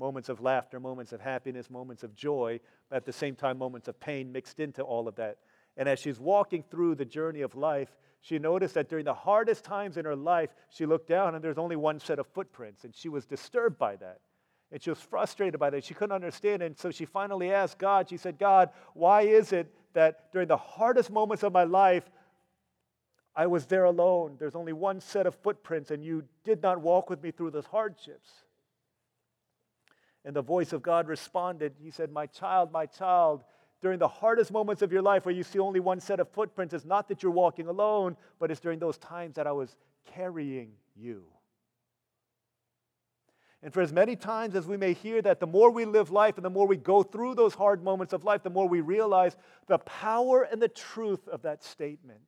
moments 0.00 0.28
of 0.28 0.40
laughter, 0.40 0.80
moments 0.80 1.12
of 1.12 1.20
happiness, 1.20 1.68
moments 1.68 2.02
of 2.02 2.14
joy, 2.14 2.58
but 2.88 2.96
at 2.96 3.04
the 3.04 3.12
same 3.12 3.36
time, 3.36 3.58
moments 3.58 3.86
of 3.86 4.00
pain 4.00 4.32
mixed 4.32 4.58
into 4.58 4.82
all 4.82 5.06
of 5.06 5.14
that. 5.16 5.36
And 5.76 5.88
as 5.88 5.98
she's 5.98 6.18
walking 6.18 6.64
through 6.70 6.94
the 6.94 7.04
journey 7.04 7.42
of 7.42 7.54
life, 7.54 7.96
she 8.20 8.38
noticed 8.38 8.74
that 8.74 8.88
during 8.88 9.04
the 9.04 9.14
hardest 9.14 9.64
times 9.64 9.96
in 9.96 10.04
her 10.04 10.16
life, 10.16 10.50
she 10.68 10.84
looked 10.84 11.08
down 11.08 11.34
and 11.34 11.42
there's 11.42 11.58
only 11.58 11.76
one 11.76 11.98
set 11.98 12.18
of 12.18 12.26
footprints. 12.26 12.84
And 12.84 12.94
she 12.94 13.08
was 13.08 13.24
disturbed 13.24 13.78
by 13.78 13.96
that. 13.96 14.20
And 14.70 14.80
she 14.80 14.90
was 14.90 15.00
frustrated 15.00 15.58
by 15.58 15.70
that. 15.70 15.84
She 15.84 15.94
couldn't 15.94 16.14
understand. 16.14 16.62
And 16.62 16.78
so 16.78 16.90
she 16.90 17.06
finally 17.06 17.52
asked 17.52 17.78
God, 17.78 18.08
she 18.08 18.18
said, 18.18 18.38
God, 18.38 18.70
why 18.94 19.22
is 19.22 19.52
it 19.52 19.74
that 19.94 20.30
during 20.32 20.48
the 20.48 20.56
hardest 20.56 21.10
moments 21.10 21.42
of 21.42 21.52
my 21.52 21.64
life, 21.64 22.04
I 23.34 23.46
was 23.46 23.66
there 23.66 23.84
alone? 23.84 24.36
There's 24.38 24.54
only 24.54 24.74
one 24.74 25.00
set 25.00 25.26
of 25.26 25.34
footprints, 25.36 25.90
and 25.90 26.04
you 26.04 26.24
did 26.44 26.62
not 26.62 26.80
walk 26.80 27.10
with 27.10 27.22
me 27.22 27.30
through 27.30 27.50
those 27.50 27.66
hardships. 27.66 28.30
And 30.24 30.36
the 30.36 30.42
voice 30.42 30.72
of 30.72 30.82
God 30.82 31.08
responded, 31.08 31.74
He 31.82 31.90
said, 31.90 32.12
My 32.12 32.26
child, 32.26 32.70
my 32.70 32.86
child, 32.86 33.42
during 33.80 33.98
the 33.98 34.08
hardest 34.08 34.52
moments 34.52 34.82
of 34.82 34.92
your 34.92 35.02
life 35.02 35.24
where 35.24 35.34
you 35.34 35.42
see 35.42 35.58
only 35.58 35.80
one 35.80 36.00
set 36.00 36.20
of 36.20 36.28
footprints, 36.28 36.74
it's 36.74 36.84
not 36.84 37.08
that 37.08 37.22
you're 37.22 37.32
walking 37.32 37.66
alone, 37.66 38.16
but 38.38 38.50
it's 38.50 38.60
during 38.60 38.78
those 38.78 38.98
times 38.98 39.36
that 39.36 39.46
I 39.46 39.52
was 39.52 39.76
carrying 40.14 40.72
you. 40.96 41.24
And 43.62 43.72
for 43.72 43.82
as 43.82 43.92
many 43.92 44.16
times 44.16 44.54
as 44.54 44.66
we 44.66 44.76
may 44.76 44.94
hear 44.94 45.20
that, 45.22 45.38
the 45.38 45.46
more 45.46 45.70
we 45.70 45.84
live 45.84 46.10
life 46.10 46.36
and 46.36 46.44
the 46.44 46.50
more 46.50 46.66
we 46.66 46.76
go 46.76 47.02
through 47.02 47.34
those 47.34 47.54
hard 47.54 47.82
moments 47.82 48.12
of 48.12 48.24
life, 48.24 48.42
the 48.42 48.50
more 48.50 48.66
we 48.66 48.80
realize 48.80 49.36
the 49.66 49.78
power 49.78 50.42
and 50.42 50.62
the 50.62 50.68
truth 50.68 51.28
of 51.28 51.42
that 51.42 51.62
statement. 51.62 52.20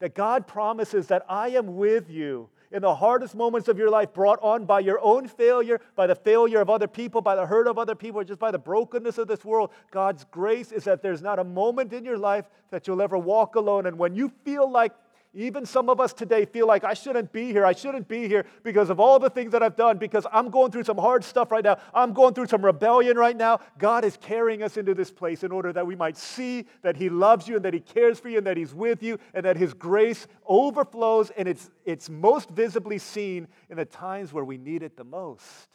That 0.00 0.14
God 0.14 0.46
promises 0.46 1.08
that 1.08 1.24
I 1.28 1.50
am 1.50 1.76
with 1.76 2.10
you 2.10 2.48
in 2.72 2.82
the 2.82 2.94
hardest 2.94 3.34
moments 3.34 3.68
of 3.68 3.78
your 3.78 3.90
life, 3.90 4.12
brought 4.12 4.38
on 4.42 4.64
by 4.64 4.80
your 4.80 5.00
own 5.02 5.26
failure, 5.26 5.80
by 5.96 6.06
the 6.06 6.14
failure 6.14 6.60
of 6.60 6.70
other 6.70 6.86
people, 6.86 7.20
by 7.20 7.34
the 7.34 7.46
hurt 7.46 7.66
of 7.66 7.78
other 7.78 7.94
people, 7.94 8.20
or 8.20 8.24
just 8.24 8.38
by 8.38 8.50
the 8.50 8.58
brokenness 8.58 9.18
of 9.18 9.26
this 9.28 9.44
world. 9.44 9.70
God's 9.90 10.24
grace 10.30 10.70
is 10.72 10.84
that 10.84 11.02
there's 11.02 11.22
not 11.22 11.38
a 11.38 11.44
moment 11.44 11.92
in 11.92 12.04
your 12.04 12.18
life 12.18 12.46
that 12.70 12.86
you'll 12.86 13.02
ever 13.02 13.18
walk 13.18 13.56
alone. 13.56 13.86
And 13.86 13.98
when 13.98 14.14
you 14.14 14.30
feel 14.44 14.70
like 14.70 14.92
even 15.32 15.64
some 15.64 15.88
of 15.88 16.00
us 16.00 16.12
today 16.12 16.44
feel 16.44 16.66
like 16.66 16.82
I 16.82 16.94
shouldn't 16.94 17.32
be 17.32 17.52
here. 17.52 17.64
I 17.64 17.72
shouldn't 17.72 18.08
be 18.08 18.26
here 18.26 18.44
because 18.64 18.90
of 18.90 18.98
all 18.98 19.20
the 19.20 19.30
things 19.30 19.52
that 19.52 19.62
I've 19.62 19.76
done, 19.76 19.96
because 19.96 20.26
I'm 20.32 20.50
going 20.50 20.72
through 20.72 20.82
some 20.82 20.98
hard 20.98 21.22
stuff 21.22 21.52
right 21.52 21.62
now. 21.62 21.78
I'm 21.94 22.12
going 22.12 22.34
through 22.34 22.48
some 22.48 22.64
rebellion 22.64 23.16
right 23.16 23.36
now. 23.36 23.60
God 23.78 24.04
is 24.04 24.16
carrying 24.16 24.64
us 24.64 24.76
into 24.76 24.92
this 24.92 25.12
place 25.12 25.44
in 25.44 25.52
order 25.52 25.72
that 25.72 25.86
we 25.86 25.94
might 25.94 26.16
see 26.16 26.66
that 26.82 26.96
He 26.96 27.08
loves 27.08 27.46
you 27.46 27.54
and 27.54 27.64
that 27.64 27.74
He 27.74 27.80
cares 27.80 28.18
for 28.18 28.28
you 28.28 28.38
and 28.38 28.46
that 28.48 28.56
He's 28.56 28.74
with 28.74 29.04
you 29.04 29.18
and 29.32 29.44
that 29.44 29.56
His 29.56 29.72
grace 29.72 30.26
overflows 30.46 31.30
and 31.36 31.46
it's, 31.46 31.70
it's 31.84 32.10
most 32.10 32.50
visibly 32.50 32.98
seen 32.98 33.46
in 33.68 33.76
the 33.76 33.84
times 33.84 34.32
where 34.32 34.44
we 34.44 34.58
need 34.58 34.82
it 34.82 34.96
the 34.96 35.04
most. 35.04 35.68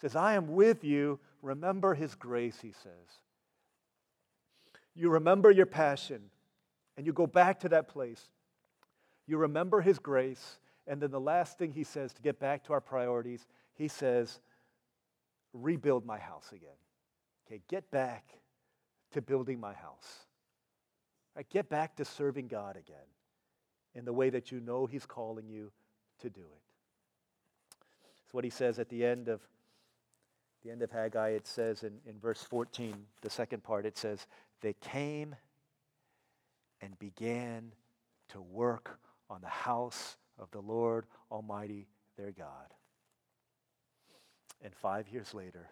He 0.00 0.06
says, 0.06 0.14
I 0.14 0.34
am 0.34 0.54
with 0.54 0.84
you. 0.84 1.18
Remember 1.42 1.94
His 1.94 2.14
grace, 2.14 2.60
He 2.62 2.70
says. 2.70 3.18
You 4.94 5.10
remember 5.10 5.50
your 5.50 5.66
passion 5.66 6.30
and 6.96 7.06
you 7.06 7.12
go 7.12 7.26
back 7.26 7.58
to 7.60 7.68
that 7.70 7.88
place 7.88 8.22
you 9.32 9.38
remember 9.38 9.80
his 9.80 9.98
grace. 9.98 10.58
And 10.86 11.00
then 11.00 11.10
the 11.10 11.18
last 11.18 11.56
thing 11.56 11.72
he 11.72 11.84
says 11.84 12.12
to 12.12 12.20
get 12.22 12.38
back 12.38 12.64
to 12.64 12.74
our 12.74 12.82
priorities, 12.82 13.46
he 13.72 13.88
says, 13.88 14.40
rebuild 15.54 16.04
my 16.04 16.18
house 16.18 16.50
again. 16.52 16.68
Okay, 17.46 17.62
get 17.66 17.90
back 17.90 18.26
to 19.12 19.22
building 19.22 19.58
my 19.58 19.72
house. 19.72 20.26
Right, 21.34 21.48
get 21.48 21.70
back 21.70 21.96
to 21.96 22.04
serving 22.04 22.48
God 22.48 22.76
again 22.76 23.08
in 23.94 24.04
the 24.04 24.12
way 24.12 24.28
that 24.28 24.52
you 24.52 24.60
know 24.60 24.84
he's 24.84 25.06
calling 25.06 25.48
you 25.48 25.72
to 26.20 26.28
do 26.28 26.42
it. 26.42 27.76
It's 28.26 28.34
what 28.34 28.44
he 28.44 28.50
says 28.50 28.78
at 28.78 28.90
the 28.90 29.02
end 29.02 29.28
of 29.28 29.40
the 30.62 30.70
end 30.70 30.82
of 30.82 30.90
Haggai. 30.90 31.30
It 31.30 31.46
says 31.46 31.84
in, 31.84 31.94
in 32.06 32.18
verse 32.20 32.42
14, 32.42 32.94
the 33.22 33.30
second 33.30 33.62
part, 33.62 33.86
it 33.86 33.96
says, 33.96 34.26
They 34.60 34.74
came 34.74 35.34
and 36.82 36.98
began 36.98 37.72
to 38.28 38.42
work 38.42 38.98
on 39.32 39.40
the 39.40 39.48
house 39.48 40.16
of 40.38 40.50
the 40.50 40.60
Lord 40.60 41.06
Almighty, 41.30 41.88
their 42.16 42.32
God. 42.32 42.74
And 44.62 44.74
five 44.74 45.08
years 45.08 45.32
later, 45.34 45.68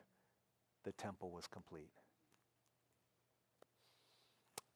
the 0.85 0.93
temple 0.93 1.31
was 1.31 1.47
complete. 1.47 1.93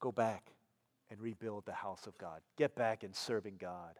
Go 0.01 0.12
back 0.12 0.53
and 1.11 1.20
rebuild 1.20 1.64
the 1.64 1.72
house 1.72 2.07
of 2.07 2.16
God. 2.18 2.41
Get 2.57 2.76
back 2.76 3.03
in 3.03 3.12
serving 3.12 3.57
God. 3.59 3.99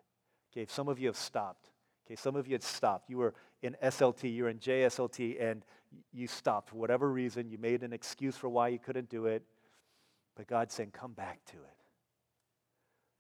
Okay, 0.53 0.67
some 0.69 0.89
of 0.89 0.99
you 0.99 1.07
have 1.07 1.17
stopped. 1.17 1.71
Okay, 2.07 2.17
some 2.17 2.37
of 2.37 2.47
you 2.47 2.53
had 2.53 2.63
stopped. 2.63 3.09
You 3.09 3.19
were 3.19 3.35
in 3.63 3.77
SLT, 3.83 4.33
you 4.33 4.45
were 4.45 4.51
in 4.51 4.59
JSLT, 4.59 5.43
and 5.43 5.65
you 6.13 6.27
stopped 6.27 6.69
for 6.69 6.77
whatever 6.77 7.11
reason. 7.11 7.49
You 7.49 7.57
made 7.57 7.83
an 7.83 7.95
excuse 7.95 8.37
for 8.37 8.49
why 8.51 8.69
you 8.69 8.79
couldn't 8.79 9.09
do 9.09 9.27
it. 9.27 9.43
But 10.37 10.47
God's 10.47 10.75
saying, 10.75 10.91
come 10.93 11.13
back 11.13 11.41
to 11.47 11.57
it. 11.57 11.84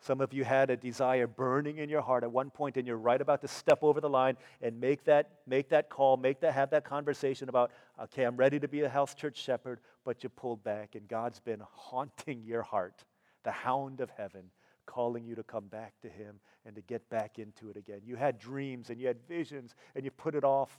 Some 0.04 0.20
of 0.20 0.34
you 0.34 0.44
had 0.44 0.68
a 0.68 0.76
desire 0.76 1.26
burning 1.26 1.78
in 1.78 1.88
your 1.88 2.02
heart 2.02 2.24
at 2.24 2.30
one 2.30 2.50
point, 2.50 2.76
and 2.76 2.86
you're 2.86 2.98
right 2.98 3.18
about 3.18 3.40
to 3.40 3.48
step 3.48 3.78
over 3.80 4.02
the 4.02 4.10
line 4.10 4.36
and 4.60 4.78
make 4.78 5.04
that, 5.04 5.30
make 5.46 5.70
that 5.70 5.88
call, 5.88 6.18
make 6.18 6.40
that, 6.40 6.52
have 6.52 6.68
that 6.70 6.84
conversation 6.84 7.48
about, 7.48 7.70
okay, 7.98 8.24
I'm 8.24 8.36
ready 8.36 8.60
to 8.60 8.68
be 8.68 8.82
a 8.82 8.88
house 8.88 9.14
church 9.14 9.38
shepherd, 9.38 9.80
but 10.04 10.22
you 10.22 10.28
pulled 10.28 10.62
back, 10.62 10.94
and 10.94 11.08
God's 11.08 11.40
been 11.40 11.62
haunting 11.72 12.42
your 12.44 12.60
heart, 12.60 13.02
the 13.44 13.50
hound 13.50 14.02
of 14.02 14.10
heaven, 14.10 14.50
calling 14.84 15.24
you 15.24 15.34
to 15.36 15.42
come 15.42 15.68
back 15.68 15.94
to 16.02 16.10
Him 16.10 16.38
and 16.66 16.74
to 16.74 16.82
get 16.82 17.08
back 17.08 17.38
into 17.38 17.70
it 17.70 17.78
again. 17.78 18.00
You 18.04 18.16
had 18.16 18.38
dreams 18.38 18.90
and 18.90 19.00
you 19.00 19.06
had 19.06 19.26
visions, 19.26 19.74
and 19.94 20.04
you 20.04 20.10
put 20.10 20.34
it 20.34 20.44
off 20.44 20.78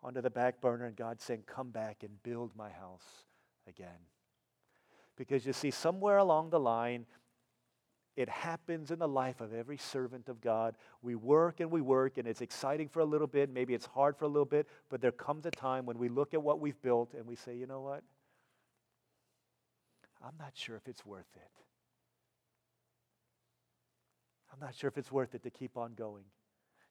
onto 0.00 0.20
the 0.20 0.30
back 0.30 0.60
burner, 0.60 0.84
and 0.84 0.94
God's 0.94 1.24
saying, 1.24 1.42
come 1.46 1.70
back 1.70 2.04
and 2.04 2.22
build 2.22 2.52
my 2.54 2.70
house 2.70 3.24
again. 3.66 3.88
Because 5.16 5.44
you 5.44 5.52
see, 5.52 5.72
somewhere 5.72 6.18
along 6.18 6.50
the 6.50 6.60
line, 6.60 7.06
it 8.16 8.28
happens 8.28 8.90
in 8.90 8.98
the 8.98 9.08
life 9.08 9.40
of 9.40 9.52
every 9.52 9.76
servant 9.76 10.28
of 10.28 10.40
God. 10.40 10.76
We 11.02 11.16
work 11.16 11.60
and 11.60 11.70
we 11.70 11.80
work, 11.80 12.16
and 12.18 12.28
it's 12.28 12.40
exciting 12.40 12.88
for 12.88 13.00
a 13.00 13.04
little 13.04 13.26
bit. 13.26 13.50
Maybe 13.50 13.74
it's 13.74 13.86
hard 13.86 14.16
for 14.16 14.24
a 14.24 14.28
little 14.28 14.44
bit, 14.44 14.68
but 14.88 15.00
there 15.00 15.12
comes 15.12 15.46
a 15.46 15.50
time 15.50 15.84
when 15.84 15.98
we 15.98 16.08
look 16.08 16.32
at 16.32 16.42
what 16.42 16.60
we've 16.60 16.80
built 16.80 17.14
and 17.14 17.26
we 17.26 17.34
say, 17.34 17.56
you 17.56 17.66
know 17.66 17.80
what? 17.80 18.02
I'm 20.24 20.34
not 20.38 20.52
sure 20.54 20.76
if 20.76 20.86
it's 20.86 21.04
worth 21.04 21.26
it. 21.34 21.50
I'm 24.52 24.60
not 24.60 24.74
sure 24.74 24.88
if 24.88 24.96
it's 24.96 25.10
worth 25.10 25.34
it 25.34 25.42
to 25.42 25.50
keep 25.50 25.76
on 25.76 25.94
going. 25.94 26.24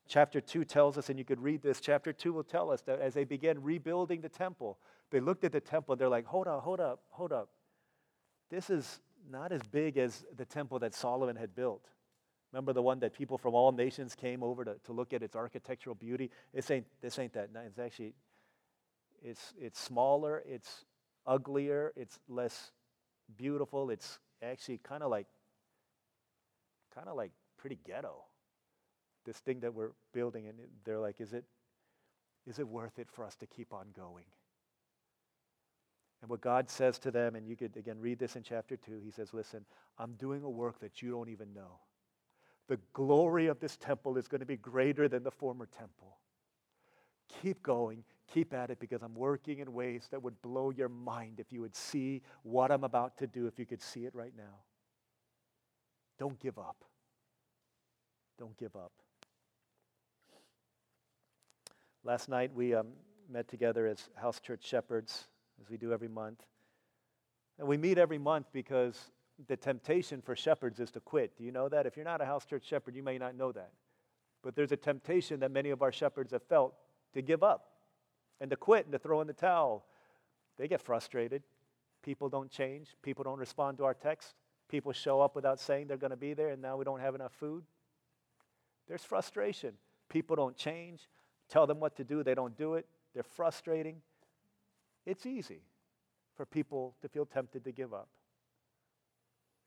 Chapter 0.08 0.42
2 0.42 0.66
tells 0.66 0.98
us, 0.98 1.10
and 1.10 1.18
you 1.18 1.24
could 1.24 1.40
read 1.40 1.62
this, 1.62 1.80
chapter 1.80 2.12
2 2.12 2.34
will 2.34 2.44
tell 2.44 2.70
us 2.70 2.82
that 2.82 3.00
as 3.00 3.14
they 3.14 3.24
began 3.24 3.64
rebuilding 3.64 4.20
the 4.20 4.28
temple, 4.28 4.78
they 5.12 5.22
looked 5.22 5.46
at 5.46 5.54
the 5.54 5.62
temple, 5.62 5.96
they're 5.96 6.10
like, 6.10 6.26
hold 6.26 6.48
up, 6.48 6.62
hold 6.62 6.82
up, 6.82 7.00
hold 7.10 7.32
up. 7.32 7.48
This 8.50 8.70
is 8.70 9.00
not 9.30 9.52
as 9.52 9.62
big 9.64 9.98
as 9.98 10.26
the 10.36 10.46
temple 10.46 10.80
that 10.80 10.94
Solomon 10.94 11.36
had 11.36 11.56
built. 11.56 11.88
Remember 12.52 12.74
the 12.74 12.82
one 12.82 13.00
that 13.00 13.14
people 13.14 13.38
from 13.38 13.56
all 13.56 13.72
nations 13.72 14.14
came 14.14 14.44
over 14.44 14.64
to, 14.64 14.76
to 14.86 14.94
look 14.94 15.12
at 15.12 15.24
its 15.24 15.36
architectural 15.36 15.96
beauty? 15.96 16.30
This 16.54 16.70
ain't, 16.70 16.86
this 17.02 17.18
ain't 17.18 17.34
that. 17.34 17.50
It's 17.66 17.80
actually, 17.80 18.14
it's, 19.24 19.54
it's 19.60 19.80
smaller, 19.80 20.44
it's 20.46 20.86
uglier, 21.26 21.94
it's 21.96 22.20
less 22.28 22.72
beautiful. 23.36 23.90
It's 23.90 24.20
actually 24.44 24.80
kind 24.80 25.02
of 25.02 25.10
like, 25.10 25.26
kind 26.94 27.08
of 27.08 27.16
like 27.16 27.32
pretty 27.58 27.80
ghetto. 27.86 28.24
This 29.26 29.38
thing 29.38 29.62
that 29.62 29.74
we're 29.74 29.92
building, 30.14 30.48
and 30.48 30.58
they're 30.84 31.00
like, 31.00 31.22
is 31.22 31.34
it, 31.34 31.46
is 32.46 32.60
it 32.60 32.68
worth 32.68 33.00
it 33.00 33.08
for 33.10 33.26
us 33.26 33.36
to 33.38 33.48
keep 33.48 33.74
on 33.74 33.88
going? 33.96 34.26
And 36.24 36.30
what 36.30 36.40
God 36.40 36.70
says 36.70 37.00
to 37.00 37.12
them, 37.12 37.36
and 37.36 37.46
you 37.46 37.58
could 37.58 37.76
again 37.76 37.98
read 38.00 38.18
this 38.18 38.38
in 38.38 38.44
chapter 38.44 38.78
2, 38.78 39.02
he 39.04 39.12
says, 39.12 39.34
Listen, 39.34 39.66
I'm 40.00 40.14
doing 40.14 40.42
a 40.42 40.50
work 40.50 40.80
that 40.80 41.02
you 41.02 41.12
don't 41.12 41.28
even 41.28 41.54
know. 41.54 41.82
The 42.70 42.80
glory 42.94 43.48
of 43.48 43.60
this 43.60 43.76
temple 43.76 44.16
is 44.16 44.30
going 44.30 44.40
to 44.40 44.46
be 44.46 44.56
greater 44.56 45.10
than 45.10 45.24
the 45.24 45.32
former 45.32 45.66
temple. 45.66 46.20
Keep 47.42 47.62
going, 47.62 48.06
keep 48.34 48.54
at 48.54 48.70
it, 48.70 48.80
because 48.80 49.02
I'm 49.02 49.16
working 49.16 49.60
in 49.60 49.74
ways 49.74 50.08
that 50.12 50.24
would 50.24 50.42
blow 50.42 50.70
your 50.70 50.88
mind 50.88 51.42
if 51.42 51.52
you 51.52 51.60
would 51.60 51.76
see 51.76 52.22
what 52.44 52.72
I'm 52.72 52.86
about 52.86 53.18
to 53.18 53.28
do, 53.28 53.46
if 53.48 53.60
you 53.60 53.66
could 53.66 53.82
see 53.82 54.06
it 54.06 54.16
right 54.16 54.34
now. 54.38 54.62
Don't 56.18 56.40
give 56.40 56.58
up. 56.58 56.86
Don't 58.40 58.58
give 58.58 58.78
up. 58.78 58.94
Last 62.06 62.30
night 62.30 62.54
we 62.54 62.74
um, 62.74 62.88
met 63.30 63.50
together 63.50 63.88
as 63.88 64.08
house 64.16 64.40
church 64.40 64.66
shepherds 64.66 65.28
as 65.64 65.70
we 65.70 65.78
do 65.78 65.94
every 65.94 66.08
month. 66.08 66.44
And 67.58 67.68
we 67.68 67.78
meet 67.78 67.98
every 67.98 68.18
month 68.18 68.48
because 68.52 69.00
the 69.48 69.56
temptation 69.56 70.22
for 70.22 70.36
shepherds 70.36 70.80
is 70.80 70.92
to 70.92 71.00
quit. 71.00 71.38
Do 71.38 71.44
you 71.44 71.52
know 71.52 71.70
that? 71.70 71.86
If 71.86 71.96
you're 71.96 72.06
not 72.06 72.22
a 72.22 72.26
house 72.26 72.46
church 72.46 72.66
shepherd, 72.66 72.96
you 72.96 73.04
may 73.04 73.18
not 73.18 73.36
know 73.36 73.52
that. 73.52 73.72
But 74.44 74.56
there's 74.56 74.72
a 74.72 74.78
temptation 74.78 75.40
that 75.40 75.52
many 75.52 75.70
of 75.70 75.82
our 75.82 75.92
shepherds 75.92 76.32
have 76.32 76.44
felt 76.44 76.74
to 77.14 77.22
give 77.22 77.44
up. 77.44 77.70
and 78.42 78.50
to 78.50 78.58
quit 78.58 78.86
and 78.86 78.92
to 78.92 79.00
throw 79.00 79.22
in 79.22 79.28
the 79.28 79.34
towel. 79.34 79.86
They 80.58 80.68
get 80.68 80.82
frustrated. 80.82 81.44
People 82.04 82.28
don't 82.28 82.52
change. 82.52 82.90
People 83.02 83.24
don't 83.24 83.40
respond 83.40 83.78
to 83.78 83.86
our 83.86 83.94
text. 83.94 84.36
People 84.68 84.92
show 84.92 85.22
up 85.22 85.34
without 85.34 85.62
saying 85.62 85.88
they're 85.88 85.96
going 85.96 86.12
to 86.12 86.18
be 86.18 86.34
there, 86.34 86.50
and 86.50 86.62
now 86.62 86.76
we 86.76 86.84
don't 86.84 87.00
have 87.00 87.16
enough 87.16 87.32
food. 87.32 87.64
There's 88.88 89.04
frustration. 89.04 89.76
People 90.10 90.36
don't 90.36 90.58
change. 90.58 91.08
Tell 91.48 91.66
them 91.66 91.80
what 91.80 91.96
to 91.98 92.04
do, 92.04 92.22
they 92.22 92.36
don't 92.36 92.58
do 92.58 92.74
it. 92.74 92.86
They're 93.14 93.24
frustrating. 93.24 94.02
It's 95.06 95.26
easy 95.26 95.62
for 96.36 96.46
people 96.46 96.96
to 97.02 97.08
feel 97.08 97.26
tempted 97.26 97.64
to 97.66 97.72
give 97.72 97.94
up. 97.94 98.10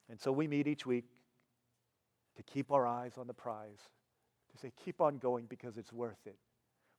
And 0.09 0.21
so 0.21 0.33
we 0.33 0.47
meet 0.47 0.67
each 0.67 0.87
week 0.87 1.05
to 2.37 2.43
keep 2.43 2.71
our 2.71 2.87
eyes 2.87 3.13
on 3.19 3.27
the 3.27 3.35
prize, 3.35 3.81
to 4.53 4.59
say, 4.59 4.73
keep 4.85 5.01
on 5.01 5.19
going 5.19 5.47
because 5.47 5.77
it's 5.77 5.93
worth 5.93 6.27
it. 6.27 6.37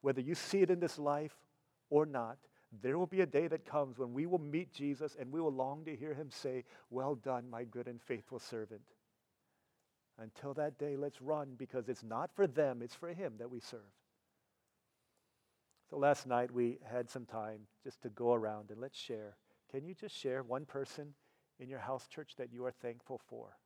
Whether 0.01 0.21
you 0.21 0.35
see 0.35 0.61
it 0.61 0.69
in 0.69 0.79
this 0.79 0.99
life 0.99 1.35
or 1.89 2.05
not, 2.05 2.37
there 2.81 2.97
will 2.97 3.07
be 3.07 3.21
a 3.21 3.25
day 3.25 3.47
that 3.47 3.65
comes 3.65 3.97
when 3.97 4.13
we 4.13 4.25
will 4.25 4.39
meet 4.39 4.73
Jesus 4.73 5.15
and 5.17 5.31
we 5.31 5.39
will 5.39 5.53
long 5.53 5.85
to 5.85 5.95
hear 5.95 6.13
him 6.13 6.29
say, 6.29 6.65
Well 6.89 7.15
done, 7.15 7.49
my 7.49 7.63
good 7.63 7.87
and 7.87 8.01
faithful 8.01 8.39
servant. 8.39 8.81
Until 10.19 10.53
that 10.55 10.77
day, 10.77 10.95
let's 10.97 11.21
run 11.21 11.53
because 11.57 11.87
it's 11.87 12.03
not 12.03 12.31
for 12.35 12.47
them, 12.47 12.81
it's 12.81 12.95
for 12.95 13.09
him 13.09 13.33
that 13.37 13.49
we 13.49 13.59
serve. 13.59 13.79
So 15.89 15.97
last 15.97 16.27
night 16.27 16.51
we 16.51 16.79
had 16.83 17.09
some 17.09 17.25
time 17.25 17.61
just 17.83 18.01
to 18.01 18.09
go 18.09 18.33
around 18.33 18.71
and 18.71 18.81
let's 18.81 18.97
share. 18.97 19.37
Can 19.71 19.85
you 19.85 19.93
just 19.93 20.15
share 20.15 20.43
one 20.43 20.65
person 20.65 21.13
in 21.59 21.69
your 21.69 21.79
house 21.79 22.07
church 22.07 22.35
that 22.37 22.51
you 22.51 22.65
are 22.65 22.71
thankful 22.71 23.21
for? 23.29 23.57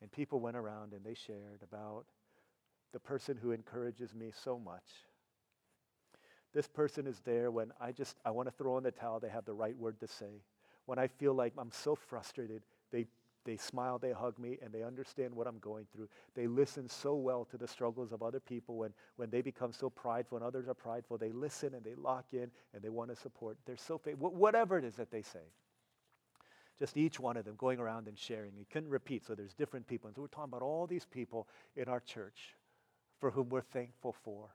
And 0.00 0.10
people 0.10 0.40
went 0.40 0.56
around 0.56 0.94
and 0.94 1.04
they 1.04 1.14
shared 1.14 1.62
about 1.62 2.06
the 2.92 2.98
person 2.98 3.38
who 3.40 3.52
encourages 3.52 4.14
me 4.14 4.32
so 4.44 4.58
much. 4.58 4.84
This 6.52 6.66
person 6.66 7.06
is 7.06 7.20
there 7.24 7.50
when 7.50 7.72
I 7.80 7.92
just 7.92 8.16
I 8.24 8.30
want 8.30 8.48
to 8.48 8.54
throw 8.54 8.76
in 8.78 8.84
the 8.84 8.90
towel, 8.90 9.20
they 9.20 9.28
have 9.28 9.44
the 9.44 9.54
right 9.54 9.76
word 9.76 10.00
to 10.00 10.08
say. 10.08 10.42
When 10.86 10.98
I 10.98 11.06
feel 11.06 11.34
like 11.34 11.54
I'm 11.56 11.70
so 11.70 11.94
frustrated, 11.94 12.62
they 13.44 13.56
smile, 13.56 13.98
they 13.98 14.12
hug 14.12 14.38
me, 14.38 14.58
and 14.62 14.72
they 14.72 14.82
understand 14.82 15.34
what 15.34 15.46
I'm 15.46 15.58
going 15.58 15.86
through. 15.92 16.08
They 16.34 16.46
listen 16.46 16.88
so 16.88 17.14
well 17.14 17.44
to 17.46 17.56
the 17.56 17.66
struggles 17.66 18.12
of 18.12 18.22
other 18.22 18.40
people 18.40 18.76
when, 18.76 18.92
when 19.16 19.30
they 19.30 19.42
become 19.42 19.72
so 19.72 19.90
prideful 19.90 20.38
and 20.38 20.46
others 20.46 20.68
are 20.68 20.74
prideful. 20.74 21.18
They 21.18 21.32
listen 21.32 21.74
and 21.74 21.84
they 21.84 21.94
lock 21.94 22.26
in 22.32 22.50
and 22.74 22.82
they 22.82 22.88
want 22.88 23.10
to 23.10 23.16
support. 23.16 23.58
They're 23.66 23.76
so 23.76 23.98
faithful, 23.98 24.30
whatever 24.30 24.78
it 24.78 24.84
is 24.84 24.96
that 24.96 25.10
they 25.10 25.22
say. 25.22 25.52
Just 26.78 26.96
each 26.96 27.20
one 27.20 27.36
of 27.36 27.44
them 27.44 27.54
going 27.56 27.78
around 27.78 28.08
and 28.08 28.18
sharing. 28.18 28.56
You 28.56 28.64
couldn't 28.70 28.90
repeat, 28.90 29.24
so 29.24 29.34
there's 29.34 29.54
different 29.54 29.86
people. 29.86 30.08
And 30.08 30.16
so 30.16 30.22
we're 30.22 30.28
talking 30.28 30.50
about 30.50 30.62
all 30.62 30.86
these 30.86 31.04
people 31.04 31.48
in 31.76 31.88
our 31.88 32.00
church 32.00 32.56
for 33.20 33.30
whom 33.30 33.50
we're 33.50 33.60
thankful 33.60 34.16
for. 34.24 34.48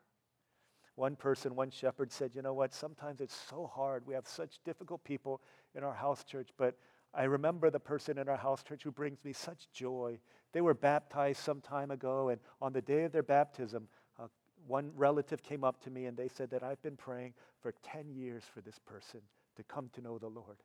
One 0.95 1.15
person, 1.15 1.55
one 1.55 1.69
shepherd 1.69 2.11
said, 2.11 2.31
You 2.33 2.41
know 2.41 2.53
what? 2.53 2.73
Sometimes 2.73 3.21
it's 3.21 3.35
so 3.35 3.71
hard. 3.73 4.05
We 4.05 4.15
have 4.15 4.27
such 4.27 4.59
difficult 4.65 5.03
people 5.03 5.41
in 5.75 5.83
our 5.83 5.93
house 5.93 6.23
church, 6.23 6.49
but 6.57 6.75
I 7.17 7.23
remember 7.23 7.71
the 7.71 7.79
person 7.79 8.19
in 8.19 8.29
our 8.29 8.37
house 8.37 8.61
church 8.61 8.83
who 8.83 8.91
brings 8.91 9.17
me 9.25 9.33
such 9.33 9.71
joy. 9.73 10.19
They 10.53 10.61
were 10.61 10.75
baptized 10.75 11.39
some 11.39 11.61
time 11.61 11.89
ago, 11.89 12.29
and 12.29 12.39
on 12.61 12.73
the 12.73 12.81
day 12.81 13.05
of 13.05 13.11
their 13.11 13.23
baptism, 13.23 13.87
uh, 14.19 14.27
one 14.67 14.91
relative 14.95 15.41
came 15.41 15.63
up 15.63 15.81
to 15.83 15.89
me 15.89 16.05
and 16.05 16.15
they 16.15 16.27
said 16.27 16.51
that 16.51 16.61
I've 16.61 16.81
been 16.83 16.95
praying 16.95 17.33
for 17.59 17.73
10 17.83 18.11
years 18.11 18.43
for 18.53 18.61
this 18.61 18.77
person 18.85 19.21
to 19.55 19.63
come 19.63 19.89
to 19.93 20.01
know 20.01 20.19
the 20.19 20.27
Lord. 20.27 20.57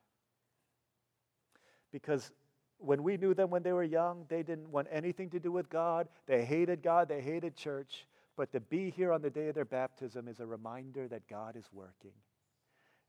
Because 1.90 2.30
when 2.76 3.02
we 3.02 3.16
knew 3.16 3.32
them 3.32 3.48
when 3.48 3.62
they 3.62 3.72
were 3.72 3.82
young, 3.82 4.26
they 4.28 4.42
didn't 4.42 4.70
want 4.70 4.88
anything 4.90 5.30
to 5.30 5.40
do 5.40 5.50
with 5.50 5.70
God. 5.70 6.06
They 6.26 6.44
hated 6.44 6.82
God, 6.82 7.08
they 7.08 7.22
hated 7.22 7.56
church. 7.56 8.06
But 8.36 8.52
to 8.52 8.60
be 8.60 8.90
here 8.90 9.12
on 9.12 9.22
the 9.22 9.30
day 9.30 9.48
of 9.48 9.54
their 9.54 9.64
baptism 9.64 10.28
is 10.28 10.40
a 10.40 10.46
reminder 10.46 11.08
that 11.08 11.28
God 11.28 11.56
is 11.56 11.64
working. 11.72 12.12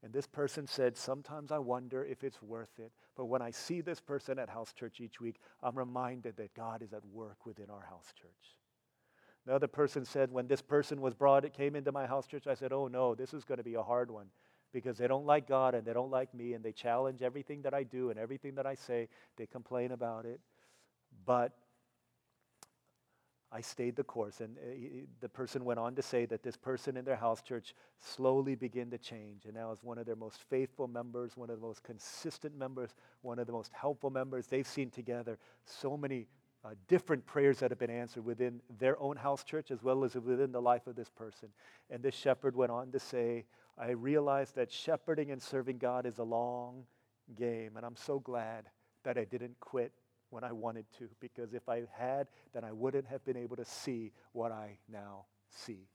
And 0.03 0.11
this 0.11 0.27
person 0.27 0.67
said, 0.67 0.97
Sometimes 0.97 1.51
I 1.51 1.59
wonder 1.59 2.03
if 2.03 2.23
it's 2.23 2.41
worth 2.41 2.77
it. 2.77 2.91
But 3.15 3.25
when 3.25 3.41
I 3.41 3.51
see 3.51 3.79
this 3.79 4.01
person 4.01 4.37
at 4.37 4.49
house 4.49 4.73
church 4.73 4.99
each 4.99 5.21
week, 5.21 5.39
I'm 5.61 5.77
reminded 5.77 6.35
that 6.37 6.53
God 6.53 6.81
is 6.81 6.91
at 6.91 7.05
work 7.05 7.45
within 7.45 7.69
our 7.69 7.85
house 7.89 8.11
church. 8.19 8.57
Another 9.47 9.67
person 9.67 10.03
said, 10.03 10.29
When 10.29 10.47
this 10.47 10.61
person 10.61 10.99
was 10.99 11.13
brought, 11.13 11.45
it 11.45 11.53
came 11.53 11.75
into 11.75 11.93
my 11.93 12.05
house 12.05 12.27
church, 12.27 12.47
I 12.47 12.53
said, 12.53 12.73
Oh 12.73 12.87
no, 12.87 13.15
this 13.15 13.33
is 13.33 13.45
going 13.45 13.59
to 13.59 13.63
be 13.63 13.75
a 13.75 13.81
hard 13.81 14.11
one 14.11 14.27
because 14.73 14.97
they 14.97 15.07
don't 15.07 15.25
like 15.25 15.47
God 15.47 15.73
and 15.73 15.85
they 15.85 15.93
don't 15.93 16.11
like 16.11 16.33
me 16.33 16.53
and 16.53 16.63
they 16.63 16.73
challenge 16.73 17.21
everything 17.21 17.61
that 17.61 17.73
I 17.73 17.83
do 17.83 18.09
and 18.09 18.19
everything 18.19 18.55
that 18.55 18.65
I 18.65 18.75
say. 18.75 19.07
They 19.37 19.45
complain 19.45 19.91
about 19.91 20.25
it. 20.25 20.41
But 21.25 21.53
I 23.53 23.61
stayed 23.61 23.95
the 23.95 24.03
course. 24.03 24.41
And 24.41 24.57
uh, 24.57 25.05
the 25.21 25.29
person 25.29 25.63
went 25.63 25.79
on 25.79 25.93
to 25.95 26.01
say 26.01 26.25
that 26.25 26.41
this 26.41 26.57
person 26.57 26.97
in 26.97 27.05
their 27.05 27.15
house 27.15 27.41
church 27.41 27.75
slowly 27.99 28.55
began 28.55 28.89
to 28.89 28.97
change 28.97 29.45
and 29.45 29.53
now 29.53 29.71
is 29.71 29.83
one 29.83 29.99
of 29.99 30.07
their 30.07 30.15
most 30.15 30.41
faithful 30.49 30.87
members, 30.87 31.37
one 31.37 31.51
of 31.51 31.59
the 31.59 31.65
most 31.65 31.83
consistent 31.83 32.57
members, 32.57 32.95
one 33.21 33.37
of 33.37 33.45
the 33.45 33.53
most 33.53 33.71
helpful 33.71 34.09
members. 34.09 34.47
They've 34.47 34.67
seen 34.67 34.89
together 34.89 35.37
so 35.65 35.95
many 35.95 36.27
uh, 36.65 36.69
different 36.87 37.25
prayers 37.25 37.59
that 37.59 37.69
have 37.69 37.79
been 37.79 37.91
answered 37.91 38.25
within 38.25 38.59
their 38.79 38.99
own 38.99 39.17
house 39.17 39.43
church 39.43 39.69
as 39.69 39.83
well 39.83 40.03
as 40.03 40.15
within 40.15 40.51
the 40.51 40.61
life 40.61 40.87
of 40.87 40.95
this 40.95 41.09
person. 41.09 41.49
And 41.91 42.01
this 42.01 42.15
shepherd 42.15 42.55
went 42.55 42.71
on 42.71 42.91
to 42.91 42.99
say, 42.99 43.45
I 43.77 43.91
realized 43.91 44.55
that 44.55 44.71
shepherding 44.71 45.31
and 45.31 45.41
serving 45.41 45.77
God 45.77 46.05
is 46.05 46.19
a 46.19 46.23
long 46.23 46.85
game, 47.35 47.75
and 47.75 47.85
I'm 47.85 47.95
so 47.95 48.19
glad 48.19 48.69
that 49.03 49.17
I 49.17 49.25
didn't 49.25 49.59
quit 49.59 49.91
when 50.33 50.43
I 50.43 50.51
wanted 50.51 50.85
to, 50.97 51.07
because 51.19 51.53
if 51.53 51.69
I 51.69 51.83
had, 51.95 52.27
then 52.53 52.63
I 52.63 52.71
wouldn't 52.71 53.05
have 53.07 53.23
been 53.23 53.37
able 53.37 53.55
to 53.55 53.65
see 53.65 54.11
what 54.31 54.51
I 54.51 54.77
now 54.91 55.25
see. 55.49 55.87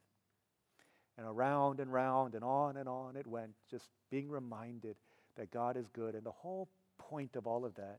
And 1.16 1.26
around 1.26 1.80
and 1.80 1.92
round 1.92 2.34
and 2.34 2.44
on 2.44 2.76
and 2.76 2.88
on 2.88 3.16
it 3.16 3.26
went, 3.26 3.50
just 3.68 3.90
being 4.10 4.30
reminded 4.30 4.96
that 5.36 5.50
God 5.50 5.76
is 5.76 5.88
good. 5.88 6.14
And 6.14 6.24
the 6.24 6.30
whole 6.30 6.68
point 6.98 7.34
of 7.34 7.48
all 7.48 7.64
of 7.64 7.74
that 7.74 7.98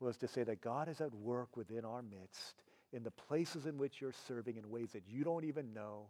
was 0.00 0.16
to 0.18 0.28
say 0.28 0.42
that 0.42 0.60
God 0.60 0.88
is 0.88 1.00
at 1.00 1.14
work 1.14 1.56
within 1.56 1.84
our 1.84 2.02
midst 2.02 2.62
in 2.92 3.04
the 3.04 3.12
places 3.12 3.66
in 3.66 3.78
which 3.78 4.00
you're 4.00 4.12
serving 4.26 4.56
in 4.56 4.68
ways 4.68 4.90
that 4.92 5.04
you 5.08 5.22
don't 5.22 5.44
even 5.44 5.72
know. 5.72 6.06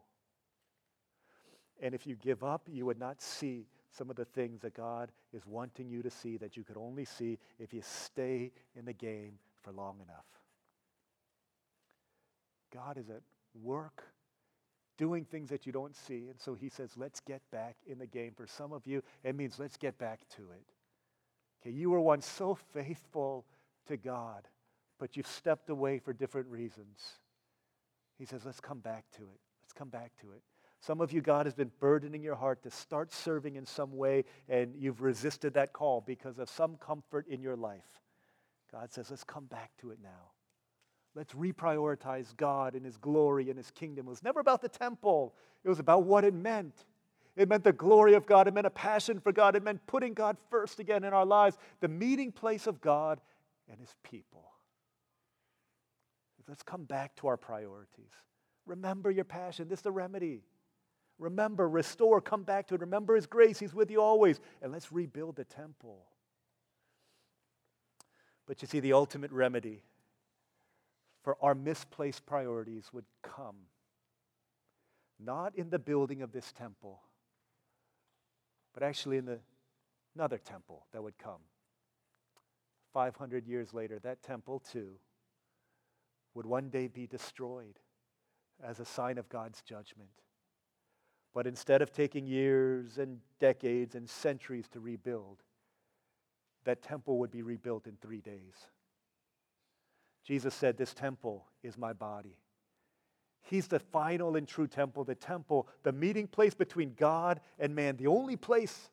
And 1.83 1.95
if 1.95 2.07
you 2.07 2.16
give 2.16 2.43
up, 2.43 2.62
you 2.66 2.87
would 2.87 2.99
not 2.99 3.20
see 3.20 3.66
some 3.91 4.09
of 4.09 4.16
the 4.16 4.24
things 4.24 4.62
that 4.62 4.74
God 4.74 5.12
is 5.35 5.47
wanting 5.47 5.91
you 5.91 6.03
to 6.03 6.11
see 6.11 6.39
that 6.39 6.57
you 6.57 6.64
could 6.64 6.79
only 6.79 7.05
see 7.05 7.39
if 7.59 7.74
you 7.74 7.83
stay 7.83 8.53
in 8.74 8.87
the 8.87 8.93
game 8.95 9.39
for 9.67 9.73
long 9.73 9.97
enough. 9.97 10.25
God 12.73 12.99
is 12.99 13.11
at 13.11 13.23
work 13.61 14.05
doing 14.97 15.25
things 15.25 15.51
that 15.51 15.67
you 15.67 15.73
don't 15.73 15.97
see. 15.97 16.29
And 16.31 16.39
so 16.39 16.55
he 16.55 16.69
says, 16.69 16.93
let's 16.97 17.19
get 17.21 17.43
back 17.51 17.77
in 17.87 17.99
the 17.99 18.07
game. 18.07 18.33
For 18.37 18.47
some 18.47 18.73
of 18.73 18.87
you, 18.87 19.03
it 19.25 19.35
means 19.35 19.59
let's 19.59 19.77
get 19.77 19.99
back 19.99 20.21
to 20.37 20.43
it. 20.43 20.67
Okay, 21.61 21.75
you 21.75 21.91
were 21.91 22.01
once 22.01 22.27
so 22.27 22.55
faithful 22.55 23.45
to 23.89 23.97
God, 23.97 24.47
but 25.01 25.17
you've 25.17 25.27
stepped 25.27 25.69
away 25.69 25.99
for 25.99 26.12
different 26.12 26.47
reasons. 26.47 27.01
He 28.19 28.25
says, 28.25 28.43
let's 28.45 28.61
come 28.61 28.79
back 28.79 29.05
to 29.17 29.23
it. 29.23 29.41
Let's 29.64 29.73
come 29.77 29.89
back 29.89 30.12
to 30.21 30.29
it. 30.33 30.43
Some 30.81 31.01
of 31.01 31.12
you, 31.12 31.23
God 31.23 31.47
has 31.47 31.55
been 31.55 31.73
burdening 31.81 32.23
your 32.23 32.37
heart 32.37 32.62
to 32.62 32.71
start 32.71 33.12
serving 33.12 33.57
in 33.57 33.67
some 33.67 33.97
way, 33.97 34.25
and 34.49 34.75
you've 34.79 35.03
resisted 35.03 35.55
that 35.55 35.73
call 35.73 36.05
because 36.07 36.39
of 36.39 36.49
some 36.49 36.77
comfort 36.77 37.27
in 37.27 37.43
your 37.43 37.57
life. 37.57 37.83
God 38.71 38.93
says, 38.93 39.11
let's 39.11 39.25
come 39.25 39.47
back 39.47 39.71
to 39.81 39.91
it 39.91 39.99
now. 40.03 40.33
Let's 41.14 41.33
reprioritize 41.33 42.37
God 42.37 42.75
and 42.75 42.85
His 42.85 42.97
glory 42.99 43.49
and 43.49 43.57
His 43.57 43.71
kingdom. 43.71 44.07
It 44.07 44.11
was 44.11 44.23
never 44.23 44.41
about 44.41 44.61
the 44.61 44.69
temple, 44.69 45.35
it 45.64 45.69
was 45.69 45.79
about 45.79 46.05
what 46.05 46.25
it 46.25 46.35
meant. 46.35 46.85
It 47.37 47.51
meant 47.51 47.64
the 47.64 47.73
glory 47.73 48.14
of 48.14 48.25
God, 48.25 48.49
it 48.49 48.55
meant 48.55 48.67
a 48.67 48.71
passion 48.71 49.21
for 49.21 49.31
God, 49.31 49.57
it 49.57 49.62
meant 49.62 49.87
putting 49.87 50.14
God 50.14 50.39
first 50.51 50.81
again 50.81 51.05
in 51.05 51.12
our 51.12 51.27
lives, 51.27 51.59
the 51.81 51.89
meeting 51.89 52.33
place 52.33 52.67
of 52.67 52.81
God 52.81 53.21
and 53.69 53.79
His 53.79 53.95
people. 54.03 54.45
Let's 56.49 56.62
come 56.62 56.85
back 56.85 57.14
to 57.17 57.27
our 57.27 57.37
priorities. 57.37 58.12
Remember 58.67 59.11
your 59.11 59.25
passion. 59.25 59.69
This 59.69 59.81
is 59.81 59.83
the 59.83 59.91
remedy. 59.91 60.43
Remember, 61.19 61.69
restore, 61.69 62.21
come 62.21 62.43
back 62.43 62.69
to 62.69 62.75
it. 62.75 62.81
Remember 62.81 63.17
His 63.17 63.27
grace. 63.27 63.59
He's 63.59 63.75
with 63.75 63.91
you 63.91 64.01
always. 64.01 64.41
And 64.62 64.73
let's 64.73 64.93
rebuild 64.93 65.37
the 65.37 65.45
temple. 65.45 66.05
But 68.47 68.62
you 68.62 68.68
see, 68.68 68.80
the 68.80 68.92
ultimate 68.92 69.32
remedy 69.32 69.82
for 71.22 71.36
our 71.42 71.55
misplaced 71.55 72.24
priorities 72.24 72.90
would 72.92 73.05
come 73.22 73.57
not 75.18 75.57
in 75.57 75.70
the 75.70 75.78
building 75.78 76.22
of 76.22 76.32
this 76.32 76.53
temple, 76.53 77.01
but 78.74 78.82
actually 78.82 79.16
in 79.16 79.24
the, 79.24 79.40
another 80.14 80.38
temple 80.38 80.86
that 80.92 81.03
would 81.03 81.18
come. 81.18 81.40
500 82.92 83.47
years 83.47 83.74
later, 83.74 83.99
that 84.01 84.22
temple 84.22 84.61
too 84.61 84.90
would 86.34 86.47
one 86.47 86.68
day 86.68 86.86
be 86.86 87.07
destroyed 87.07 87.78
as 88.62 88.78
a 88.78 88.84
sign 88.84 89.18
of 89.18 89.28
God's 89.28 89.62
judgment. 89.62 90.11
But 91.34 91.47
instead 91.47 91.82
of 91.82 91.92
taking 91.92 92.26
years 92.26 92.99
and 92.99 93.18
decades 93.40 93.94
and 93.94 94.09
centuries 94.09 94.68
to 94.68 94.80
rebuild, 94.80 95.42
that 96.67 96.83
temple 96.83 97.19
would 97.19 97.31
be 97.31 97.43
rebuilt 97.43 97.87
in 97.87 97.97
three 98.01 98.21
days. 98.21 98.55
Jesus 100.25 100.55
said, 100.55 100.77
This 100.77 100.93
temple 100.93 101.47
is 101.62 101.79
my 101.79 101.93
body. 101.93 102.37
He's 103.43 103.69
the 103.69 103.79
final 103.79 104.37
and 104.37 104.47
true 104.47 104.67
temple, 104.67 105.05
the 105.05 105.14
temple, 105.14 105.69
the 105.85 105.93
meeting 105.93 106.27
place 106.27 106.55
between 106.55 106.95
God 106.99 107.41
and 107.59 107.75
man, 107.75 107.97
the 107.97 108.09
only 108.09 108.37
place, 108.37 108.91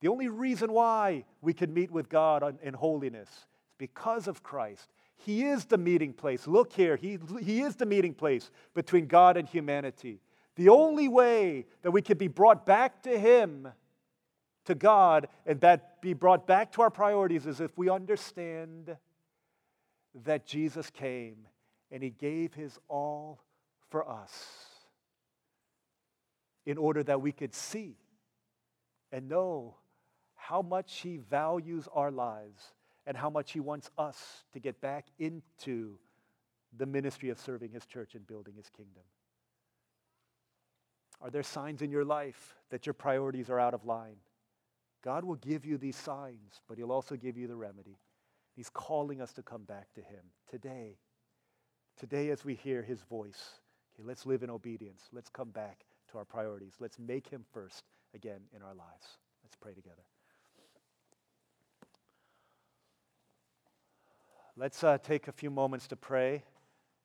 the 0.00 0.08
only 0.08 0.28
reason 0.28 0.72
why 0.72 1.24
we 1.42 1.52
can 1.52 1.74
meet 1.74 1.90
with 1.90 2.08
God 2.08 2.56
in 2.62 2.74
holiness 2.74 3.28
is 3.28 3.46
because 3.78 4.28
of 4.28 4.42
Christ. 4.42 4.92
He 5.16 5.44
is 5.44 5.64
the 5.64 5.78
meeting 5.78 6.12
place. 6.12 6.46
Look 6.46 6.72
here, 6.72 6.96
he, 6.96 7.18
he 7.40 7.60
is 7.62 7.74
the 7.76 7.86
meeting 7.86 8.14
place 8.14 8.50
between 8.74 9.06
God 9.06 9.36
and 9.36 9.48
humanity. 9.48 10.20
The 10.54 10.68
only 10.68 11.08
way 11.08 11.66
that 11.82 11.90
we 11.90 12.02
can 12.02 12.18
be 12.18 12.28
brought 12.28 12.66
back 12.66 13.02
to 13.02 13.18
Him, 13.18 13.68
to 14.68 14.74
God, 14.74 15.28
and 15.46 15.60
that 15.62 16.02
be 16.02 16.12
brought 16.12 16.46
back 16.46 16.72
to 16.72 16.82
our 16.82 16.90
priorities 16.90 17.46
is 17.46 17.58
if 17.58 17.76
we 17.78 17.88
understand 17.88 18.96
that 20.26 20.46
Jesus 20.46 20.90
came 20.90 21.48
and 21.90 22.02
He 22.02 22.10
gave 22.10 22.52
His 22.52 22.78
all 22.86 23.40
for 23.88 24.06
us 24.06 24.46
in 26.66 26.76
order 26.76 27.02
that 27.02 27.22
we 27.22 27.32
could 27.32 27.54
see 27.54 27.96
and 29.10 29.26
know 29.26 29.74
how 30.34 30.60
much 30.60 31.00
He 31.00 31.16
values 31.16 31.88
our 31.94 32.10
lives 32.10 32.74
and 33.06 33.16
how 33.16 33.30
much 33.30 33.52
He 33.52 33.60
wants 33.60 33.90
us 33.96 34.44
to 34.52 34.60
get 34.60 34.82
back 34.82 35.06
into 35.18 35.94
the 36.76 36.84
ministry 36.84 37.30
of 37.30 37.38
serving 37.38 37.70
His 37.72 37.86
church 37.86 38.14
and 38.14 38.26
building 38.26 38.52
His 38.54 38.68
kingdom. 38.68 39.04
Are 41.22 41.30
there 41.30 41.42
signs 41.42 41.80
in 41.80 41.90
your 41.90 42.04
life 42.04 42.54
that 42.68 42.84
your 42.84 42.92
priorities 42.92 43.48
are 43.48 43.58
out 43.58 43.72
of 43.72 43.86
line? 43.86 44.16
God 45.02 45.24
will 45.24 45.36
give 45.36 45.64
you 45.64 45.78
these 45.78 45.96
signs, 45.96 46.60
but 46.68 46.78
He'll 46.78 46.92
also 46.92 47.16
give 47.16 47.36
you 47.36 47.46
the 47.46 47.56
remedy. 47.56 47.98
He's 48.54 48.68
calling 48.68 49.20
us 49.20 49.32
to 49.34 49.42
come 49.42 49.62
back 49.62 49.92
to 49.94 50.00
Him 50.00 50.24
today. 50.50 50.98
Today, 51.98 52.30
as 52.30 52.44
we 52.44 52.54
hear 52.54 52.82
His 52.82 53.00
voice, 53.02 53.60
Okay, 53.98 54.06
let's 54.06 54.26
live 54.26 54.42
in 54.42 54.50
obedience. 54.50 55.08
Let's 55.12 55.28
come 55.28 55.50
back 55.50 55.84
to 56.12 56.18
our 56.18 56.24
priorities. 56.24 56.74
Let's 56.78 56.98
make 56.98 57.28
Him 57.28 57.44
first 57.52 57.84
again 58.14 58.40
in 58.54 58.62
our 58.62 58.74
lives. 58.74 59.18
Let's 59.42 59.56
pray 59.56 59.74
together. 59.74 60.02
Let's 64.56 64.82
uh, 64.82 64.98
take 64.98 65.28
a 65.28 65.32
few 65.32 65.50
moments 65.50 65.86
to 65.88 65.96
pray 65.96 66.44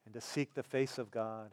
and 0.06 0.14
to 0.14 0.22
seek 0.22 0.54
the 0.54 0.64
face 0.64 0.98
of 0.98 1.12
God. 1.12 1.52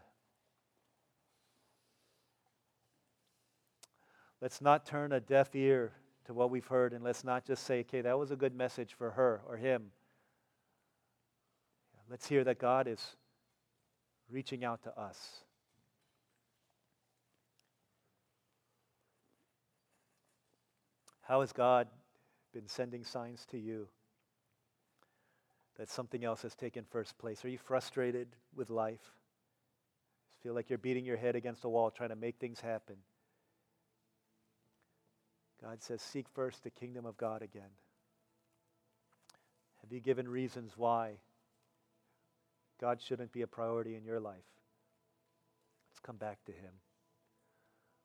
Let's 4.40 4.60
not 4.62 4.86
turn 4.86 5.12
a 5.12 5.20
deaf 5.20 5.54
ear 5.54 5.92
to 6.26 6.34
what 6.34 6.50
we've 6.50 6.66
heard 6.66 6.92
and 6.92 7.02
let's 7.02 7.24
not 7.24 7.44
just 7.44 7.64
say, 7.64 7.80
okay, 7.80 8.00
that 8.00 8.18
was 8.18 8.30
a 8.30 8.36
good 8.36 8.54
message 8.54 8.94
for 8.94 9.10
her 9.12 9.40
or 9.48 9.56
him. 9.56 9.90
Let's 12.08 12.28
hear 12.28 12.42
that 12.44 12.58
God 12.58 12.88
is 12.88 13.16
reaching 14.30 14.64
out 14.64 14.82
to 14.82 14.98
us. 14.98 15.44
How 21.22 21.40
has 21.42 21.52
God 21.52 21.86
been 22.52 22.66
sending 22.66 23.04
signs 23.04 23.46
to 23.52 23.58
you 23.58 23.86
that 25.78 25.88
something 25.88 26.24
else 26.24 26.42
has 26.42 26.56
taken 26.56 26.84
first 26.90 27.16
place? 27.18 27.44
Are 27.44 27.48
you 27.48 27.58
frustrated 27.58 28.26
with 28.56 28.68
life? 28.68 29.12
Feel 30.42 30.54
like 30.54 30.68
you're 30.68 30.78
beating 30.78 31.04
your 31.04 31.16
head 31.16 31.36
against 31.36 31.64
a 31.64 31.68
wall 31.68 31.90
trying 31.90 32.08
to 32.08 32.16
make 32.16 32.36
things 32.40 32.60
happen. 32.60 32.96
God 35.62 35.82
says, 35.82 36.00
Seek 36.00 36.26
first 36.28 36.64
the 36.64 36.70
kingdom 36.70 37.04
of 37.06 37.16
God 37.16 37.42
again. 37.42 37.70
Have 39.82 39.92
you 39.92 40.00
given 40.00 40.28
reasons 40.28 40.72
why 40.76 41.16
God 42.80 43.00
shouldn't 43.02 43.32
be 43.32 43.42
a 43.42 43.46
priority 43.46 43.94
in 43.94 44.04
your 44.04 44.20
life. 44.20 44.36
Let's 45.90 46.00
come 46.00 46.16
back 46.16 46.42
to 46.46 46.52
Him. 46.52 46.72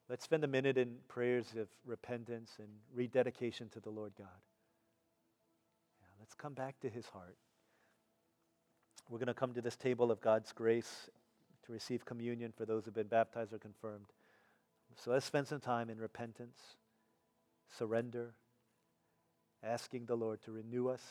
Let's 0.09 0.23
spend 0.23 0.43
a 0.43 0.47
minute 0.47 0.77
in 0.77 0.97
prayers 1.07 1.53
of 1.57 1.67
repentance 1.85 2.51
and 2.59 2.67
rededication 2.93 3.69
to 3.69 3.79
the 3.79 3.89
Lord 3.89 4.11
God. 4.17 4.27
Yeah, 6.01 6.07
let's 6.19 6.33
come 6.33 6.53
back 6.53 6.79
to 6.81 6.89
His 6.89 7.07
heart. 7.07 7.37
We're 9.09 9.19
going 9.19 9.27
to 9.27 9.33
come 9.33 9.53
to 9.53 9.61
this 9.61 9.77
table 9.77 10.11
of 10.11 10.19
God's 10.19 10.51
grace 10.51 11.09
to 11.65 11.71
receive 11.71 12.05
communion 12.05 12.51
for 12.55 12.65
those 12.65 12.83
who 12.83 12.89
have 12.89 12.95
been 12.95 13.07
baptized 13.07 13.53
or 13.53 13.59
confirmed. 13.59 14.07
So 14.97 15.11
let's 15.11 15.25
spend 15.25 15.47
some 15.47 15.61
time 15.61 15.89
in 15.89 15.99
repentance, 15.99 16.57
surrender, 17.77 18.33
asking 19.63 20.05
the 20.05 20.15
Lord 20.15 20.41
to 20.43 20.51
renew 20.51 20.87
us 20.87 21.03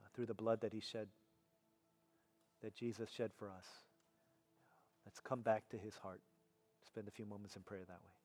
uh, 0.00 0.08
through 0.14 0.26
the 0.26 0.34
blood 0.34 0.60
that 0.60 0.72
He 0.72 0.80
shed 0.80 1.08
that 2.62 2.74
Jesus 2.74 3.10
shed 3.10 3.32
for 3.36 3.50
us. 3.50 3.66
Let's 5.04 5.20
come 5.20 5.42
back 5.42 5.68
to 5.70 5.76
his 5.76 5.96
heart. 5.96 6.20
Spend 6.86 7.08
a 7.08 7.10
few 7.10 7.26
moments 7.26 7.56
in 7.56 7.62
prayer 7.62 7.84
that 7.86 8.00
way. 8.04 8.21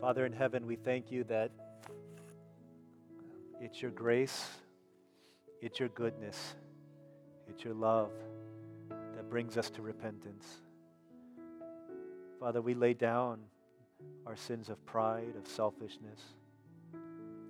Father 0.00 0.24
in 0.24 0.32
heaven, 0.32 0.66
we 0.66 0.76
thank 0.76 1.12
you 1.12 1.24
that 1.24 1.50
it's 3.60 3.82
your 3.82 3.90
grace, 3.90 4.48
it's 5.60 5.78
your 5.78 5.90
goodness, 5.90 6.54
it's 7.46 7.62
your 7.62 7.74
love 7.74 8.10
that 8.88 9.28
brings 9.28 9.58
us 9.58 9.68
to 9.68 9.82
repentance. 9.82 10.46
Father, 12.40 12.62
we 12.62 12.72
lay 12.72 12.94
down 12.94 13.40
our 14.24 14.36
sins 14.36 14.70
of 14.70 14.82
pride, 14.86 15.34
of 15.38 15.46
selfishness, 15.46 16.20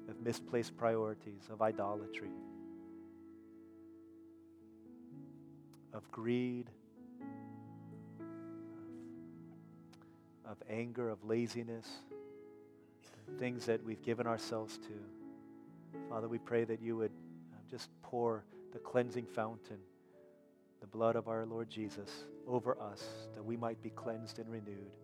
of 0.08 0.20
misplaced 0.20 0.76
priorities, 0.76 1.42
of 1.52 1.62
idolatry, 1.62 2.32
of 5.92 6.10
greed, 6.10 6.68
of 10.44 10.60
anger, 10.68 11.10
of 11.10 11.22
laziness 11.22 11.86
things 13.38 13.66
that 13.66 13.82
we've 13.84 14.02
given 14.02 14.26
ourselves 14.26 14.78
to. 14.78 15.98
Father, 16.08 16.28
we 16.28 16.38
pray 16.38 16.64
that 16.64 16.80
you 16.80 16.96
would 16.96 17.12
uh, 17.52 17.56
just 17.70 17.90
pour 18.02 18.44
the 18.72 18.78
cleansing 18.78 19.26
fountain, 19.26 19.78
the 20.80 20.86
blood 20.86 21.16
of 21.16 21.28
our 21.28 21.46
Lord 21.46 21.68
Jesus, 21.68 22.08
over 22.46 22.80
us, 22.80 23.04
that 23.34 23.44
we 23.44 23.56
might 23.56 23.82
be 23.82 23.90
cleansed 23.90 24.38
and 24.38 24.50
renewed. 24.50 24.96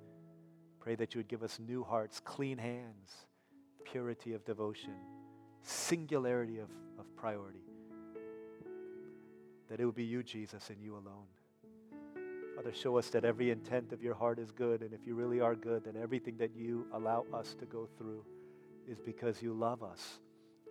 Pray 0.81 0.95
that 0.95 1.15
you 1.15 1.19
would 1.19 1.29
give 1.29 1.43
us 1.43 1.59
new 1.59 1.83
hearts, 1.83 2.21
clean 2.21 2.59
hands, 2.59 3.27
purity 3.85 4.35
of 4.35 4.45
devotion, 4.45 4.95
singularity 5.63 6.59
of, 6.59 6.69
of 6.99 7.15
priority. 7.17 7.65
That 9.69 9.81
it 9.81 9.85
would 9.85 9.97
be 9.97 10.05
you, 10.05 10.23
Jesus, 10.23 10.71
and 10.71 10.81
you 10.81 10.95
alone. 10.95 11.27
Father, 12.57 12.73
show 12.73 12.97
us 12.97 13.11
that 13.11 13.27
every 13.27 13.51
intent 13.51 13.93
of 13.93 14.03
your 14.03 14.15
heart 14.15 14.39
is 14.39 14.51
good. 14.51 14.81
And 14.81 14.95
if 14.95 15.07
you 15.07 15.15
really 15.15 15.41
are 15.41 15.55
good, 15.55 15.85
then 15.85 15.95
everything 16.03 16.39
that 16.39 16.57
you 16.57 16.87
allow 16.95 17.27
us 17.35 17.55
to 17.61 17.67
go 17.67 17.87
through 17.99 18.25
is 18.89 18.99
because 18.99 19.43
you 19.43 19.53
love 19.53 19.83
us 19.83 20.21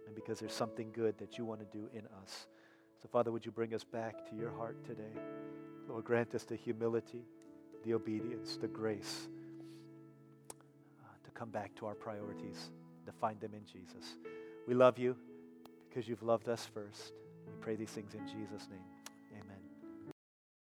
and 0.07 0.15
because 0.15 0.39
there's 0.39 0.53
something 0.53 0.91
good 0.91 1.15
that 1.19 1.37
you 1.37 1.45
want 1.45 1.59
to 1.59 1.77
do 1.77 1.87
in 1.93 2.01
us. 2.23 2.47
So, 3.01 3.07
Father, 3.11 3.31
would 3.31 3.45
you 3.45 3.51
bring 3.51 3.75
us 3.75 3.83
back 3.83 4.27
to 4.29 4.35
your 4.35 4.51
heart 4.51 4.83
today? 4.83 5.13
Lord, 5.87 6.05
grant 6.05 6.33
us 6.33 6.43
the 6.43 6.55
humility, 6.55 7.21
the 7.83 7.93
obedience, 7.93 8.57
the 8.57 8.67
grace 8.67 9.27
uh, 11.03 11.07
to 11.23 11.31
come 11.31 11.49
back 11.49 11.75
to 11.75 11.85
our 11.85 11.93
priorities, 11.93 12.71
to 13.05 13.11
find 13.11 13.39
them 13.39 13.53
in 13.53 13.63
Jesus. 13.63 14.15
We 14.67 14.73
love 14.73 14.97
you 14.97 15.15
because 15.87 16.07
you've 16.07 16.23
loved 16.23 16.49
us 16.49 16.65
first. 16.65 17.13
We 17.45 17.53
pray 17.61 17.75
these 17.75 17.91
things 17.91 18.15
in 18.15 18.25
Jesus' 18.25 18.67
name. 18.71 18.94